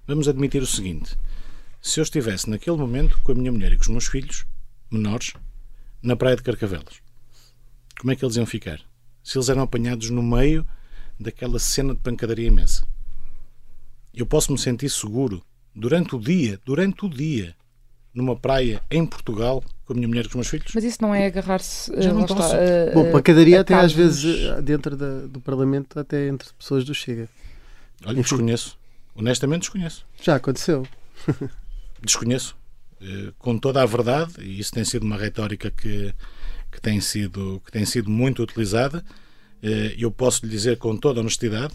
Vamos 0.06 0.28
admitir 0.28 0.62
o 0.62 0.66
seguinte: 0.66 1.16
se 1.80 1.98
eu 1.98 2.04
estivesse 2.04 2.48
naquele 2.48 2.76
momento 2.76 3.18
com 3.24 3.32
a 3.32 3.34
minha 3.34 3.50
mulher 3.50 3.72
e 3.72 3.76
com 3.76 3.82
os 3.82 3.88
meus 3.88 4.06
filhos, 4.06 4.46
menores, 4.88 5.32
na 6.00 6.14
praia 6.14 6.37
de 6.37 6.42
Carcavelos, 6.42 7.02
como 7.98 8.12
é 8.12 8.16
que 8.16 8.24
eles 8.24 8.37
iam 8.37 8.46
ficar? 8.46 8.80
Se 9.22 9.37
eles 9.37 9.48
eram 9.48 9.62
apanhados 9.62 10.10
no 10.10 10.22
meio 10.22 10.64
daquela 11.18 11.58
cena 11.58 11.94
de 11.94 12.00
pancadaria 12.00 12.46
imensa. 12.46 12.87
Eu 14.14 14.27
posso 14.27 14.53
me 14.53 14.59
sentir 14.59 14.88
seguro 14.88 15.42
durante 15.74 16.14
o 16.14 16.20
dia, 16.20 16.61
durante 16.64 17.05
o 17.05 17.09
dia, 17.09 17.55
numa 18.14 18.37
praia 18.37 18.81
em 18.90 19.05
Portugal 19.05 19.62
com 19.85 19.92
a 19.92 19.96
minha 19.96 20.07
mulher 20.07 20.24
e 20.24 20.29
com 20.29 20.31
os 20.31 20.37
meus 20.37 20.48
filhos. 20.48 20.72
Mas 20.74 20.85
isso 20.85 20.98
não 21.03 21.14
é 21.14 21.27
agarrar-se. 21.27 21.92
Já 22.00 22.12
não. 22.12 22.22
Está, 22.24 22.35
uh, 22.35 22.94
Bom, 22.94 23.11
pancadaria 23.11 23.61
até 23.61 23.74
às 23.74 23.92
vezes 23.92 24.24
dentro 24.62 24.96
da, 24.96 25.27
do 25.27 25.40
Parlamento, 25.40 25.98
até 25.98 26.29
entre 26.29 26.48
pessoas 26.57 26.85
do 26.85 26.94
Chega. 26.94 27.29
Olha, 28.05 28.12
Enfim. 28.12 28.22
desconheço. 28.22 28.79
Honestamente 29.16 29.62
desconheço. 29.62 30.07
Já 30.22 30.37
aconteceu. 30.37 30.87
desconheço. 32.00 32.57
Com 33.38 33.59
toda 33.59 33.83
a 33.83 33.87
verdade, 33.87 34.33
e 34.40 34.59
isso 34.59 34.72
tem 34.72 34.83
sido 34.83 35.03
uma 35.03 35.18
retórica 35.18 35.70
que, 35.70 36.14
que, 36.72 36.81
tem, 36.81 37.03
sido, 37.03 37.61
que 37.66 37.70
tem 37.70 37.85
sido 37.85 38.09
muito 38.09 38.42
utilizada, 38.42 39.05
eu 39.98 40.11
posso 40.11 40.46
lhe 40.46 40.50
dizer 40.50 40.79
com 40.79 40.96
toda 40.96 41.20
a 41.20 41.22
honestidade 41.22 41.74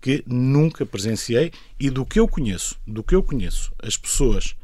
que 0.00 0.22
nunca 0.26 0.86
presenciei 0.86 1.52
e 1.78 1.90
do 1.90 2.04
que 2.04 2.20
eu 2.20 2.28
conheço, 2.28 2.76
do 2.86 3.02
que 3.02 3.14
eu 3.14 3.22
conheço, 3.22 3.72
as 3.82 3.96
pessoas 3.96 4.54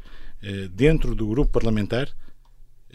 eh, 0.41 0.69
dentro 0.71 1.15
do 1.15 1.27
grupo 1.27 1.51
parlamentar, 1.51 2.09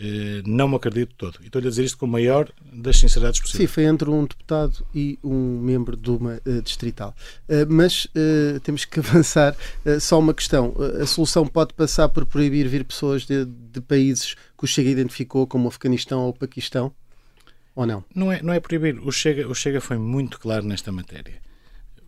eh, 0.02 0.40
não 0.46 0.66
me 0.66 0.76
acredito 0.76 1.14
todo. 1.14 1.38
E 1.42 1.46
estou-lhe 1.46 1.66
a 1.66 1.70
dizer 1.70 1.84
isto 1.84 1.98
com 1.98 2.06
a 2.06 2.08
maior 2.08 2.50
das 2.72 2.98
sinceridades 2.98 3.38
possíveis. 3.38 3.68
Sim, 3.68 3.74
foi 3.74 3.84
entre 3.84 4.08
um 4.08 4.22
deputado 4.22 4.82
e 4.94 5.18
um 5.22 5.60
membro 5.60 5.94
de 5.94 6.10
uma 6.10 6.40
uh, 6.46 6.62
distrital. 6.62 7.14
Uh, 7.46 7.66
mas 7.68 8.06
uh, 8.06 8.58
temos 8.60 8.86
que 8.86 8.98
avançar. 9.00 9.54
só 10.00 10.18
uma 10.18 10.32
questão: 10.32 10.74
a 11.00 11.04
solução 11.04 11.46
pode 11.46 11.74
passar 11.74 12.08
por 12.08 12.24
proibir 12.24 12.66
vir 12.66 12.84
pessoas 12.84 13.26
de, 13.26 13.44
de, 13.44 13.80
países 13.82 14.34
que 14.56 14.64
o 14.64 14.66
Chega 14.66 14.88
identificou 14.88 15.46
como 15.46 15.68
Afeganistão 15.68 16.20
ou 16.20 16.32
Paquistão? 16.32 16.92
Ou 17.74 17.84
não? 17.84 18.02
Não 18.14 18.32
é, 18.32 18.42
não 18.42 18.54
é 18.54 18.60
proibir. 18.60 18.98
O 19.06 19.12
Chega, 19.12 19.46
o 19.46 19.54
Chega 19.54 19.80
foi 19.82 19.98
muito 19.98 20.40
claro 20.40 20.64
nesta 20.64 20.90
matéria. 20.90 21.49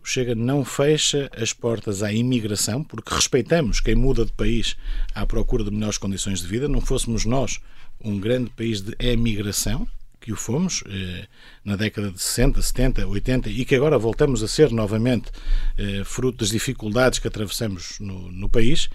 O 0.03 0.05
Chega 0.05 0.35
não 0.35 0.65
fecha 0.65 1.31
as 1.33 1.53
portas 1.53 2.03
à 2.03 2.11
imigração, 2.11 2.83
porque 2.83 3.15
respeitamos 3.15 3.79
quem 3.79 3.95
muda 3.95 4.25
de 4.25 4.33
país 4.33 4.75
à 5.15 5.25
procura 5.25 5.63
de 5.63 5.71
melhores 5.71 5.97
condições 5.97 6.41
de 6.41 6.47
vida. 6.47 6.67
Não 6.67 6.81
fôssemos 6.81 7.23
nós 7.23 7.61
um 8.03 8.19
grande 8.19 8.49
país 8.49 8.81
de 8.81 8.93
emigração, 8.99 9.87
que 10.19 10.33
o 10.33 10.35
fomos 10.35 10.83
eh, 10.89 11.25
na 11.63 11.77
década 11.77 12.11
de 12.11 12.21
60, 12.21 12.61
70, 12.61 13.07
80 13.07 13.49
e 13.49 13.63
que 13.63 13.75
agora 13.75 13.97
voltamos 13.97 14.43
a 14.43 14.47
ser 14.47 14.71
novamente 14.71 15.31
eh, 15.77 16.01
fruto 16.03 16.39
das 16.39 16.49
dificuldades 16.49 17.19
que 17.19 17.27
atravessamos 17.29 17.97
no, 18.01 18.29
no 18.29 18.49
país, 18.49 18.89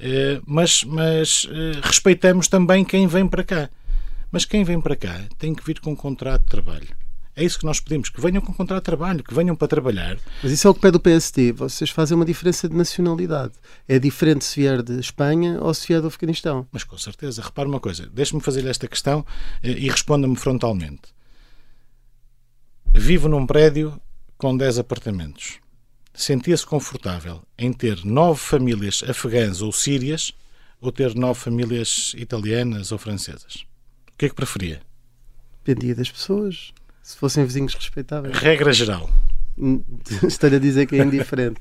eh, 0.00 0.40
mas, 0.44 0.82
mas 0.82 1.48
respeitamos 1.84 2.48
também 2.48 2.84
quem 2.84 3.06
vem 3.06 3.28
para 3.28 3.44
cá. 3.44 3.70
Mas 4.32 4.44
quem 4.44 4.64
vem 4.64 4.80
para 4.80 4.96
cá 4.96 5.20
tem 5.38 5.54
que 5.54 5.64
vir 5.64 5.78
com 5.78 5.92
um 5.92 5.96
contrato 5.96 6.42
de 6.42 6.48
trabalho. 6.48 7.07
É 7.38 7.44
isso 7.44 7.56
que 7.56 7.64
nós 7.64 7.78
pedimos, 7.78 8.08
que 8.08 8.20
venham 8.20 8.42
com 8.42 8.52
contrato 8.52 8.80
de 8.82 8.86
trabalho, 8.86 9.22
que 9.22 9.32
venham 9.32 9.54
para 9.54 9.68
trabalhar. 9.68 10.18
Mas 10.42 10.50
isso 10.50 10.66
é 10.66 10.70
o 10.72 10.74
que 10.74 10.80
pede 10.80 10.96
o 10.96 11.00
PSD. 11.00 11.52
Vocês 11.52 11.88
fazem 11.88 12.16
uma 12.16 12.24
diferença 12.24 12.68
de 12.68 12.74
nacionalidade. 12.74 13.52
É 13.86 13.96
diferente 13.96 14.44
se 14.44 14.60
vier 14.60 14.82
de 14.82 14.98
Espanha 14.98 15.56
ou 15.60 15.72
se 15.72 15.86
vier 15.86 16.00
do 16.00 16.08
Afeganistão. 16.08 16.66
Mas 16.72 16.82
com 16.82 16.98
certeza, 16.98 17.40
repare 17.40 17.68
uma 17.68 17.78
coisa, 17.78 18.10
deixe-me 18.12 18.40
fazer-lhe 18.40 18.68
esta 18.68 18.88
questão 18.88 19.24
eh, 19.62 19.70
e 19.70 19.88
responda-me 19.88 20.34
frontalmente. 20.34 21.14
Vivo 22.92 23.28
num 23.28 23.46
prédio 23.46 24.00
com 24.36 24.56
10 24.56 24.80
apartamentos. 24.80 25.60
Sentia-se 26.12 26.66
confortável 26.66 27.40
em 27.56 27.72
ter 27.72 28.04
nove 28.04 28.40
famílias 28.40 29.04
afegãs 29.08 29.62
ou 29.62 29.70
sírias 29.70 30.32
ou 30.80 30.90
ter 30.90 31.14
nove 31.14 31.38
famílias 31.38 32.14
italianas 32.16 32.90
ou 32.90 32.98
francesas? 32.98 33.64
O 34.08 34.18
que 34.18 34.26
é 34.26 34.28
que 34.28 34.34
preferia? 34.34 34.82
Dependia 35.62 35.94
das 35.94 36.10
pessoas. 36.10 36.72
Se 37.08 37.16
fossem 37.16 37.42
vizinhos 37.42 37.72
respeitáveis. 37.72 38.36
Regra 38.36 38.70
geral. 38.70 39.08
Estou-lhe 40.28 40.56
a 40.56 40.58
dizer 40.58 40.84
que 40.84 40.94
é 40.94 41.02
indiferente. 41.02 41.56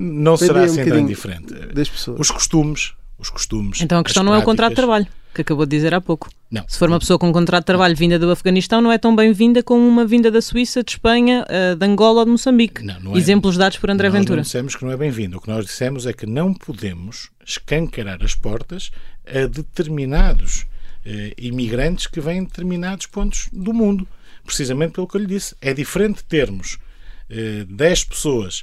Não 0.00 0.34
será 0.34 0.62
um 0.62 0.64
assim 0.64 0.76
tão 0.76 0.84
bocadinho 0.84 1.04
indiferente. 1.04 1.54
Das 1.74 1.90
pessoas. 1.90 2.18
Os 2.18 2.30
costumes, 2.30 2.94
os 3.18 3.28
costumes. 3.28 3.82
Então 3.82 3.98
a 3.98 4.02
questão 4.02 4.22
não 4.22 4.34
é 4.34 4.38
o 4.38 4.42
contrato 4.42 4.70
de 4.70 4.76
trabalho, 4.76 5.06
que 5.34 5.42
acabou 5.42 5.66
de 5.66 5.76
dizer 5.76 5.92
há 5.92 6.00
pouco. 6.00 6.30
Não. 6.50 6.64
Se 6.66 6.78
for 6.78 6.88
uma 6.88 6.98
pessoa 6.98 7.18
com 7.18 7.28
um 7.28 7.32
contrato 7.32 7.64
de 7.64 7.66
trabalho 7.66 7.94
vinda 7.94 8.18
do 8.18 8.30
Afeganistão, 8.30 8.80
não 8.80 8.90
é 8.90 8.96
tão 8.96 9.14
bem-vinda 9.14 9.62
como 9.62 9.86
uma 9.86 10.06
vinda 10.06 10.30
da 10.30 10.40
Suíça, 10.40 10.82
de 10.82 10.92
Espanha, 10.92 11.44
eh, 11.50 11.74
de 11.74 11.84
Angola 11.84 12.20
ou 12.20 12.24
de 12.24 12.30
Moçambique. 12.30 12.82
não 12.82 13.14
é- 13.14 13.18
Exemplos 13.18 13.58
dados 13.58 13.76
por 13.76 13.90
André 13.90 14.08
nós 14.08 14.18
Ventura. 14.20 14.36
não 14.36 14.42
dissemos 14.42 14.74
que 14.74 14.86
não 14.86 14.92
é 14.92 14.96
bem-vindo. 14.96 15.36
O 15.36 15.40
que 15.42 15.48
nós 15.48 15.66
dissemos 15.66 16.06
é 16.06 16.14
que 16.14 16.24
não 16.24 16.54
podemos 16.54 17.28
escancarar 17.44 18.24
as 18.24 18.34
portas 18.34 18.90
a 19.26 19.46
determinados 19.46 20.64
eh, 21.04 21.34
imigrantes 21.36 22.06
que 22.06 22.22
vêm 22.22 22.40
de 22.40 22.46
determinados 22.46 23.04
pontos 23.04 23.50
do 23.52 23.74
mundo. 23.74 24.08
Precisamente 24.44 24.92
pelo 24.92 25.06
que 25.06 25.16
eu 25.16 25.20
lhe 25.20 25.26
disse. 25.26 25.54
É 25.60 25.72
diferente 25.72 26.24
termos 26.24 26.78
eh, 27.30 27.64
10 27.68 28.04
pessoas 28.04 28.62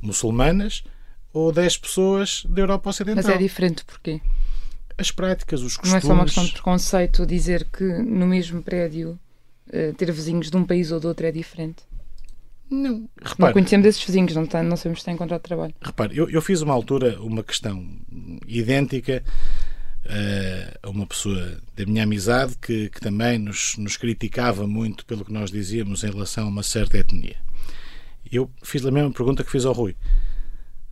muçulmanas 0.00 0.84
ou 1.32 1.50
10 1.52 1.78
pessoas 1.78 2.44
da 2.48 2.62
Europa 2.62 2.90
Ocidental. 2.90 3.24
Mas 3.24 3.34
é 3.34 3.38
diferente 3.38 3.84
porquê? 3.84 4.20
As 4.96 5.10
práticas, 5.10 5.60
os 5.62 5.74
Não 5.76 5.80
costumes. 5.80 6.04
é 6.04 6.06
só 6.06 6.12
uma 6.12 6.24
questão 6.24 6.44
de 6.44 6.52
preconceito 6.52 7.26
dizer 7.26 7.64
que 7.64 7.82
no 7.84 8.26
mesmo 8.26 8.62
prédio 8.62 9.18
eh, 9.72 9.92
ter 9.96 10.12
vizinhos 10.12 10.50
de 10.50 10.56
um 10.56 10.64
país 10.64 10.92
ou 10.92 11.00
de 11.00 11.06
outro 11.06 11.26
é 11.26 11.32
diferente. 11.32 11.82
Não. 12.70 12.92
Não 12.92 13.08
Repare, 13.22 13.52
conhecemos 13.52 13.86
esses 13.86 14.02
vizinhos, 14.04 14.34
não, 14.34 14.46
tem, 14.46 14.62
não 14.62 14.76
sabemos 14.76 15.00
se 15.00 15.04
têm 15.04 15.16
contrato 15.16 15.42
de 15.42 15.48
trabalho. 15.48 15.74
Repare, 15.82 16.16
eu, 16.16 16.30
eu 16.30 16.40
fiz 16.40 16.62
uma 16.62 16.72
altura 16.72 17.20
uma 17.20 17.42
questão 17.42 17.86
idêntica 18.46 19.22
a 20.82 20.90
uma 20.90 21.06
pessoa 21.06 21.58
da 21.74 21.86
minha 21.86 22.02
amizade 22.04 22.56
que, 22.60 22.90
que 22.90 23.00
também 23.00 23.38
nos, 23.38 23.76
nos 23.78 23.96
criticava 23.96 24.66
muito 24.66 25.04
pelo 25.06 25.24
que 25.24 25.32
nós 25.32 25.50
dizíamos 25.50 26.04
em 26.04 26.10
relação 26.10 26.44
a 26.44 26.48
uma 26.48 26.62
certa 26.62 26.98
etnia. 26.98 27.36
Eu 28.30 28.50
fiz 28.62 28.84
a 28.84 28.90
mesma 28.90 29.10
pergunta 29.12 29.42
que 29.44 29.50
fiz 29.50 29.64
ao 29.64 29.72
Rui. 29.72 29.96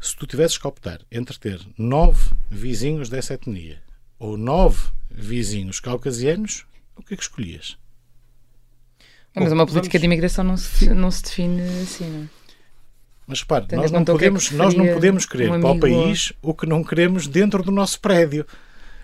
Se 0.01 0.17
tu 0.17 0.27
tivesses 0.27 0.59
que 0.59 0.67
optar 0.67 1.01
entre 1.11 1.39
ter 1.39 1.61
nove 1.79 2.31
vizinhos 2.51 3.09
dessa 3.09 3.35
etnia 3.35 3.81
ou 4.19 4.37
nove 4.37 4.89
vizinhos 5.11 5.79
caucasianos, 5.79 6.65
o 6.97 7.03
que 7.03 7.15
é 7.15 7.17
que 7.17 7.23
escolhias? 7.23 7.77
Mas 9.35 9.49
Bom, 9.49 9.55
uma 9.55 9.67
política 9.67 9.93
vamos- 9.93 10.01
de 10.01 10.07
imigração 10.07 10.45
não 10.45 10.57
se, 10.57 10.91
não 10.91 11.11
se 11.11 11.23
define 11.23 11.63
assim, 11.83 12.11
não 12.11 12.25
é? 12.25 12.29
Mas 13.27 13.41
repare, 13.41 13.67
nós 13.77 13.91
não, 13.91 14.01
é 14.01 14.05
podemos, 14.05 14.51
nós 14.51 14.75
não 14.75 14.87
podemos 14.93 15.25
querer 15.25 15.51
um 15.51 15.61
para 15.61 15.69
o 15.69 15.71
amigo 15.73 15.87
ou- 15.87 16.03
país 16.05 16.33
o 16.43 16.53
que 16.53 16.67
não 16.67 16.83
queremos 16.83 17.27
dentro 17.29 17.63
do 17.63 17.71
nosso 17.71 18.01
prédio. 18.01 18.45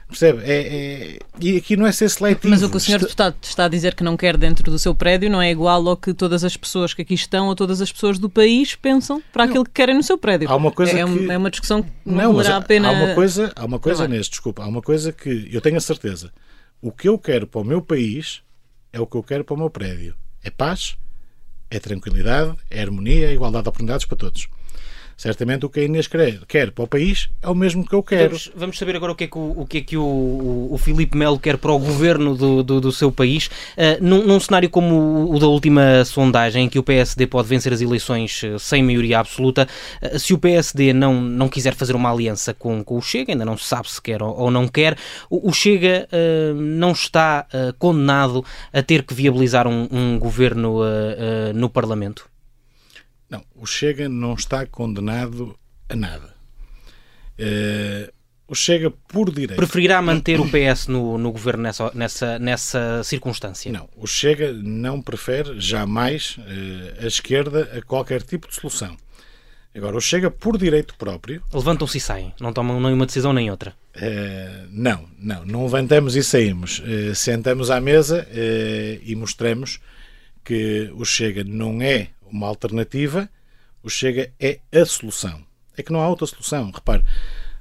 Percebe? 0.08 0.42
É, 0.42 0.60
é- 1.14 1.18
E 1.40 1.56
aqui 1.58 1.76
não 1.76 1.86
é 1.86 1.92
ser 1.92 2.08
seletivo. 2.08 2.48
Mas 2.48 2.62
o 2.62 2.70
que 2.70 2.76
o 2.76 2.80
senhor 2.80 2.98
Isto- 3.00 3.10
está, 3.10 3.32
está 3.42 3.64
a 3.66 3.68
dizer 3.68 3.94
que 3.94 4.02
não 4.02 4.16
quer 4.16 4.36
dentro 4.36 4.70
do 4.70 4.78
seu 4.78 4.94
prédio 4.94 5.30
não 5.30 5.40
é 5.40 5.50
igual 5.50 5.86
ao 5.86 5.96
que 5.96 6.14
todas 6.14 6.42
as 6.44 6.56
pessoas 6.56 6.94
que 6.94 7.02
aqui 7.02 7.12
estão 7.14 7.46
ou 7.48 7.54
todas 7.54 7.80
as 7.82 7.92
pessoas 7.92 8.18
do 8.18 8.28
país 8.30 8.74
pensam 8.74 9.22
para 9.32 9.44
aquilo 9.44 9.64
que 9.64 9.70
querem 9.70 9.94
no 9.94 10.02
seu 10.02 10.16
prédio. 10.16 10.48
Há 10.50 10.56
uma 10.56 10.72
coisa 10.72 10.92
é, 10.98 11.04
que- 11.04 11.30
é 11.30 11.36
uma 11.36 11.50
discussão 11.50 11.82
que 11.82 11.90
não, 12.06 12.32
Não, 12.32 12.56
a 12.56 12.60
pena. 12.62 12.88
há 12.88 12.92
uma 12.92 13.14
coisa, 13.14 13.52
há 13.54 13.64
uma 13.64 13.78
coisa 13.78 14.08
neste, 14.08 14.30
desculpa, 14.30 14.62
há 14.64 14.66
uma 14.66 14.80
coisa 14.82 15.12
que 15.12 15.48
eu 15.52 15.60
tenho 15.60 15.76
a 15.76 15.80
certeza. 15.80 16.32
O 16.80 16.90
que 16.90 17.08
eu 17.08 17.18
quero 17.18 17.46
para 17.46 17.60
o 17.60 17.64
meu 17.64 17.82
país 17.82 18.40
é 18.92 18.98
o 18.98 19.06
que 19.06 19.16
eu 19.16 19.22
quero 19.22 19.44
para 19.44 19.54
o 19.54 19.58
meu 19.58 19.68
prédio. 19.68 20.14
É 20.42 20.48
paz, 20.50 20.96
é 21.70 21.78
tranquilidade, 21.78 22.56
é 22.70 22.80
harmonia, 22.80 23.28
é 23.28 23.34
igualdade 23.34 23.64
de 23.64 23.68
oportunidades 23.68 24.06
para 24.06 24.16
todos. 24.16 24.48
Certamente 25.18 25.66
o 25.66 25.68
que 25.68 25.80
a 25.80 25.82
Inês 25.82 26.06
quer, 26.06 26.38
quer 26.46 26.70
para 26.70 26.84
o 26.84 26.86
país 26.86 27.28
é 27.42 27.48
o 27.48 27.54
mesmo 27.54 27.84
que 27.84 27.92
eu 27.92 28.04
quero. 28.04 28.28
Vamos, 28.28 28.52
vamos 28.54 28.78
saber 28.78 28.94
agora 28.94 29.10
o 29.10 29.16
que 29.16 29.24
é 29.24 29.26
que 29.26 29.36
o, 29.36 29.54
o, 29.62 29.66
que 29.66 29.78
é 29.78 29.80
que 29.80 29.96
o, 29.96 30.68
o, 30.70 30.78
Filipe 30.78 31.16
Melo 31.16 31.40
quer 31.40 31.58
para 31.58 31.72
o 31.72 31.78
governo 31.80 32.36
do, 32.36 32.62
do, 32.62 32.80
do 32.80 32.92
seu 32.92 33.10
país. 33.10 33.48
Uh, 33.76 34.00
num, 34.00 34.24
num 34.24 34.38
cenário 34.38 34.70
como 34.70 35.34
o, 35.34 35.40
da 35.40 35.48
última 35.48 36.04
sondagem, 36.04 36.66
em 36.66 36.68
que 36.68 36.78
o 36.78 36.84
PSD 36.84 37.26
pode 37.26 37.48
vencer 37.48 37.72
as 37.72 37.80
eleições 37.80 38.44
uh, 38.44 38.60
sem 38.60 38.80
maioria 38.80 39.18
absoluta, 39.18 39.66
uh, 40.00 40.16
se 40.20 40.32
o 40.32 40.38
PSD 40.38 40.92
não, 40.92 41.20
não 41.20 41.48
quiser 41.48 41.74
fazer 41.74 41.96
uma 41.96 42.12
aliança 42.12 42.54
com, 42.54 42.84
com 42.84 42.96
o 42.96 43.02
Chega, 43.02 43.32
ainda 43.32 43.44
não 43.44 43.58
se 43.58 43.64
sabe 43.64 43.90
se 43.90 44.00
quer 44.00 44.22
ou, 44.22 44.32
ou 44.38 44.52
não 44.52 44.68
quer, 44.68 44.96
o, 45.28 45.50
o 45.50 45.52
Chega 45.52 46.08
uh, 46.12 46.54
não 46.54 46.92
está 46.92 47.44
condenado 47.76 48.44
a 48.72 48.82
ter 48.82 49.02
que 49.02 49.12
viabilizar 49.12 49.66
um, 49.66 49.88
um 49.90 50.16
governo 50.18 50.78
no 51.54 51.68
Parlamento? 51.68 52.28
Não, 53.30 53.42
o 53.54 53.66
Chega 53.66 54.08
não 54.08 54.34
está 54.34 54.64
condenado 54.66 55.58
a 55.88 55.94
nada. 55.96 56.34
Eh, 57.38 58.10
o 58.46 58.54
Chega, 58.54 58.90
por 58.90 59.30
direito. 59.30 59.56
Preferirá 59.56 60.00
manter 60.00 60.40
o 60.40 60.48
PS 60.48 60.86
no, 60.86 61.18
no 61.18 61.30
governo 61.30 61.62
nessa, 61.64 61.90
nessa, 61.94 62.38
nessa 62.38 63.02
circunstância? 63.04 63.70
Não, 63.70 63.88
o 63.96 64.06
Chega 64.06 64.52
não 64.52 65.02
prefere 65.02 65.60
jamais 65.60 66.36
eh, 66.46 67.04
a 67.04 67.06
esquerda 67.06 67.70
a 67.76 67.82
qualquer 67.82 68.22
tipo 68.22 68.48
de 68.48 68.54
solução. 68.54 68.96
Agora, 69.74 69.96
o 69.96 70.00
Chega, 70.00 70.30
por 70.30 70.56
direito 70.56 70.94
próprio. 70.96 71.42
Levantam-se 71.52 71.98
e 71.98 72.00
saem, 72.00 72.32
não 72.40 72.52
tomam 72.52 72.80
nem 72.80 72.94
uma 72.94 73.04
decisão 73.06 73.32
nem 73.34 73.50
outra. 73.50 73.74
eh, 73.94 74.64
não, 74.70 75.06
não, 75.18 75.44
não 75.44 75.62
levantamos 75.64 76.16
e 76.16 76.24
saímos. 76.24 76.82
Eh, 76.86 77.12
sentamos 77.14 77.70
à 77.70 77.78
mesa 77.80 78.26
e 79.04 79.14
mostramos 79.14 79.78
que 80.42 80.90
o 80.94 81.04
Chega 81.04 81.44
não 81.44 81.82
é 81.82 82.08
uma 82.30 82.46
alternativa, 82.46 83.28
o 83.82 83.88
Chega 83.88 84.32
é 84.38 84.60
a 84.72 84.84
solução. 84.84 85.44
É 85.76 85.82
que 85.82 85.92
não 85.92 86.00
há 86.00 86.08
outra 86.08 86.26
solução. 86.26 86.70
Repare, 86.70 87.04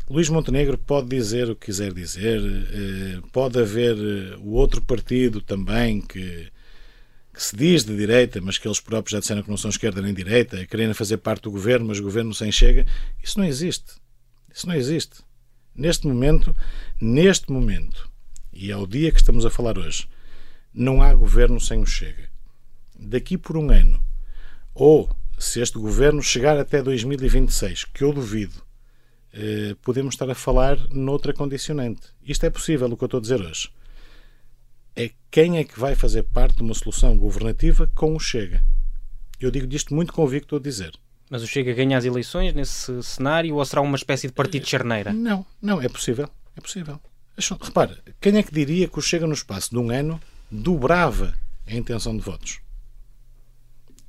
Luís 0.09 0.29
Montenegro 0.29 0.77
pode 0.77 1.09
dizer 1.09 1.49
o 1.49 1.55
que 1.55 1.67
quiser 1.67 1.93
dizer, 1.93 2.39
eh, 2.39 3.19
pode 3.31 3.59
haver 3.59 3.97
eh, 3.97 4.37
o 4.39 4.53
outro 4.53 4.81
partido 4.81 5.41
também 5.41 6.01
que, 6.01 6.47
que 7.33 7.43
se 7.43 7.55
diz 7.55 7.83
de 7.83 7.95
direita, 7.95 8.39
mas 8.41 8.57
que 8.57 8.67
eles 8.67 8.79
próprios 8.79 9.11
já 9.11 9.19
disseram 9.19 9.43
que 9.43 9.49
não 9.49 9.57
são 9.57 9.69
esquerda 9.69 10.01
nem 10.01 10.13
direita, 10.13 10.65
querendo 10.65 10.95
fazer 10.95 11.17
parte 11.17 11.43
do 11.43 11.51
governo, 11.51 11.87
mas 11.87 11.99
o 11.99 12.03
governo 12.03 12.33
sem 12.33 12.51
chega. 12.51 12.85
Isso 13.21 13.37
não 13.37 13.45
existe. 13.45 13.95
Isso 14.53 14.65
não 14.65 14.75
existe. 14.75 15.27
Neste 15.75 16.07
momento, 16.07 16.55
neste 16.99 17.51
momento, 17.51 18.09
e 18.51 18.71
é 18.71 18.77
o 18.77 18.87
dia 18.87 19.11
que 19.11 19.19
estamos 19.19 19.45
a 19.45 19.51
falar 19.51 19.77
hoje, 19.77 20.07
não 20.73 21.01
há 21.01 21.13
governo 21.13 21.59
sem 21.59 21.79
o 21.79 21.85
Chega. 21.85 22.29
Daqui 22.97 23.37
por 23.37 23.55
um 23.55 23.69
ano, 23.69 23.99
ou 24.77 25.09
se 25.39 25.59
este 25.59 25.79
governo 25.79 26.21
chegar 26.21 26.57
até 26.57 26.83
2026, 26.83 27.85
que 27.85 28.03
eu 28.03 28.13
duvido, 28.13 28.61
eh, 29.33 29.75
podemos 29.81 30.13
estar 30.13 30.29
a 30.29 30.35
falar 30.35 30.77
noutra 30.91 31.33
condicionante. 31.33 32.09
Isto 32.23 32.45
é 32.45 32.49
possível, 32.49 32.87
o 32.87 32.95
que 32.95 33.03
eu 33.03 33.07
estou 33.07 33.17
a 33.17 33.21
dizer 33.21 33.41
hoje. 33.41 33.71
É 34.95 35.09
quem 35.31 35.57
é 35.57 35.63
que 35.63 35.79
vai 35.79 35.95
fazer 35.95 36.23
parte 36.23 36.57
de 36.57 36.61
uma 36.61 36.75
solução 36.75 37.17
governativa 37.17 37.89
com 37.95 38.15
o 38.15 38.19
Chega. 38.19 38.63
Eu 39.39 39.49
digo 39.49 39.65
disto 39.65 39.95
muito 39.95 40.13
convicto 40.13 40.55
a 40.55 40.59
dizer. 40.59 40.93
Mas 41.27 41.41
o 41.41 41.47
Chega 41.47 41.73
ganha 41.73 41.97
as 41.97 42.05
eleições 42.05 42.53
nesse 42.53 43.01
cenário 43.01 43.55
ou 43.55 43.65
será 43.65 43.81
uma 43.81 43.97
espécie 43.97 44.27
de 44.27 44.33
partido 44.33 44.63
de 44.63 44.69
charneira? 44.69 45.11
Não, 45.11 45.43
não, 45.59 45.81
é 45.81 45.89
possível. 45.89 46.29
É 46.55 46.61
possível. 46.61 46.99
Repare, 47.61 47.97
quem 48.21 48.37
é 48.37 48.43
que 48.43 48.53
diria 48.53 48.87
que 48.87 48.99
o 48.99 49.01
Chega 49.01 49.25
no 49.25 49.33
espaço 49.33 49.71
de 49.71 49.77
um 49.77 49.89
ano 49.89 50.19
dobrava 50.51 51.33
a 51.65 51.73
intenção 51.73 52.15
de 52.15 52.21
votos? 52.23 52.59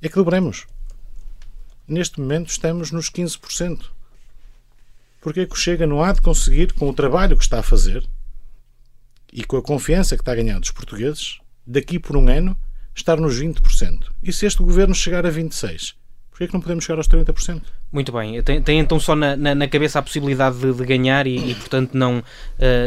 Que 0.01 0.15
dobremos. 0.15 0.65
Neste 1.87 2.19
momento 2.21 2.49
estamos 2.49 2.91
nos 2.91 3.11
15%. 3.11 3.85
Porque 5.21 5.41
é 5.41 5.45
que 5.45 5.53
o 5.53 5.57
Chega 5.57 5.85
não 5.85 6.01
há 6.01 6.13
de 6.13 6.21
conseguir, 6.21 6.73
com 6.73 6.89
o 6.89 6.93
trabalho 6.93 7.35
que 7.35 7.43
está 7.43 7.59
a 7.59 7.63
fazer 7.63 8.07
e 9.31 9.43
com 9.43 9.57
a 9.57 9.61
confiança 9.61 10.15
que 10.15 10.21
está 10.21 10.31
a 10.31 10.35
ganhar 10.35 10.59
dos 10.59 10.71
portugueses, 10.71 11.39
daqui 11.67 11.99
por 11.99 12.15
um 12.15 12.29
ano, 12.29 12.57
estar 12.95 13.17
nos 13.17 13.39
20%? 13.39 14.11
E 14.23 14.31
se 14.31 14.45
este 14.45 14.63
governo 14.63 14.95
chegar 14.95 15.25
a 15.25 15.31
26%? 15.31 15.95
Porquê 16.39 16.45
é 16.45 16.47
que 16.47 16.53
não 16.53 16.61
podemos 16.61 16.85
chegar 16.85 16.97
aos 16.97 17.07
30%? 17.09 17.61
Muito 17.91 18.13
bem. 18.13 18.41
Tem, 18.41 18.61
tem 18.61 18.79
então 18.79 18.97
só 18.97 19.13
na, 19.13 19.35
na, 19.35 19.53
na 19.53 19.67
cabeça 19.67 19.99
a 19.99 20.01
possibilidade 20.01 20.57
de, 20.57 20.71
de 20.71 20.85
ganhar 20.85 21.27
e, 21.27 21.51
e, 21.51 21.53
portanto, 21.53 21.95
não, 21.95 22.19
uh, 22.19 22.23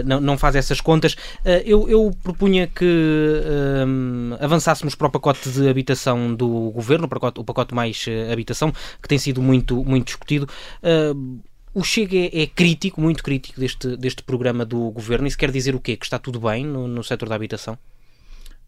não, 0.06 0.22
não 0.22 0.38
faz 0.38 0.56
essas 0.56 0.80
contas. 0.80 1.12
Uh, 1.12 1.60
eu, 1.62 1.86
eu 1.86 2.10
propunha 2.22 2.66
que 2.66 2.82
uh, 2.86 4.42
avançássemos 4.42 4.94
para 4.94 5.06
o 5.06 5.10
pacote 5.10 5.50
de 5.50 5.68
habitação 5.68 6.34
do 6.34 6.70
governo, 6.70 7.04
o 7.04 7.08
pacote, 7.10 7.40
o 7.40 7.44
pacote 7.44 7.74
mais 7.74 8.06
habitação, 8.32 8.72
que 9.02 9.06
tem 9.06 9.18
sido 9.18 9.42
muito, 9.42 9.84
muito 9.84 10.06
discutido. 10.06 10.48
o 11.74 11.84
Chega 11.84 12.16
é, 12.16 12.44
é, 12.44 12.46
crítico, 12.46 13.02
muito 13.02 13.22
crítico 13.22 13.60
deste, 13.60 13.98
deste 13.98 14.22
programa 14.22 14.64
do 14.64 14.90
governo. 14.90 15.26
Isso 15.28 15.36
quer 15.36 15.50
dizer 15.50 15.74
o 15.74 15.80
quê? 15.80 15.94
Que 15.94 16.06
está 16.06 16.18
tudo 16.18 16.40
bem 16.40 16.64
no, 16.64 16.88
no 16.88 17.04
setor 17.04 17.28
da 17.28 17.34
habitação? 17.34 17.76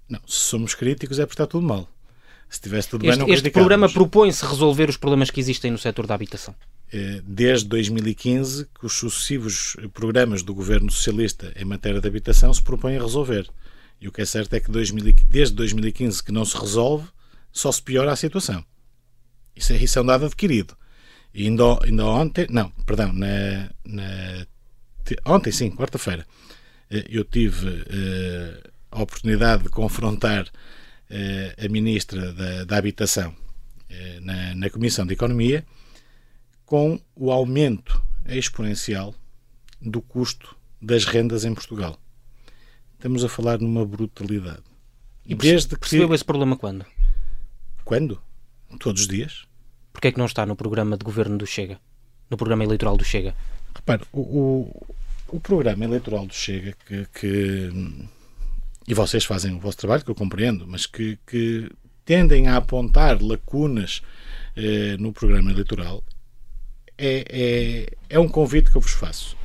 Não, 0.06 0.20
se 0.26 0.40
somos 0.40 0.74
críticos 0.74 1.18
é 1.18 1.24
porque 1.24 1.40
está 1.40 1.46
tudo 1.46 1.66
mal. 1.66 1.88
Se 2.54 2.88
tudo 2.88 3.04
Este, 3.06 3.18
bem, 3.18 3.26
não 3.26 3.34
este 3.34 3.50
programa 3.50 3.88
propõe-se 3.90 4.44
resolver 4.46 4.88
os 4.88 4.96
problemas 4.96 5.30
que 5.30 5.40
existem 5.40 5.70
no 5.70 5.78
setor 5.78 6.06
da 6.06 6.14
habitação. 6.14 6.54
Eh, 6.92 7.20
Desde 7.24 7.66
2015 7.68 8.66
que 8.78 8.86
os 8.86 8.92
sucessivos 8.92 9.76
programas 9.92 10.42
do 10.42 10.54
governo 10.54 10.90
socialista 10.90 11.52
em 11.56 11.64
matéria 11.64 12.00
de 12.00 12.06
habitação 12.06 12.52
se 12.54 12.62
propõem 12.62 12.96
a 12.96 13.02
resolver. 13.02 13.48
E 14.00 14.06
o 14.08 14.12
que 14.12 14.22
é 14.22 14.24
certo 14.24 14.54
é 14.54 14.60
que 14.60 14.70
2000 14.70 15.08
e- 15.08 15.12
desde 15.12 15.54
2015 15.56 16.22
que 16.22 16.30
não 16.32 16.44
se 16.44 16.56
resolve, 16.56 17.08
só 17.52 17.72
se 17.72 17.82
piora 17.82 18.12
a 18.12 18.16
situação. 18.16 18.64
Isso 19.56 19.72
é, 19.72 19.76
isso 19.76 19.98
é 19.98 20.02
um 20.02 20.06
dado 20.06 20.26
adquirido. 20.26 20.76
E 21.32 21.46
ainda, 21.46 21.64
ainda 21.84 22.06
ontem, 22.06 22.46
não, 22.50 22.70
perdão, 22.86 23.12
na, 23.12 23.70
na- 23.84 24.46
te- 25.04 25.16
ontem 25.24 25.50
sim, 25.52 25.70
quarta-feira, 25.70 26.24
eh, 26.90 27.04
eu 27.08 27.24
tive 27.24 27.84
eh, 27.88 28.70
a 28.92 29.02
oportunidade 29.02 29.64
de 29.64 29.68
confrontar 29.70 30.46
a 31.64 31.68
ministra 31.68 32.32
da, 32.32 32.64
da 32.64 32.76
Habitação 32.76 33.34
eh, 33.88 34.18
na, 34.20 34.54
na 34.54 34.70
Comissão 34.70 35.06
de 35.06 35.12
Economia 35.14 35.64
com 36.66 36.98
o 37.14 37.30
aumento 37.30 38.02
exponencial 38.26 39.14
do 39.80 40.00
custo 40.00 40.56
das 40.80 41.04
rendas 41.04 41.44
em 41.44 41.54
Portugal. 41.54 41.98
Estamos 42.94 43.22
a 43.22 43.28
falar 43.28 43.58
numa 43.58 43.84
brutalidade. 43.84 44.62
E 45.26 45.34
Desde 45.34 45.68
que... 45.74 45.76
percebeu 45.80 46.14
esse 46.14 46.24
problema 46.24 46.56
quando? 46.56 46.84
Quando? 47.84 48.20
Todos 48.80 49.02
os 49.02 49.08
dias. 49.08 49.44
Porquê 49.92 50.08
é 50.08 50.12
que 50.12 50.18
não 50.18 50.26
está 50.26 50.44
no 50.46 50.56
programa 50.56 50.96
de 50.96 51.04
governo 51.04 51.36
do 51.38 51.46
Chega? 51.46 51.78
No 52.30 52.36
programa 52.36 52.64
eleitoral 52.64 52.96
do 52.96 53.04
Chega? 53.04 53.34
Repare, 53.74 54.02
o, 54.12 54.20
o, 54.20 54.86
o 55.28 55.40
programa 55.40 55.84
eleitoral 55.84 56.26
do 56.26 56.34
Chega 56.34 56.74
que, 56.86 57.06
que- 57.14 58.08
e 58.86 58.94
vocês 58.94 59.24
fazem 59.24 59.54
o 59.54 59.58
vosso 59.58 59.78
trabalho, 59.78 60.04
que 60.04 60.10
eu 60.10 60.14
compreendo, 60.14 60.66
mas 60.66 60.86
que, 60.86 61.18
que 61.26 61.70
tendem 62.04 62.48
a 62.48 62.56
apontar 62.56 63.22
lacunas 63.22 64.02
eh, 64.56 64.96
no 64.98 65.12
programa 65.12 65.50
eleitoral, 65.50 66.04
é, 66.98 67.24
é, 67.28 67.96
é 68.16 68.18
um 68.18 68.28
convite 68.28 68.70
que 68.70 68.76
eu 68.76 68.80
vos 68.80 68.92
faço. 68.92 69.36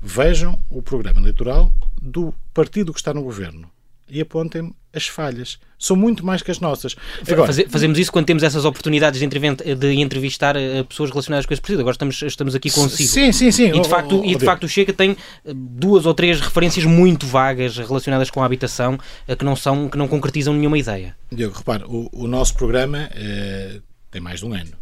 Vejam 0.00 0.62
o 0.70 0.80
programa 0.82 1.20
eleitoral 1.20 1.74
do 2.00 2.32
partido 2.52 2.92
que 2.92 3.00
está 3.00 3.12
no 3.12 3.22
governo 3.22 3.70
e 4.08 4.20
apontem 4.20 4.74
as 4.92 5.06
falhas. 5.08 5.58
São 5.78 5.96
muito 5.96 6.24
mais 6.24 6.40
que 6.40 6.50
as 6.50 6.60
nossas. 6.60 6.94
Agora, 7.26 7.46
Faze- 7.46 7.66
fazemos 7.68 7.98
isso 7.98 8.12
quando 8.12 8.26
temos 8.26 8.42
essas 8.42 8.64
oportunidades 8.64 9.18
de, 9.18 9.74
de 9.74 10.00
entrevistar 10.00 10.54
eh, 10.56 10.82
pessoas 10.84 11.10
relacionadas 11.10 11.46
com 11.46 11.52
esse 11.52 11.60
partido. 11.60 11.80
Agora 11.80 11.94
estamos, 11.94 12.22
estamos 12.22 12.54
aqui 12.54 12.70
consigo. 12.70 13.08
Sim, 13.08 13.32
sim, 13.32 13.50
sim. 13.50 13.70
E 13.76 13.80
de 13.80 13.88
facto, 13.88 14.20
oh, 14.20 14.24
e 14.24 14.36
de 14.36 14.44
facto 14.44 14.64
o 14.64 14.68
Chega 14.68 14.92
tem 14.92 15.16
eh, 15.44 15.52
duas 15.54 16.06
ou 16.06 16.14
três 16.14 16.40
referências 16.40 16.84
muito 16.86 17.26
vagas 17.26 17.76
relacionadas 17.76 18.30
com 18.30 18.40
a 18.42 18.46
habitação 18.46 18.98
eh, 19.26 19.34
que 19.34 19.44
não, 19.44 19.56
são, 19.56 19.88
que 19.88 19.98
não 19.98 20.06
concretizam 20.06 20.54
nenhuma 20.54 20.78
ideia. 20.78 21.16
Diogo, 21.32 21.56
repare, 21.58 21.84
o, 21.86 22.08
o 22.12 22.26
nosso 22.28 22.54
programa 22.54 23.10
eh, 23.14 23.80
tem 24.12 24.20
mais 24.20 24.38
de 24.40 24.46
um 24.46 24.54
ano. 24.54 24.72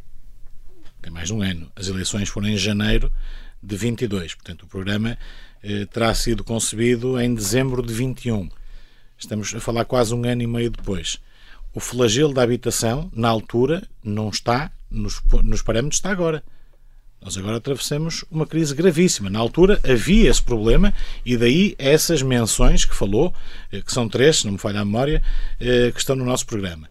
Tem 1.01 1.11
mais 1.13 1.29
de 1.29 1.35
um 1.35 1.43
ano. 1.43 1.71
As 1.75 1.89
eleições 1.89 2.29
foram 2.29 2.49
em 2.49 2.57
janeiro 2.57 3.11
de 3.63 3.77
22. 3.77 4.35
Portanto, 4.35 4.65
o 4.65 4.67
programa 4.67 5.17
eh, 5.63 5.87
terá 5.87 6.15
sido 6.15 6.45
concebido 6.45 7.19
em 7.19 7.35
dezembro 7.35 7.83
de 7.83 7.93
21. 7.95 8.49
Estamos 9.23 9.55
a 9.55 9.61
falar 9.61 9.85
quase 9.85 10.13
um 10.13 10.25
ano 10.29 10.43
e 10.43 10.49
meio 10.49 10.69
depois. 10.69 11.21
O 11.73 11.79
flagelo 11.79 12.35
da 12.35 12.43
habitação, 12.43 13.09
na 13.15 13.29
altura, 13.29 13.87
não 14.03 14.29
está 14.29 14.69
nos, 14.91 15.23
nos 15.45 15.63
parâmetros, 15.63 15.99
está 15.99 16.11
agora. 16.11 16.43
Nós 17.21 17.39
agora 17.39 17.59
atravessamos 17.59 18.25
uma 18.29 18.45
crise 18.45 18.75
gravíssima. 18.75 19.31
Na 19.31 19.39
altura 19.39 19.81
havia 19.85 20.29
esse 20.29 20.43
problema 20.43 20.93
e 21.25 21.37
daí 21.37 21.77
essas 21.79 22.21
menções 22.21 22.85
que 22.85 22.97
falou, 22.97 23.33
eh, 23.71 23.81
que 23.81 23.93
são 23.93 24.09
três, 24.09 24.39
se 24.39 24.47
não 24.47 24.55
me 24.55 24.59
falha 24.59 24.81
a 24.81 24.85
memória, 24.85 25.23
eh, 25.61 25.93
que 25.93 26.01
estão 26.01 26.17
no 26.17 26.25
nosso 26.25 26.45
programa. 26.45 26.91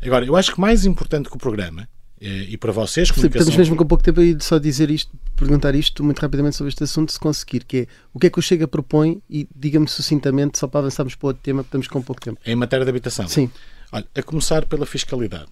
Agora, 0.00 0.24
eu 0.24 0.36
acho 0.36 0.54
que 0.54 0.60
mais 0.60 0.86
importante 0.86 1.28
que 1.28 1.34
o 1.34 1.40
programa, 1.40 1.88
e 2.20 2.56
para 2.56 2.72
vocês, 2.72 3.10
comunicação... 3.10 3.40
estamos 3.40 3.56
mesmo 3.56 3.76
com 3.76 3.86
pouco 3.86 4.02
tempo 4.02 4.20
aí 4.20 4.34
de 4.34 4.44
só 4.44 4.58
dizer 4.58 4.90
isto, 4.90 5.16
perguntar 5.36 5.74
isto 5.74 6.02
muito 6.02 6.18
rapidamente 6.18 6.56
sobre 6.56 6.68
este 6.70 6.82
assunto, 6.82 7.12
se 7.12 7.18
conseguir, 7.20 7.64
que 7.64 7.76
é 7.78 7.86
o 8.12 8.18
que 8.18 8.26
é 8.26 8.30
que 8.30 8.38
o 8.38 8.42
Chega 8.42 8.66
propõe 8.66 9.22
e 9.30 9.48
diga-me 9.54 9.86
sucintamente, 9.88 10.58
só 10.58 10.66
para 10.66 10.80
avançarmos 10.80 11.14
para 11.14 11.28
outro 11.28 11.42
tema, 11.42 11.62
estamos 11.62 11.86
com 11.86 12.02
pouco 12.02 12.20
tempo. 12.20 12.40
Em 12.44 12.56
matéria 12.56 12.84
de 12.84 12.90
habitação? 12.90 13.28
Sim. 13.28 13.50
Olha, 13.92 14.06
a 14.14 14.22
começar 14.22 14.66
pela 14.66 14.84
fiscalidade. 14.84 15.46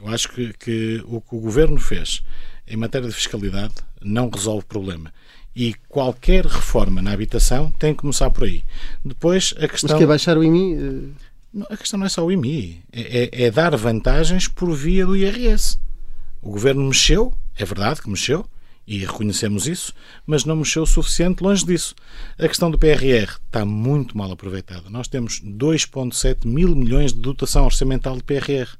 Eu 0.00 0.08
acho 0.08 0.28
que, 0.30 0.52
que 0.54 1.02
o 1.06 1.20
que 1.20 1.34
o 1.34 1.40
governo 1.40 1.78
fez 1.78 2.22
em 2.66 2.76
matéria 2.76 3.08
de 3.08 3.14
fiscalidade 3.14 3.74
não 4.02 4.28
resolve 4.28 4.64
o 4.64 4.66
problema. 4.66 5.12
E 5.54 5.74
qualquer 5.88 6.46
reforma 6.46 7.00
na 7.00 7.12
habitação 7.12 7.70
tem 7.78 7.94
que 7.94 8.00
começar 8.00 8.28
por 8.30 8.44
aí. 8.44 8.64
Depois, 9.04 9.54
a 9.58 9.68
questão. 9.68 9.90
Mas 9.90 9.98
que 9.98 10.04
é 10.04 10.06
baixar 10.06 10.36
o 10.36 10.42
IMI? 10.42 10.74
eh, 10.74 10.78
Não, 10.78 11.12
a 11.70 11.76
questão 11.76 11.98
não 11.98 12.06
é 12.06 12.08
só 12.08 12.24
o 12.24 12.32
IMI. 12.32 12.82
É, 12.92 13.30
é- 13.32 13.44
é 13.44 13.50
dar 13.50 13.76
vantagens 13.76 14.48
por 14.48 14.74
via 14.74 15.06
do 15.06 15.16
IRS. 15.16 15.78
O 16.42 16.50
governo 16.50 16.84
mexeu, 16.84 17.32
é 17.56 17.64
verdade 17.64 18.02
que 18.02 18.10
mexeu, 18.10 18.44
e 18.86 18.98
reconhecemos 18.98 19.66
isso, 19.66 19.94
mas 20.26 20.44
não 20.44 20.56
mexeu 20.56 20.82
o 20.82 20.86
suficiente 20.86 21.42
longe 21.42 21.64
disso. 21.64 21.94
A 22.38 22.46
questão 22.46 22.70
do 22.70 22.78
PRR 22.78 23.38
está 23.46 23.64
muito 23.64 24.16
mal 24.16 24.30
aproveitada. 24.30 24.90
Nós 24.90 25.08
temos 25.08 25.40
2,7 25.40 26.46
mil 26.46 26.74
milhões 26.76 27.12
de 27.12 27.20
dotação 27.20 27.64
orçamental 27.64 28.16
de 28.16 28.22
PRR. 28.22 28.76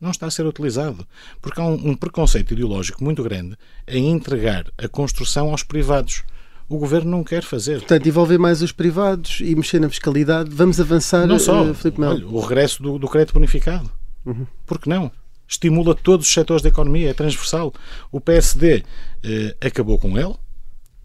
Não 0.00 0.10
está 0.10 0.26
a 0.26 0.30
ser 0.30 0.46
utilizado. 0.46 1.06
Porque 1.40 1.60
há 1.60 1.64
um, 1.64 1.90
um 1.90 1.96
preconceito 1.96 2.52
ideológico 2.52 3.02
muito 3.02 3.22
grande 3.22 3.56
em 3.88 4.10
entregar 4.10 4.70
a 4.78 4.86
construção 4.86 5.50
aos 5.50 5.62
privados. 5.64 6.22
O 6.68 6.78
governo 6.78 7.10
não 7.10 7.22
quer 7.22 7.42
fazer. 7.42 7.78
Portanto, 7.78 8.08
envolver 8.08 8.38
mais 8.38 8.60
os 8.60 8.72
privados 8.72 9.40
e 9.40 9.54
mexer 9.54 9.80
na 9.80 9.88
fiscalidade. 9.88 10.50
Vamos 10.50 10.80
avançar, 10.80 11.26
Não 11.26 11.38
só. 11.38 11.72
Filipe 11.74 12.00
Melo. 12.00 12.14
Olha, 12.14 12.26
o 12.26 12.40
regresso 12.40 12.82
do, 12.82 12.98
do 12.98 13.08
crédito 13.08 13.34
bonificado. 13.34 13.90
Uhum. 14.24 14.46
Por 14.66 14.80
que 14.80 14.88
não? 14.88 15.10
Estimula 15.48 15.94
todos 15.94 16.26
os 16.26 16.32
setores 16.32 16.62
da 16.62 16.68
economia, 16.68 17.10
é 17.10 17.14
transversal. 17.14 17.72
O 18.10 18.20
PSD 18.20 18.82
eh, 19.22 19.56
acabou 19.60 19.96
com 19.96 20.18
ele 20.18 20.34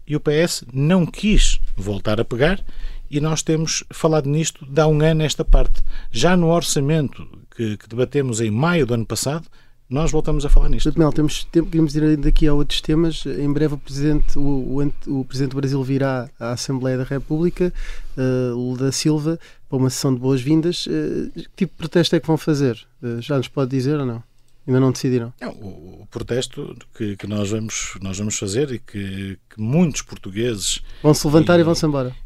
e 0.06 0.16
o 0.16 0.20
PS 0.20 0.64
não 0.72 1.06
quis 1.06 1.60
voltar 1.76 2.20
a 2.20 2.24
pegar 2.24 2.60
e 3.08 3.20
nós 3.20 3.42
temos 3.42 3.84
falado 3.90 4.28
nisto 4.28 4.66
de 4.66 4.80
há 4.80 4.86
um 4.86 5.00
ano 5.00 5.22
esta 5.22 5.44
parte. 5.44 5.82
Já 6.10 6.36
no 6.36 6.48
orçamento 6.48 7.28
que, 7.54 7.76
que 7.76 7.88
debatemos 7.88 8.40
em 8.40 8.50
maio 8.50 8.84
do 8.84 8.94
ano 8.94 9.06
passado, 9.06 9.46
nós 9.92 10.10
voltamos 10.10 10.46
a 10.46 10.48
falar 10.48 10.70
nisto. 10.70 10.98
Melo, 10.98 11.12
temos 11.12 11.44
tempo, 11.44 11.68
queremos 11.70 11.94
ir 11.94 12.16
daqui 12.16 12.46
a 12.46 12.54
outros 12.54 12.80
temas. 12.80 13.26
Em 13.26 13.52
breve 13.52 13.74
o 13.74 13.78
Presidente, 13.78 14.38
o, 14.38 14.42
o, 14.42 15.20
o 15.20 15.24
Presidente 15.26 15.50
do 15.50 15.56
Brasil 15.56 15.82
virá 15.84 16.30
à 16.40 16.52
Assembleia 16.52 16.96
da 16.96 17.04
República, 17.04 17.70
eh, 18.16 18.50
Lula 18.52 18.86
da 18.86 18.92
Silva, 18.92 19.38
para 19.68 19.76
uma 19.76 19.90
sessão 19.90 20.14
de 20.14 20.18
boas-vindas. 20.18 20.88
Eh, 20.88 21.30
que 21.34 21.66
tipo 21.66 21.72
de 21.72 21.76
protesto 21.76 22.16
é 22.16 22.20
que 22.20 22.26
vão 22.26 22.38
fazer? 22.38 22.82
Eh, 23.02 23.20
já 23.20 23.36
nos 23.36 23.48
pode 23.48 23.70
dizer 23.70 24.00
ou 24.00 24.06
não? 24.06 24.22
Ainda 24.66 24.80
não 24.80 24.92
decidiram? 24.92 25.30
Não, 25.38 25.50
o, 25.50 26.02
o 26.02 26.08
protesto 26.10 26.74
que, 26.96 27.14
que 27.16 27.26
nós, 27.26 27.50
vamos, 27.50 27.98
nós 28.00 28.16
vamos 28.16 28.38
fazer 28.38 28.72
e 28.72 28.78
que, 28.78 29.38
que 29.50 29.60
muitos 29.60 30.00
portugueses. 30.00 30.80
Vão-se 31.02 31.26
levantar 31.26 31.60
e, 31.60 31.62
vão-se 31.62 31.84
embora. 31.84 32.16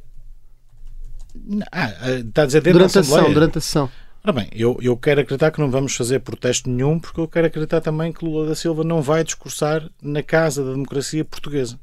Ah, 1.72 1.92
ah, 2.00 2.10
está 2.12 2.42
a 2.42 2.46
dizer 2.46 2.62
dentro 2.62 2.78
Durante 2.78 2.94
da 2.94 3.00
a 3.00 3.02
sessão, 3.02 3.16
Assembleia? 3.16 3.34
durante 3.34 3.58
a 3.58 3.60
sessão. 3.60 3.90
Ora 4.26 4.32
bem, 4.32 4.48
eu, 4.52 4.76
eu 4.82 4.96
quero 4.96 5.20
acreditar 5.20 5.52
que 5.52 5.60
não 5.60 5.70
vamos 5.70 5.94
fazer 5.94 6.18
protesto 6.18 6.68
nenhum, 6.68 6.98
porque 6.98 7.20
eu 7.20 7.28
quero 7.28 7.46
acreditar 7.46 7.80
também 7.80 8.12
que 8.12 8.24
Lula 8.24 8.48
da 8.48 8.56
Silva 8.56 8.82
não 8.82 9.00
vai 9.00 9.22
discursar 9.22 9.88
na 10.02 10.20
Casa 10.20 10.64
da 10.64 10.72
Democracia 10.72 11.24
Portuguesa. 11.24 11.78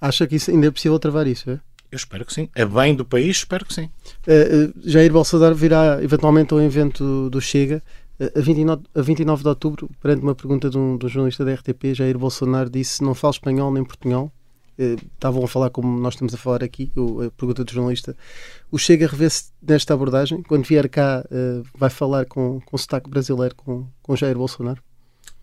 Acha 0.00 0.26
que 0.26 0.36
isso 0.36 0.50
ainda 0.50 0.68
é 0.68 0.70
possível 0.70 0.98
travar 0.98 1.26
isso? 1.26 1.50
É? 1.50 1.60
Eu 1.92 1.96
espero 1.96 2.24
que 2.24 2.32
sim. 2.32 2.48
A 2.56 2.64
bem 2.64 2.94
do 2.94 3.04
país, 3.04 3.36
espero 3.36 3.66
que 3.66 3.74
sim. 3.74 3.90
Uh, 4.26 4.70
uh, 4.70 4.90
Jair 4.90 5.12
Bolsonaro 5.12 5.54
virá 5.54 6.02
eventualmente 6.02 6.54
ao 6.54 6.62
evento 6.62 7.28
do 7.28 7.42
Chega. 7.42 7.82
Uh, 8.18 8.38
a, 8.38 8.40
29, 8.40 8.82
a 8.94 9.02
29 9.02 9.42
de 9.42 9.48
outubro, 9.50 9.90
perante 10.00 10.22
uma 10.22 10.34
pergunta 10.34 10.70
de 10.70 10.78
um, 10.78 10.96
de 10.96 11.04
um 11.04 11.08
jornalista 11.10 11.44
da 11.44 11.52
RTP, 11.52 11.92
Jair 11.92 12.16
Bolsonaro 12.16 12.70
disse 12.70 13.04
não 13.04 13.14
falo 13.14 13.32
espanhol 13.32 13.70
nem 13.70 13.84
portunhol. 13.84 14.32
Uh, 14.78 14.96
estavam 15.14 15.44
a 15.44 15.48
falar 15.48 15.70
como 15.70 15.98
nós 15.98 16.14
estamos 16.14 16.34
a 16.34 16.36
falar 16.36 16.62
aqui, 16.62 16.92
a 17.26 17.30
pergunta 17.30 17.64
do 17.64 17.72
jornalista. 17.72 18.16
O 18.70 18.78
Chega 18.78 19.06
revê-se 19.06 19.50
nesta 19.62 19.94
abordagem? 19.94 20.42
Quando 20.42 20.64
vier 20.64 20.88
cá, 20.88 21.24
uh, 21.30 21.62
vai 21.76 21.90
falar 21.90 22.26
com, 22.26 22.60
com 22.60 22.76
sotaque 22.76 23.08
brasileiro 23.08 23.54
com, 23.54 23.86
com 24.02 24.16
Jair 24.16 24.36
Bolsonaro? 24.36 24.82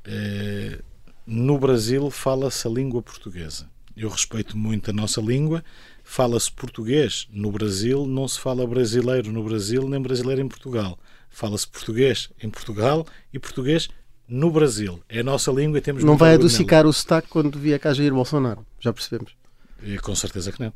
Eh, 0.05 0.81
no 1.25 1.57
Brasil 1.57 2.09
fala-se 2.09 2.67
a 2.67 2.69
língua 2.69 3.01
portuguesa. 3.01 3.69
Eu 3.95 4.09
respeito 4.09 4.57
muito 4.57 4.89
a 4.89 4.93
nossa 4.93 5.21
língua. 5.21 5.63
Fala-se 6.03 6.51
português 6.51 7.27
no 7.31 7.51
Brasil, 7.51 8.05
não 8.05 8.27
se 8.27 8.39
fala 8.39 8.67
brasileiro 8.67 9.31
no 9.31 9.43
Brasil, 9.43 9.87
nem 9.87 10.01
brasileiro 10.01 10.41
em 10.41 10.47
Portugal. 10.47 10.99
Fala-se 11.29 11.67
português 11.67 12.29
em 12.41 12.49
Portugal 12.49 13.05
e 13.31 13.39
português 13.39 13.87
no 14.33 14.49
Brasil. 14.51 14.99
É 15.07 15.19
a 15.19 15.23
nossa 15.23 15.51
língua 15.51 15.77
e 15.77 15.81
temos 15.81 16.03
Não 16.03 16.17
vai 16.17 16.33
adocicar 16.33 16.85
o 16.85 16.91
sotaque 16.93 17.27
quando 17.29 17.57
vier 17.59 17.79
cá 17.79 17.93
Jair 17.93 18.13
Bolsonaro, 18.13 18.65
já 18.79 18.91
percebemos. 18.91 19.33
nela. 19.81 19.95
Eh, 19.95 19.99
Com 19.99 20.15
certeza 20.15 20.51
que 20.51 20.59
não. 20.59 20.73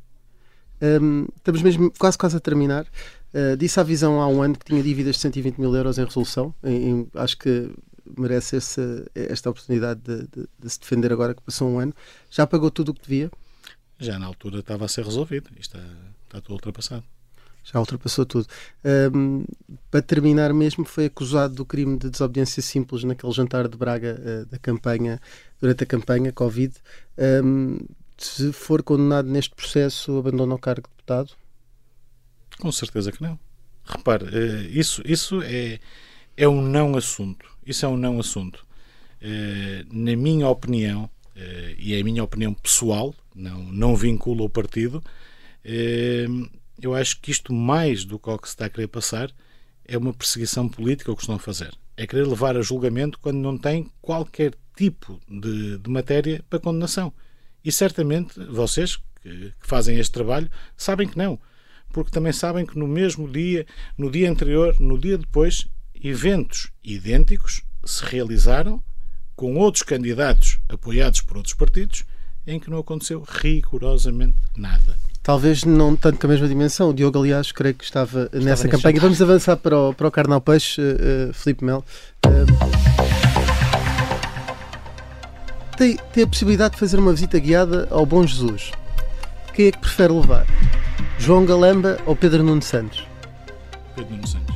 Um, 0.80 1.26
estamos 1.36 1.62
mesmo 1.64 1.92
quase 1.98 2.18
quase 2.18 2.38
a 2.38 2.40
terminar. 2.40 2.86
Uh, 3.34 3.58
disse 3.58 3.80
à 3.80 3.84
visão 3.84 4.22
há 4.22 4.28
um 4.28 4.42
ano 4.44 4.56
que 4.58 4.66
tinha 4.66 4.82
dívidas 4.84 5.16
de 5.16 5.22
120 5.22 5.58
mil 5.58 5.74
euros 5.76 5.98
em 5.98 6.06
resolução. 6.06 6.54
Em- 6.64 6.90
em- 6.92 7.08
acho 7.16 7.36
que 7.38 7.72
merece 8.18 8.58
essa, 8.58 9.06
esta 9.16 9.50
oportunidade 9.50 10.00
de, 10.02 10.18
de- 10.28 10.48
de 10.60 10.70
se 10.70 10.80
defender 10.80 11.12
agora 11.12 11.34
que 11.34 11.42
passou 11.42 11.68
um 11.70 11.80
ano. 11.80 11.94
Já 12.30 12.46
pagou 12.46 12.70
tudo 12.70 12.90
o 12.90 12.94
que 12.94 13.02
devia? 13.02 13.32
Já 14.00 14.20
na 14.20 14.28
altura 14.28 14.60
estava 14.60 14.86
a 14.86 14.88
ser 14.88 15.04
resolvido. 15.04 15.50
Está, 15.60 15.80
está 16.28 16.40
tudo 16.42 16.54
ultrapassado. 16.54 17.04
Já 17.72 17.80
ultrapassou 17.82 18.26
tudo. 18.26 18.48
Um, 19.14 19.44
para 19.92 20.02
terminar 20.02 20.54
mesmo, 20.54 20.86
foi 20.86 21.08
acusado 21.08 21.54
do 21.54 21.66
crime 21.66 21.98
de 21.98 22.10
desobediência 22.10 22.62
simples 22.62 23.04
naquele 23.04 23.34
jantar 23.34 23.68
de 23.68 23.78
Braga 23.78 24.18
uh, 24.18 24.46
da 24.46 24.58
campanha, 24.58 25.20
durante 25.60 25.84
a 25.84 25.86
campanha 25.86 26.32
Covid. 26.32 26.74
Um, 27.44 27.78
se 28.18 28.54
for 28.54 28.82
condenado 28.82 29.28
neste 29.30 29.54
processo, 29.54 30.18
abandona 30.18 30.56
o 30.56 30.58
cargo 30.58 30.88
de 30.88 30.96
deputado? 30.96 31.34
Com 32.58 32.72
certeza 32.72 33.12
que 33.12 33.22
não. 33.22 33.38
Repare, 33.84 34.24
uh, 34.24 34.70
isso, 34.72 35.02
isso 35.06 35.42
é, 35.42 35.80
é 36.38 36.48
um 36.48 36.62
não 36.62 36.96
assunto. 36.96 37.50
Isso 37.66 37.86
é 37.86 37.90
um 37.90 37.98
não 37.98 38.18
assunto. 38.18 38.66
Uh, 39.22 39.84
na 39.92 40.16
minha 40.16 40.48
opinião, 40.48 41.10
e 41.78 41.94
é 41.94 42.00
a 42.00 42.04
minha 42.04 42.24
opinião 42.24 42.52
pessoal, 42.52 43.14
não, 43.36 43.62
não 43.66 43.96
vinculo 43.96 44.46
o 44.46 44.50
partido, 44.50 45.04
eu 46.82 46.94
acho 46.94 47.20
que 47.20 47.32
isto, 47.32 47.54
mais 47.54 48.06
do 48.06 48.20
que 48.20 48.30
o 48.30 48.38
que 48.38 48.48
se 48.48 48.54
está 48.54 48.66
a 48.66 48.70
querer 48.70 48.88
passar, 48.88 49.32
é 49.86 49.98
uma 49.98 50.14
perseguição 50.14 50.68
política 50.68 51.12
o 51.12 51.16
que 51.16 51.22
estão 51.22 51.36
a 51.36 51.40
fazer. 51.40 51.74
É 51.96 52.06
querer 52.06 52.28
levar 52.28 52.58
a 52.58 52.62
julgamento 52.62 53.20
quando 53.20 53.38
não 53.38 53.58
tem 53.58 53.92
qualquer 54.02 54.54
tipo 54.76 55.20
de, 55.28 55.80
de 55.80 55.90
matéria 55.90 56.44
para 56.50 56.60
condenação. 56.60 57.12
E 57.64 57.72
certamente 57.72 58.40
vocês 58.46 58.98
que, 59.22 59.52
que 59.60 59.68
fazem 59.68 59.98
este 59.98 60.12
trabalho 60.12 60.50
sabem 60.76 61.08
que 61.08 61.18
não. 61.18 61.40
Porque 61.90 62.12
também 62.12 62.34
sabem 62.34 62.66
que 62.66 62.78
no 62.78 62.88
mesmo 62.88 63.30
dia, 63.32 63.66
no 63.98 64.12
dia 64.12 64.30
anterior, 64.30 64.80
no 64.80 65.00
dia 65.00 65.18
depois, 65.18 65.68
eventos 65.96 66.72
idênticos 66.84 67.64
se 67.84 68.04
realizaram 68.04 68.84
com 69.36 69.56
outros 69.56 69.84
candidatos 69.84 70.60
apoiados 70.68 71.22
por 71.22 71.38
outros 71.38 71.56
partidos 71.56 72.06
em 72.46 72.60
que 72.60 72.70
não 72.70 72.80
aconteceu 72.80 73.22
rigorosamente 73.22 74.38
nada. 74.56 75.07
Talvez 75.28 75.66
não 75.66 75.94
tanto 75.94 76.22
com 76.22 76.28
a 76.28 76.30
mesma 76.30 76.48
dimensão. 76.48 76.92
O 76.92 76.94
Diogo, 76.94 77.20
aliás, 77.20 77.52
creio 77.52 77.76
que 77.76 77.84
estava, 77.84 78.28
estava 78.28 78.46
nessa 78.46 78.66
campanha. 78.70 78.94
Jantar. 78.94 79.02
Vamos 79.02 79.22
avançar 79.22 79.58
para 79.58 79.78
o, 79.78 79.94
para 79.94 80.08
o 80.08 80.12
Carnal 80.12 80.40
Peixe, 80.40 80.80
uh, 80.80 81.30
uh, 81.30 81.34
Filipe 81.34 81.66
Mel. 81.66 81.84
Uh, 82.26 82.46
tem, 85.76 85.98
tem 86.14 86.24
a 86.24 86.28
possibilidade 86.28 86.76
de 86.76 86.80
fazer 86.80 86.98
uma 86.98 87.12
visita 87.12 87.38
guiada 87.40 87.90
ao 87.92 88.06
Bom 88.06 88.26
Jesus. 88.26 88.72
Quem 89.54 89.68
é 89.68 89.72
que 89.74 89.80
prefere 89.80 90.14
levar? 90.14 90.48
João 91.20 91.46
Galamba 91.46 91.98
ou 92.06 92.16
Pedro 92.16 92.42
Nuno 92.42 92.62
Santos? 92.62 93.06
Pedro 93.98 94.16
Nuno 94.16 94.28
Santos. 94.28 94.56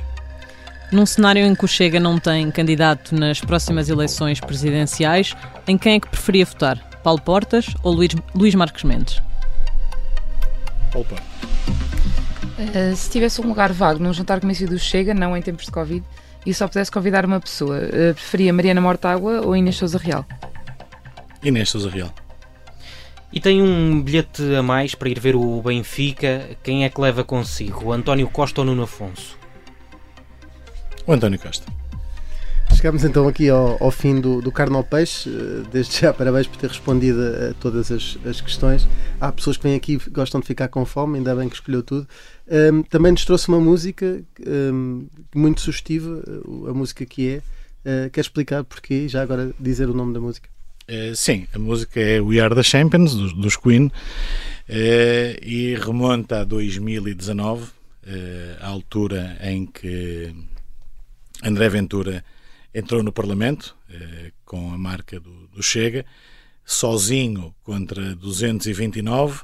Num 0.90 1.06
cenário 1.06 1.46
em 1.46 1.54
que 1.54 1.66
o 1.66 1.68
Chega 1.68 2.00
não 2.00 2.18
tem 2.18 2.50
candidato 2.50 3.14
nas 3.14 3.42
próximas 3.42 3.90
eleições 3.90 4.40
presidenciais, 4.40 5.36
em 5.68 5.78
quem 5.78 5.96
é 5.96 6.00
que 6.00 6.08
preferia 6.08 6.46
votar? 6.46 6.78
Paulo 7.04 7.20
Portas 7.20 7.66
ou 7.84 7.92
Luís, 7.92 8.16
Luís 8.34 8.56
Marques 8.56 8.86
Mendes? 8.86 9.22
Portas. 10.92 11.20
Uh, 12.60 12.96
se 12.96 13.10
tivesse 13.10 13.42
um 13.42 13.48
lugar 13.48 13.72
vago 13.72 14.02
num 14.04 14.14
jantar 14.14 14.40
conhecido 14.40 14.74
do 14.74 14.80
Chega, 14.80 15.14
não 15.14 15.36
em 15.36 15.42
tempos 15.42 15.66
de 15.66 15.72
Covid, 15.72 16.06
e 16.46 16.54
só 16.54 16.68
pudesse 16.68 16.92
convidar 16.92 17.26
uma 17.26 17.40
pessoa, 17.40 17.78
uh, 17.78 18.14
preferia 18.14 18.54
Mariana 18.54 18.82
Mortágua 18.82 19.42
ou 19.42 19.56
Inês 19.56 19.78
Souza 19.78 19.98
Real? 19.98 20.26
Inês 21.44 21.70
Souza 21.70 21.90
Real. 21.90 22.14
E 23.34 23.40
tem 23.40 23.62
um 23.62 24.02
bilhete 24.02 24.44
a 24.56 24.62
mais 24.62 24.94
para 24.94 25.08
ir 25.08 25.20
ver 25.20 25.36
o 25.36 25.62
Benfica. 25.62 26.50
Quem 26.62 26.84
é 26.84 26.90
que 26.90 27.00
leva 27.00 27.24
consigo? 27.24 27.86
O 27.86 27.94
António 27.94 28.28
Costa 28.28 28.60
ou 28.60 28.66
Nuno 28.66 28.84
Afonso? 28.84 29.38
O 31.08 31.14
António 31.14 31.40
Costa. 31.40 31.81
Chegamos 32.82 33.04
então 33.04 33.28
aqui 33.28 33.48
ao, 33.48 33.78
ao 33.80 33.92
fim 33.92 34.20
do, 34.20 34.42
do 34.42 34.52
Carne 34.52 34.76
ao 34.76 34.84
Peixe. 34.84 35.30
Eh, 35.30 35.68
desde 35.72 36.02
já, 36.02 36.12
parabéns 36.18 36.48
por 36.48 36.58
ter 36.58 36.68
respondido 36.68 37.22
a, 37.22 37.54
todas 37.62 37.92
as, 37.92 38.18
as, 38.26 38.42
questões. 38.42 38.88
Há 39.20 39.32
pessoas 39.32 39.56
que 39.56 39.62
vêm 39.62 39.76
aqui 39.76 40.00
e 40.04 40.10
gostam 40.10 40.42
de 40.42 40.48
ficar 40.48 40.68
com 40.68 40.84
fome, 40.84 41.20
ainda 41.20 41.36
bem 41.36 41.48
que 41.48 41.54
escolheu 41.54 41.84
tudo. 41.84 42.08
Um, 42.50 42.82
também 42.82 43.12
nos 43.12 43.24
trouxe 43.24 43.50
uma 43.50 43.60
música 43.60 44.24
um, 44.74 45.06
muito 45.36 45.62
sugestiva, 45.62 46.24
eh, 46.28 46.72
a 46.72 46.74
música 46.74 47.06
que 47.06 47.30
é. 47.30 47.38
Uh, 47.86 48.10
quer 48.10 48.22
explicar 48.22 48.64
porquê? 48.64 49.08
Já 49.08 49.22
agora 49.22 49.54
dizer 49.60 49.88
o 49.88 49.94
nome 49.94 50.12
da 50.12 50.20
música? 50.20 50.50
Uh, 50.90 51.16
sim, 51.16 51.46
a 51.54 51.60
música 51.60 52.00
é 52.00 52.20
We 52.20 52.40
Are 52.40 52.56
the 52.56 52.64
Champions, 52.64 53.14
dos, 53.14 53.34
dos 53.34 53.56
Queen, 53.58 53.86
uh, 53.86 53.92
e 55.40 55.76
remonta 55.76 56.42
a 56.42 56.44
2019, 56.44 57.64
à 58.60 58.68
altura 58.68 59.38
em 59.44 59.68
que 59.68 60.34
André 61.44 61.70
Ventura 61.70 62.24
entrou 62.74 63.04
no 63.04 63.12
Parlamento 63.12 63.76
eh, 63.90 64.32
com 64.46 64.74
a 64.74 64.78
marca 64.78 65.20
do, 65.20 65.48
do, 65.48 65.62
Chega, 65.62 66.06
sozinho 66.66 67.54
contra 67.64 68.16
229 68.16 69.42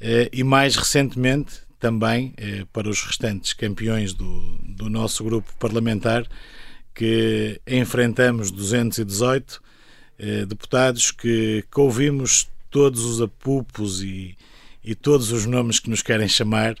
eh, 0.00 0.28
e 0.32 0.42
mais 0.42 0.76
recentemente 0.76 1.60
também 1.78 2.34
eh, 2.36 2.64
para 2.72 2.88
os 2.88 3.02
restantes 3.02 3.52
campeões 3.52 4.12
do, 4.12 4.58
do 4.62 4.88
nosso 4.88 5.22
grupo 5.24 5.54
parlamentar 5.58 6.26
que 6.94 7.60
enfrentamos 7.66 8.50
218 8.50 9.62
eh, 10.18 10.46
deputados 10.46 11.10
que, 11.10 11.64
que, 11.70 11.80
ouvimos 11.80 12.48
todos 12.70 13.04
os 13.04 13.20
apupos 13.20 14.02
e, 14.02 14.36
e 14.82 14.94
todos 14.94 15.30
os 15.30 15.46
nomes 15.46 15.78
que 15.78 15.90
nos 15.90 16.02
querem 16.02 16.28
chamar 16.28 16.76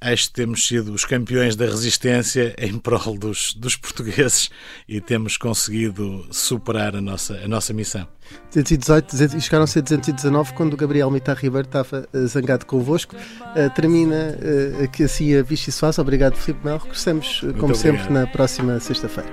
acho 0.00 0.28
que 0.28 0.34
temos 0.34 0.66
sido 0.66 0.92
os 0.92 1.04
campeões 1.04 1.56
da 1.56 1.66
resistência 1.66 2.54
em 2.58 2.78
prol 2.78 3.16
dos, 3.18 3.54
dos 3.54 3.76
portugueses 3.76 4.50
e 4.88 5.00
temos 5.00 5.36
conseguido 5.36 6.26
superar 6.30 6.94
a 6.96 7.00
nossa, 7.00 7.34
a 7.34 7.48
nossa 7.48 7.72
missão. 7.72 8.06
218 8.52 9.36
e 9.36 9.40
chegaram 9.40 9.64
a 9.64 9.66
ser 9.66 9.82
219 9.82 10.52
quando 10.52 10.74
o 10.74 10.76
Gabriel 10.76 11.10
Mitar 11.10 11.36
Ribeiro 11.36 11.66
estava 11.66 12.06
uh, 12.12 12.26
zangado 12.26 12.66
convosco. 12.66 13.16
Uh, 13.16 13.70
termina 13.74 14.36
uh, 14.38 14.84
aqui 14.84 15.04
assim 15.04 15.34
a 15.34 15.42
Vichy 15.42 15.72
Soares. 15.72 15.98
Obrigado, 15.98 16.36
Filipe 16.36 16.64
Mel. 16.64 16.78
Regressamos, 16.78 17.40
como 17.40 17.72
obrigado. 17.72 17.76
sempre, 17.76 18.12
na 18.12 18.26
próxima 18.26 18.78
sexta-feira. 18.80 19.28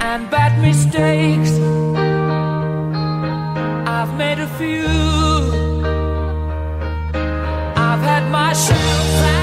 And 0.00 0.28
bad 0.30 0.60
mistakes 0.60 1.52
I've 3.86 4.14
made 4.18 4.40
a 4.40 4.48
few 4.58 4.84
I've 7.76 8.02
had 8.02 8.30
my 8.30 8.52
share 8.52 9.41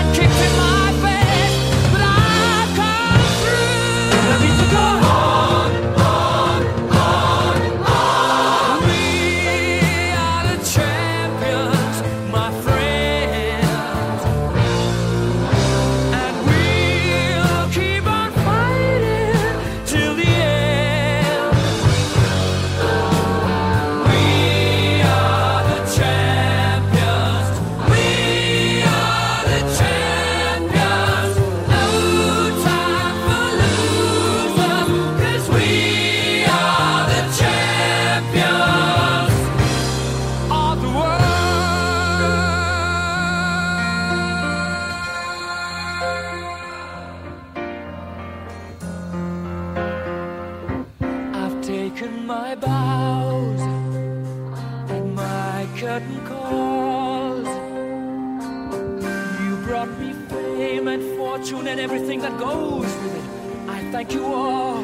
brought 59.85 59.99
me 59.99 60.11
fame 60.27 60.87
and 60.89 61.01
fortune 61.15 61.65
and 61.67 61.79
everything 61.79 62.19
that 62.19 62.37
goes 62.37 62.83
with 62.83 63.15
it. 63.15 63.69
I 63.69 63.79
thank 63.93 64.11
you 64.11 64.25
all. 64.25 64.83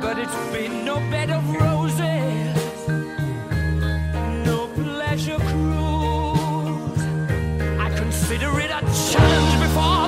But 0.00 0.18
it's 0.18 0.36
been 0.52 0.84
no 0.84 0.96
bed 1.10 1.30
of 1.30 1.44
roses, 1.50 2.88
no 4.46 4.68
pleasure 4.68 5.38
cruise. 5.50 7.02
I 7.86 7.92
consider 7.96 8.50
it 8.60 8.70
a 8.70 8.80
challenge 9.10 9.54
before. 9.66 9.99